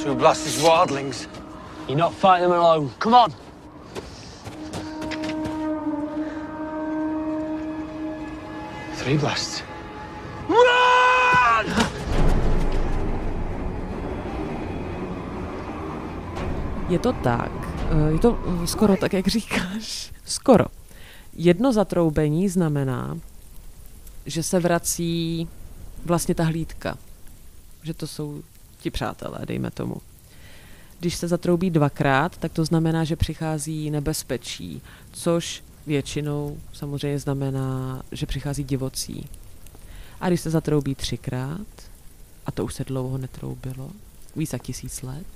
Two 0.05 0.15
blasted 0.15 0.53
wildlings. 0.63 1.29
You're 1.89 1.97
not 1.97 2.13
fighting 2.13 2.51
them 2.51 2.59
alone. 2.61 2.91
Come 2.99 3.15
on. 3.15 3.33
Three 8.97 9.17
blasts. 9.17 9.63
Run! 10.49 11.87
Je 16.89 16.99
to 16.99 17.13
tak, 17.13 17.51
eh, 17.91 18.13
je 18.13 18.19
to 18.19 18.39
skoro 18.65 18.97
tak, 18.97 19.13
jak 19.13 19.29
říkáš. 19.29 20.13
Skoro. 20.25 20.65
Jedno 21.37 21.73
zatroubení 21.73 22.49
znamená, 22.49 23.19
že 24.27 24.43
se 24.43 24.61
vrací 24.61 25.49
vlastně 26.05 26.35
ta 26.35 26.45
hlídka. 26.45 26.99
Že 27.83 27.95
to 27.95 28.07
jsou 28.07 28.43
ti 28.85 28.91
přátelé, 28.91 29.39
dejme 29.45 29.71
tomu. 29.71 29.97
Když 31.01 31.15
se 31.15 31.29
zatroubí 31.29 31.71
dvakrát, 31.71 32.37
tak 32.37 32.53
to 32.53 32.65
znamená, 32.65 33.05
že 33.05 33.17
přichází 33.17 33.91
nebezpečí, 33.91 34.83
což 35.13 35.65
většinou 35.87 36.59
samozřejmě 36.73 37.19
znamená, 37.19 38.03
že 38.13 38.27
přichází 38.27 38.65
divocí. 38.65 39.29
A 40.21 40.29
když 40.29 40.41
se 40.41 40.51
zatroubí 40.51 40.95
třikrát, 40.95 41.67
a 42.47 42.53
to 42.53 42.65
už 42.65 42.75
se 42.75 42.85
dlouho 42.85 43.19
netroubilo, 43.19 43.91
víc 44.37 44.53
jak 44.53 44.63
tisíc 44.63 45.03
let, 45.03 45.27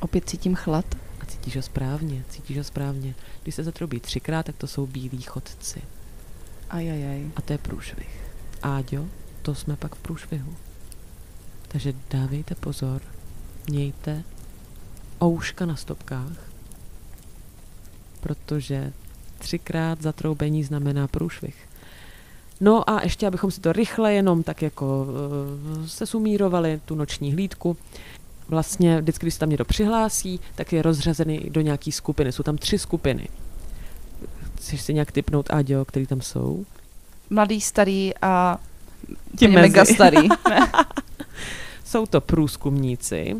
Opět 0.00 0.28
cítím 0.28 0.54
chlad. 0.54 0.84
a 1.20 1.26
cítíš 1.26 1.56
ho 1.56 1.62
správně, 1.62 2.24
cítíš 2.28 2.58
ho 2.58 2.64
správně. 2.64 3.14
Když 3.42 3.54
se 3.54 3.64
zatroubí 3.64 4.00
třikrát, 4.00 4.46
tak 4.46 4.56
to 4.56 4.66
jsou 4.66 4.86
bílí 4.86 5.22
chodci. 5.22 5.82
Ajajaj. 6.70 7.30
A 7.36 7.42
to 7.42 7.52
je 7.52 7.58
průšvih. 7.58 8.20
Áďo, 8.62 9.06
to 9.42 9.54
jsme 9.54 9.76
pak 9.76 9.94
v 9.94 9.98
průšvihu. 9.98 10.56
Takže 11.74 11.92
dávejte 12.10 12.54
pozor, 12.54 13.02
mějte 13.70 14.22
ouška 15.22 15.66
na 15.66 15.76
stopkách, 15.76 16.50
protože 18.20 18.92
třikrát 19.38 20.02
zatroubení 20.02 20.64
znamená 20.64 21.08
průšvih. 21.08 21.68
No 22.60 22.90
a 22.90 23.02
ještě, 23.02 23.26
abychom 23.26 23.50
si 23.50 23.60
to 23.60 23.72
rychle 23.72 24.14
jenom 24.14 24.42
tak 24.42 24.62
jako 24.62 25.06
uh, 25.80 25.86
se 25.86 26.06
sumírovali, 26.06 26.80
tu 26.84 26.94
noční 26.94 27.32
hlídku, 27.32 27.76
vlastně 28.48 29.00
vždycky, 29.00 29.26
když 29.26 29.34
se 29.34 29.40
tam 29.40 29.50
někdo 29.50 29.64
přihlásí, 29.64 30.40
tak 30.54 30.72
je 30.72 30.82
rozřazený 30.82 31.40
do 31.50 31.60
nějaký 31.60 31.92
skupiny. 31.92 32.32
Jsou 32.32 32.42
tam 32.42 32.58
tři 32.58 32.78
skupiny. 32.78 33.28
Chceš 34.56 34.80
si 34.80 34.94
nějak 34.94 35.12
typnout, 35.12 35.50
Áďo, 35.50 35.84
který 35.84 36.06
tam 36.06 36.20
jsou? 36.20 36.64
Mladý, 37.30 37.60
starý 37.60 38.12
a 38.22 38.58
Ti 39.38 39.48
mega 39.48 39.84
starý. 39.84 40.28
Jsou 41.94 42.06
to 42.06 42.20
průzkumníci, 42.20 43.36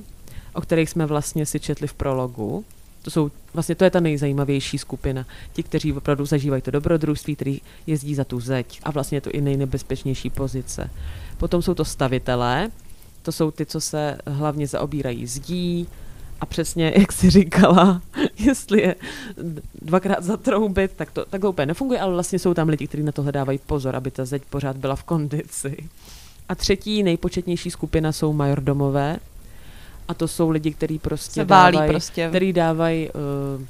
o 0.52 0.60
kterých 0.60 0.90
jsme 0.90 1.06
vlastně 1.06 1.46
si 1.46 1.60
četli 1.60 1.86
v 1.86 1.94
prologu. 1.94 2.64
To 3.02 3.10
jsou, 3.10 3.30
vlastně 3.54 3.74
to 3.74 3.84
je 3.84 3.90
ta 3.90 4.00
nejzajímavější 4.00 4.78
skupina. 4.78 5.26
Ti, 5.52 5.62
kteří 5.62 5.92
opravdu 5.92 6.26
zažívají 6.26 6.62
to 6.62 6.70
dobrodružství, 6.70 7.36
který 7.36 7.60
jezdí 7.86 8.14
za 8.14 8.24
tu 8.24 8.40
zeď 8.40 8.80
a 8.82 8.90
vlastně 8.90 9.16
je 9.16 9.20
to 9.20 9.30
i 9.30 9.40
nejnebezpečnější 9.40 10.30
pozice. 10.30 10.90
Potom 11.38 11.62
jsou 11.62 11.74
to 11.74 11.84
stavitelé, 11.84 12.70
to 13.22 13.32
jsou 13.32 13.50
ty, 13.50 13.66
co 13.66 13.80
se 13.80 14.18
hlavně 14.26 14.66
zaobírají 14.66 15.26
zdí 15.26 15.88
a 16.40 16.46
přesně, 16.46 16.92
jak 16.96 17.12
si 17.12 17.30
říkala, 17.30 18.02
jestli 18.38 18.82
je 18.82 18.94
dvakrát 19.82 20.24
zatroubit, 20.24 20.92
tak 20.96 21.10
to 21.10 21.24
takhle 21.24 21.50
úplně 21.50 21.66
nefunguje, 21.66 22.00
ale 22.00 22.12
vlastně 22.12 22.38
jsou 22.38 22.54
tam 22.54 22.68
lidi, 22.68 22.86
kteří 22.86 23.02
na 23.02 23.12
to 23.12 23.30
dávají 23.30 23.58
pozor, 23.66 23.96
aby 23.96 24.10
ta 24.10 24.24
zeď 24.24 24.42
pořád 24.50 24.76
byla 24.76 24.96
v 24.96 25.04
kondici. 25.04 25.88
A 26.48 26.54
třetí 26.54 27.02
nejpočetnější 27.02 27.70
skupina 27.70 28.12
jsou 28.12 28.32
majordomové. 28.32 29.16
A 30.08 30.14
to 30.14 30.28
jsou 30.28 30.50
lidi, 30.50 30.72
kteří 30.72 30.98
prostě 30.98 31.44
dávají, 31.44 31.90
prostě. 31.90 32.28
který 32.28 32.52
dávají, 32.52 33.08
uh, 33.10 33.62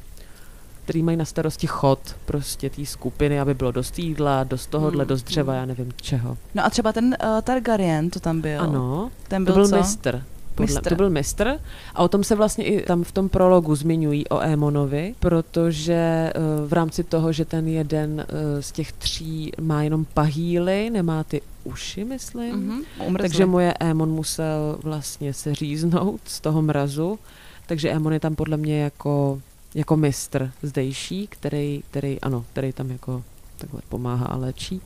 který 0.85 1.03
mají 1.03 1.17
na 1.17 1.25
starosti 1.25 1.67
chod 1.67 1.99
prostě 2.25 2.71
té 2.71 2.87
skupiny, 2.87 3.41
aby 3.41 3.55
bylo 3.55 3.73
dost 3.73 3.99
jídla, 3.99 4.45
dost 4.45 4.67
tohohle, 4.67 5.05
Mm, 5.05 5.09
dost 5.09 5.23
dřeva, 5.23 5.53
mm. 5.53 5.59
já 5.59 5.65
nevím 5.67 5.93
čeho. 6.03 6.37
No 6.55 6.65
a 6.65 6.71
třeba 6.71 6.93
ten 6.93 7.05
uh, 7.05 7.41
Targaryen, 7.43 8.11
to 8.11 8.21
tam 8.21 8.41
byl. 8.41 8.61
Ano, 8.61 9.11
Ten 9.29 9.45
to 9.45 9.53
byl 9.53 9.63
byl 9.63 9.69
co? 9.69 9.77
mistr. 9.77 10.23
Podle, 10.55 10.75
Mistr. 10.75 10.89
To 10.89 10.95
byl 10.95 11.11
mistr 11.11 11.59
a 11.95 12.03
o 12.03 12.09
tom 12.09 12.25
se 12.25 12.35
vlastně 12.35 12.65
i 12.65 12.83
tam 12.83 13.05
v 13.05 13.13
tom 13.13 13.29
prologu 13.29 13.75
zmiňují 13.75 14.29
o 14.29 14.41
Émonovi, 14.41 15.15
protože 15.21 15.93
eh, 15.95 16.33
v 16.67 16.73
rámci 16.73 17.05
toho, 17.05 17.33
že 17.33 17.45
ten 17.45 17.69
jeden 17.69 18.21
eh, 18.29 18.63
z 18.63 18.73
těch 18.73 18.93
tří 18.93 19.53
má 19.61 19.83
jenom 19.83 20.05
pahýly, 20.15 20.91
nemá 20.91 21.25
ty 21.25 21.41
uši, 21.65 22.05
myslím, 22.05 22.57
Mhm, 22.57 22.83
umrzli. 22.99 23.19
takže 23.29 23.47
moje 23.47 23.75
Émon 23.81 24.11
musel 24.11 24.79
vlastně 24.83 25.33
se 25.33 25.55
říznout 25.55 26.21
z 26.25 26.41
toho 26.41 26.63
mrazu, 26.63 27.19
takže 27.67 27.91
Émon 27.91 28.13
je 28.13 28.21
tam 28.21 28.35
podle 28.35 28.57
mě 28.57 28.81
jako, 28.83 29.41
jako 29.75 29.97
mistr 29.97 30.51
zdejší, 30.63 31.27
který, 31.27 31.83
který, 31.91 32.21
ano, 32.21 32.45
který 32.53 32.73
tam 32.73 32.91
jako 32.91 33.23
takhle 33.59 33.81
pomáhá 33.89 34.27
a 34.27 34.37
léčí. 34.37 34.81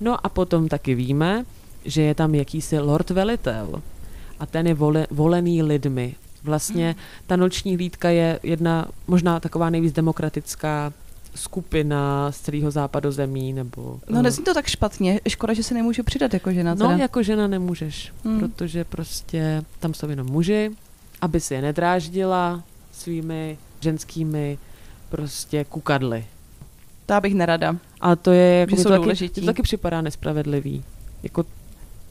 No 0.00 0.26
a 0.26 0.28
potom 0.28 0.68
taky 0.68 0.94
víme, 0.94 1.44
že 1.84 2.02
je 2.02 2.14
tam 2.14 2.34
jakýsi 2.34 2.78
lord 2.78 3.10
velitel 3.10 3.82
a 4.40 4.46
ten 4.46 4.66
je 4.66 4.74
vole, 4.74 5.06
volený 5.10 5.62
lidmi. 5.62 6.14
Vlastně 6.44 6.96
ta 7.26 7.36
noční 7.36 7.74
hlídka 7.76 8.08
je 8.10 8.40
jedna 8.42 8.86
možná 9.06 9.40
taková 9.40 9.70
nejvíc 9.70 9.92
demokratická 9.92 10.92
skupina 11.34 12.32
z 12.32 12.40
celého 12.40 12.70
západu 12.70 13.12
zemí, 13.12 13.52
nebo... 13.52 14.00
No 14.08 14.22
nezní 14.22 14.44
to 14.44 14.54
tak 14.54 14.66
špatně. 14.66 15.20
Škoda, 15.28 15.52
že 15.54 15.62
se 15.62 15.74
nemůžu 15.74 16.02
přidat 16.02 16.34
jako 16.34 16.52
žena. 16.52 16.74
No, 16.74 16.88
teda. 16.88 17.02
jako 17.02 17.22
žena 17.22 17.46
nemůžeš, 17.46 18.12
Hmm. 18.24 18.40
protože 18.40 18.84
prostě 18.84 19.62
tam 19.80 19.94
jsou 19.94 20.08
jenom 20.08 20.26
muži, 20.26 20.70
aby 21.20 21.40
si 21.40 21.54
je 21.54 21.62
nedráždila 21.62 22.62
svými 22.92 23.58
ženskými 23.80 24.58
prostě 25.08 25.64
kukadly. 25.64 26.26
To 27.06 27.20
bych 27.20 27.34
nerada. 27.34 27.76
A 28.00 28.16
to 28.16 28.32
je, 28.32 28.66
jako 28.70 28.82
to 28.82 29.06
taky, 29.06 29.28
to 29.28 29.40
taky 29.40 29.62
připadá 29.62 30.00
nespravedlivý. 30.00 30.84
Jako 31.22 31.44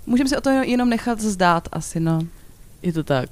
Můžeme 0.05 0.29
si 0.29 0.37
o 0.37 0.41
to 0.41 0.49
jenom 0.49 0.89
nechat 0.89 1.21
zdát 1.21 1.67
asi, 1.71 1.99
no. 1.99 2.21
Je 2.81 2.93
to 2.93 3.03
tak. 3.03 3.29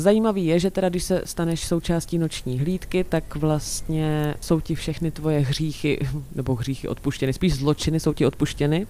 Zajímavý 0.00 0.46
je, 0.46 0.58
že 0.58 0.70
teda 0.70 0.88
když 0.88 1.02
se 1.04 1.22
staneš 1.24 1.64
součástí 1.66 2.18
noční 2.18 2.58
hlídky, 2.58 3.04
tak 3.04 3.36
vlastně 3.36 4.34
jsou 4.40 4.60
ti 4.60 4.74
všechny 4.74 5.10
tvoje 5.10 5.38
hříchy, 5.38 5.98
nebo 6.34 6.54
hříchy 6.54 6.88
odpuštěny, 6.88 7.32
spíš 7.32 7.54
zločiny 7.54 8.00
jsou 8.00 8.12
ti 8.12 8.26
odpuštěny 8.26 8.86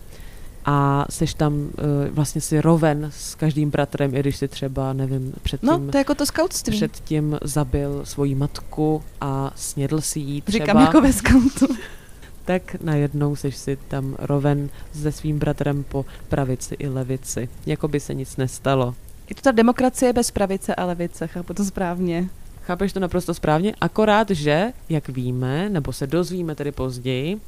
a 0.64 1.06
seš 1.10 1.34
tam 1.34 1.68
eh, 1.78 2.10
vlastně 2.10 2.40
si 2.40 2.60
roven 2.60 3.10
s 3.14 3.34
každým 3.34 3.70
bratrem, 3.70 4.14
i 4.14 4.20
když 4.20 4.36
si 4.36 4.48
třeba, 4.48 4.92
nevím, 4.92 5.32
předtím, 5.42 5.68
No, 5.68 5.78
to 5.78 5.96
je 5.96 6.00
jako 6.00 6.14
to 6.14 6.26
skautství. 6.26 6.76
předtím 6.76 7.38
zabil 7.42 8.00
svoji 8.04 8.34
matku 8.34 9.02
a 9.20 9.52
snědl 9.56 10.00
si 10.00 10.20
jí 10.20 10.40
třeba. 10.40 10.64
Říkám 10.64 10.80
jako 10.82 11.00
ve 11.00 11.12
skautu. 11.12 11.66
tak 12.44 12.76
najednou 12.82 13.36
seš 13.36 13.56
si 13.56 13.78
tam 13.88 14.16
roven 14.18 14.68
se 14.92 15.12
svým 15.12 15.38
bratrem 15.38 15.84
po 15.88 16.04
pravici 16.28 16.74
i 16.78 16.88
levici. 16.88 17.48
Jako 17.66 17.88
by 17.88 18.00
se 18.00 18.14
nic 18.14 18.36
nestalo. 18.36 18.94
Je 19.30 19.36
to 19.36 19.42
ta 19.42 19.50
demokracie 19.50 20.12
bez 20.12 20.30
pravice 20.30 20.74
a 20.74 20.84
levice, 20.84 21.26
chápu 21.26 21.54
to 21.54 21.64
správně. 21.64 22.28
Chápeš 22.62 22.92
to 22.92 23.00
naprosto 23.00 23.34
správně, 23.34 23.74
akorát, 23.80 24.30
že, 24.30 24.72
jak 24.88 25.08
víme, 25.08 25.68
nebo 25.68 25.92
se 25.92 26.06
dozvíme 26.06 26.54
tedy 26.54 26.72
později, 26.72 27.40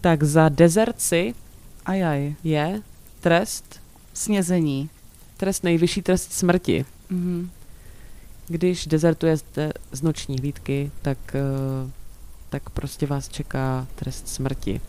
tak 0.00 0.22
za 0.22 0.48
dezerci 0.48 1.34
Ajaj. 1.86 2.34
je 2.44 2.82
trest, 3.20 3.80
Snězení. 4.14 4.90
trest 5.36 5.64
nejvyšší 5.64 6.02
trest 6.02 6.32
smrti. 6.32 6.84
Mhm. 7.10 7.50
Když 8.48 8.86
dezertujete 8.86 9.72
z 9.92 10.02
noční 10.02 10.38
hlídky, 10.38 10.90
tak, 11.02 11.18
eh, 11.34 11.90
tak 12.50 12.70
prostě 12.70 13.06
vás 13.06 13.28
čeká 13.28 13.86
trest 13.94 14.28
smrti. 14.28 14.80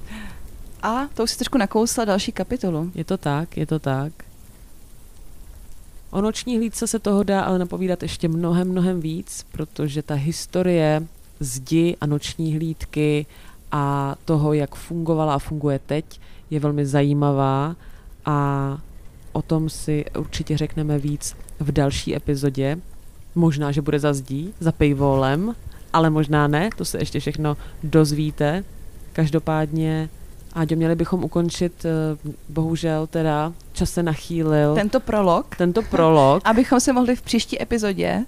A 0.82 1.08
to 1.14 1.24
už 1.24 1.32
si 1.32 1.38
trošku 1.38 1.58
nakousla 1.58 2.06
další 2.06 2.32
kapitolu. 2.32 2.92
Je 2.96 3.04
to 3.04 3.18
tak, 3.18 3.58
je 3.58 3.66
to 3.66 3.80
tak. 3.80 4.14
O 6.14 6.22
noční 6.22 6.58
hlídce 6.58 6.88
se 6.88 7.00
toho 7.00 7.24
dá 7.24 7.42
ale 7.42 7.60
napovídat 7.60 8.04
ještě 8.04 8.28
mnohem, 8.28 8.70
mnohem 8.70 9.02
víc, 9.02 9.46
protože 9.52 10.02
ta 10.02 10.14
historie 10.14 11.08
zdi 11.40 11.98
a 12.02 12.06
noční 12.06 12.56
hlídky 12.56 13.26
a 13.72 14.16
toho, 14.26 14.54
jak 14.54 14.76
fungovala 14.76 15.34
a 15.34 15.40
funguje 15.40 15.80
teď, 15.86 16.20
je 16.50 16.60
velmi 16.60 16.86
zajímavá 16.86 17.76
a 18.26 18.78
o 19.32 19.42
tom 19.42 19.70
si 19.70 20.06
určitě 20.18 20.58
řekneme 20.58 21.00
víc 21.00 21.36
v 21.60 21.72
další 21.72 22.16
epizodě. 22.16 22.78
Možná, 23.36 23.72
že 23.72 23.82
bude 23.82 24.00
za 24.00 24.14
zdí, 24.14 24.54
za 24.60 24.72
paywallem, 24.72 25.56
ale 25.94 26.10
možná 26.10 26.48
ne, 26.48 26.70
to 26.78 26.86
se 26.86 26.98
ještě 26.98 27.20
všechno 27.20 27.58
dozvíte. 27.84 28.64
Každopádně, 29.14 30.10
Áďo, 30.54 30.76
měli 30.76 30.96
bychom 30.96 31.24
ukončit, 31.24 31.86
eh, 31.86 32.18
bohužel 32.50 33.08
teda, 33.08 33.54
čas 33.74 33.92
se 33.92 34.04
nachýlil, 34.04 34.76
Tento 34.76 35.00
prolog, 35.00 35.56
tento 35.56 35.82
prolog. 35.82 36.42
abychom 36.46 36.80
se 36.80 36.94
mohli 36.94 37.16
v 37.16 37.22
příští 37.22 37.62
epizodě 37.62 38.26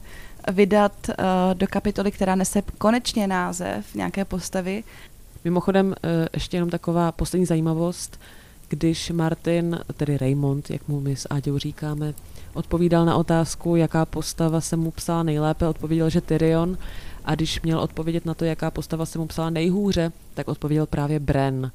vydat 0.51 0.91
uh, 1.09 1.15
do 1.53 1.67
kapitoly, 1.67 2.11
která 2.11 2.36
nese 2.36 2.61
konečně 2.78 3.28
název 3.28 3.95
nějaké 3.95 4.26
postavy. 4.26 4.84
Mimochodem, 5.43 5.95
eh, 6.03 6.28
ještě 6.34 6.57
jenom 6.57 6.69
taková 6.69 7.11
poslední 7.11 7.45
zajímavost, 7.45 8.19
když 8.69 9.11
Martin, 9.11 9.80
tedy 9.97 10.17
Raymond, 10.17 10.69
jak 10.69 10.88
mu 10.88 10.99
my 10.99 11.15
s 11.15 11.28
Áďou 11.30 11.57
říkáme, 11.57 12.13
odpovídal 12.53 13.05
na 13.05 13.15
otázku, 13.15 13.76
jaká 13.76 14.05
postava 14.05 14.61
se 14.61 14.76
mu 14.76 14.91
psala 14.91 15.23
nejlépe, 15.23 15.67
odpověděl, 15.67 16.09
že 16.09 16.21
Tyrion, 16.21 16.78
a 17.26 17.36
když 17.36 17.61
měl 17.61 17.80
odpovědět 17.80 18.26
na 18.26 18.34
to, 18.34 18.45
jaká 18.45 18.71
postava 18.71 19.05
se 19.05 19.19
mu 19.19 19.28
psala 19.28 19.49
nejhůře, 19.49 20.11
tak 20.34 20.47
odpověděl 20.47 20.86
právě 20.86 21.19
Bren. 21.19 21.71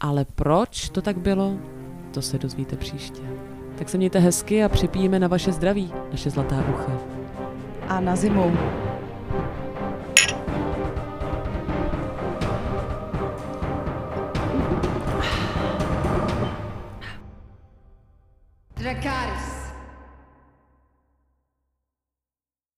Ale 0.00 0.24
proč 0.24 0.88
to 0.88 1.02
tak 1.02 1.18
bylo, 1.18 1.56
to 2.14 2.22
se 2.22 2.38
dozvíte 2.38 2.76
příště. 2.76 3.22
Tak 3.78 3.88
se 3.88 3.98
mějte 3.98 4.18
hezky 4.18 4.64
a 4.64 4.68
připijeme 4.68 5.18
na 5.18 5.28
vaše 5.28 5.52
zdraví, 5.52 5.92
naše 6.10 6.30
zlatá 6.30 6.64
ucha. 6.74 6.92
A 7.88 8.00
na 8.00 8.16
zimu. 8.16 8.56
Dracarys. 18.76 19.49